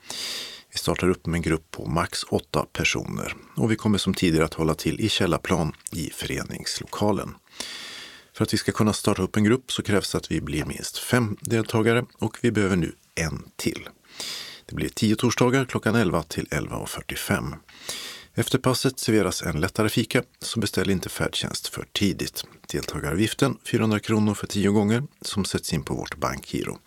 Vi 0.72 0.78
startar 0.78 1.08
upp 1.08 1.26
med 1.26 1.38
en 1.38 1.42
grupp 1.42 1.70
på 1.70 1.86
max 1.86 2.24
åtta 2.28 2.66
personer 2.72 3.34
och 3.56 3.70
vi 3.70 3.76
kommer 3.76 3.98
som 3.98 4.14
tidigare 4.14 4.44
att 4.44 4.54
hålla 4.54 4.74
till 4.74 5.00
i 5.00 5.08
källarplan 5.08 5.72
i 5.92 6.10
föreningslokalen. 6.10 7.34
För 8.32 8.44
att 8.44 8.54
vi 8.54 8.58
ska 8.58 8.72
kunna 8.72 8.92
starta 8.92 9.22
upp 9.22 9.36
en 9.36 9.44
grupp 9.44 9.72
så 9.72 9.82
krävs 9.82 10.12
det 10.12 10.18
att 10.18 10.30
vi 10.30 10.40
blir 10.40 10.64
minst 10.64 10.98
fem 10.98 11.36
deltagare 11.40 12.04
och 12.18 12.38
vi 12.42 12.50
behöver 12.50 12.76
nu 12.76 12.92
en 13.14 13.42
till. 13.56 13.88
Det 14.70 14.76
blir 14.76 14.88
tio 14.88 15.16
torsdagar 15.16 15.64
klockan 15.64 15.94
11 15.94 16.22
till 16.22 16.46
11.45. 16.46 17.54
Efter 18.34 18.58
passet 18.58 18.98
serveras 18.98 19.42
en 19.42 19.60
lättare 19.60 19.88
fika, 19.88 20.22
så 20.40 20.60
beställ 20.60 20.90
inte 20.90 21.08
färdtjänst 21.08 21.68
för 21.68 21.86
tidigt. 21.92 22.44
Deltagaravgiften 22.72 23.58
400 23.64 24.00
kronor 24.00 24.34
för 24.34 24.46
tio 24.46 24.70
gånger 24.70 25.02
som 25.22 25.44
sätts 25.44 25.72
in 25.72 25.82
på 25.82 25.94
vårt 25.94 26.16
bankgiro. 26.16 26.78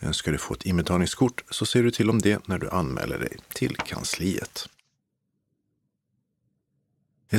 Önskar 0.00 0.32
du 0.32 0.38
få 0.38 0.54
ett 0.54 0.66
inbetalningskort 0.66 1.44
så 1.50 1.66
ser 1.66 1.82
du 1.82 1.90
till 1.90 2.10
om 2.10 2.18
det 2.18 2.48
när 2.48 2.58
du 2.58 2.70
anmäler 2.70 3.18
dig 3.18 3.36
till 3.54 3.76
kansliet. 3.76 4.68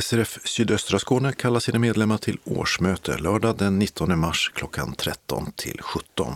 SRF 0.02 0.40
Sydöstra 0.46 1.00
Skåne 1.00 1.34
kallar 1.34 1.60
sina 1.60 1.80
medlemmar 1.80 2.18
till 2.18 2.40
årsmöte 2.44 3.18
lördag 3.18 3.58
den 3.58 3.80
19 3.80 4.20
mars 4.20 4.52
klockan 4.56 4.96
13 4.96 5.52
till 5.52 5.82
17. 5.82 6.34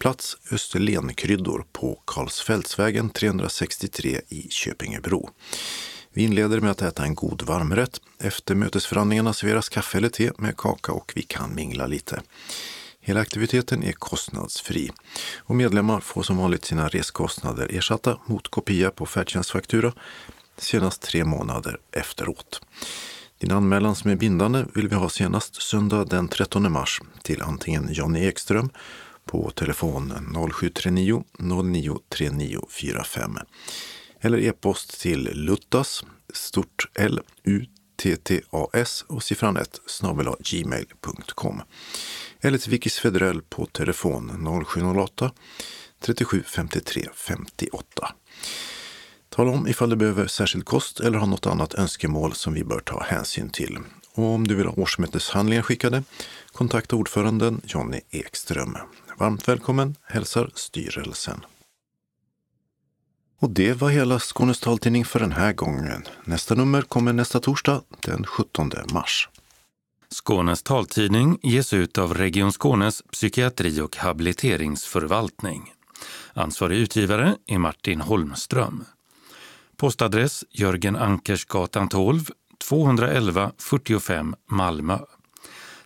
Plats 0.00 0.36
Österlenkryddor 0.52 1.64
på 1.72 2.02
Karlsfältsvägen 2.04 3.10
363 3.10 4.20
i 4.28 4.48
Köpingebro. 4.50 5.30
Vi 6.12 6.22
inleder 6.22 6.60
med 6.60 6.70
att 6.70 6.82
äta 6.82 7.04
en 7.04 7.14
god 7.14 7.42
varmrätt. 7.42 8.00
Efter 8.18 8.54
mötesförhandlingarna 8.54 9.32
serveras 9.32 9.68
kaffe 9.68 9.98
eller 9.98 10.08
te 10.08 10.30
med 10.38 10.56
kaka 10.56 10.92
och 10.92 11.12
vi 11.16 11.22
kan 11.22 11.54
mingla 11.54 11.86
lite. 11.86 12.22
Hela 13.00 13.20
aktiviteten 13.20 13.82
är 13.82 13.92
kostnadsfri 13.92 14.90
och 15.38 15.56
medlemmar 15.56 16.00
får 16.00 16.22
som 16.22 16.36
vanligt 16.36 16.64
sina 16.64 16.88
reskostnader 16.88 17.68
ersatta 17.76 18.18
mot 18.26 18.48
kopia 18.48 18.90
på 18.90 19.06
färdtjänstfaktura 19.06 19.92
senast 20.58 21.02
tre 21.02 21.24
månader 21.24 21.78
efteråt. 21.92 22.60
Din 23.38 23.52
anmälan 23.52 23.96
som 23.96 24.10
är 24.10 24.16
bindande 24.16 24.64
vill 24.74 24.88
vi 24.88 24.94
ha 24.94 25.08
senast 25.08 25.62
söndag 25.62 26.04
den 26.04 26.28
13 26.28 26.72
mars 26.72 27.00
till 27.22 27.42
antingen 27.42 27.88
Jonny 27.92 28.26
Ekström 28.26 28.70
på 29.26 29.50
telefon 29.50 30.12
0739 30.52 31.24
0939 31.38 32.60
45 32.68 33.38
eller 34.20 34.38
e-post 34.38 35.00
till 35.00 35.30
luttas, 35.32 36.04
stort 36.32 36.88
L, 36.94 37.20
U, 37.44 37.64
T, 38.02 38.16
T, 38.16 38.40
A, 38.50 38.68
S 38.72 39.04
och 39.08 39.22
siffran 39.22 39.56
1 39.56 39.80
snabel 39.86 40.28
gmail.com. 40.38 41.62
Eller 42.40 42.58
till 42.58 42.70
Vickis 42.70 42.98
Federell 42.98 43.42
på 43.42 43.66
telefon 43.66 44.64
0708 44.66 45.32
37 46.00 46.42
53 46.46 47.02
58. 47.14 48.14
Tala 49.28 49.50
om 49.50 49.68
ifall 49.68 49.90
du 49.90 49.96
behöver 49.96 50.26
särskild 50.26 50.64
kost 50.64 51.00
eller 51.00 51.18
har 51.18 51.26
något 51.26 51.46
annat 51.46 51.74
önskemål 51.74 52.32
som 52.32 52.54
vi 52.54 52.64
bör 52.64 52.80
ta 52.80 53.02
hänsyn 53.02 53.50
till. 53.50 53.78
Och 54.14 54.24
om 54.24 54.46
du 54.46 54.54
vill 54.54 54.66
ha 54.66 54.74
årsmöteshandlingar 54.74 55.62
skickade, 55.62 56.02
kontakta 56.52 56.96
ordföranden 56.96 57.60
Jonny 57.64 58.00
Ekström. 58.10 58.76
Varmt 59.20 59.48
välkommen 59.48 59.94
hälsar 60.02 60.50
styrelsen. 60.54 61.44
Och 63.38 63.50
det 63.50 63.72
var 63.72 63.90
hela 63.90 64.18
Skånes 64.18 64.60
taltidning 64.60 65.04
för 65.04 65.20
den 65.20 65.32
här 65.32 65.52
gången. 65.52 66.04
Nästa 66.24 66.54
nummer 66.54 66.82
kommer 66.82 67.12
nästa 67.12 67.40
torsdag 67.40 67.82
den 68.00 68.26
17 68.26 68.70
mars. 68.92 69.28
Skånes 70.10 70.62
taltidning 70.62 71.38
ges 71.42 71.72
ut 71.72 71.98
av 71.98 72.14
Region 72.14 72.52
Skånes 72.52 73.02
psykiatri 73.02 73.80
och 73.80 73.96
habiliteringsförvaltning. 73.96 75.72
Ansvarig 76.34 76.78
utgivare 76.78 77.36
är 77.46 77.58
Martin 77.58 78.00
Holmström. 78.00 78.84
Postadress 79.76 80.44
Jörgen 80.50 80.96
Ankersgatan 80.96 81.88
12, 81.88 82.30
211 82.58 83.52
45 83.58 84.34
Malmö. 84.50 84.98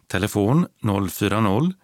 Telefon 0.07 0.67
040 1.11 1.84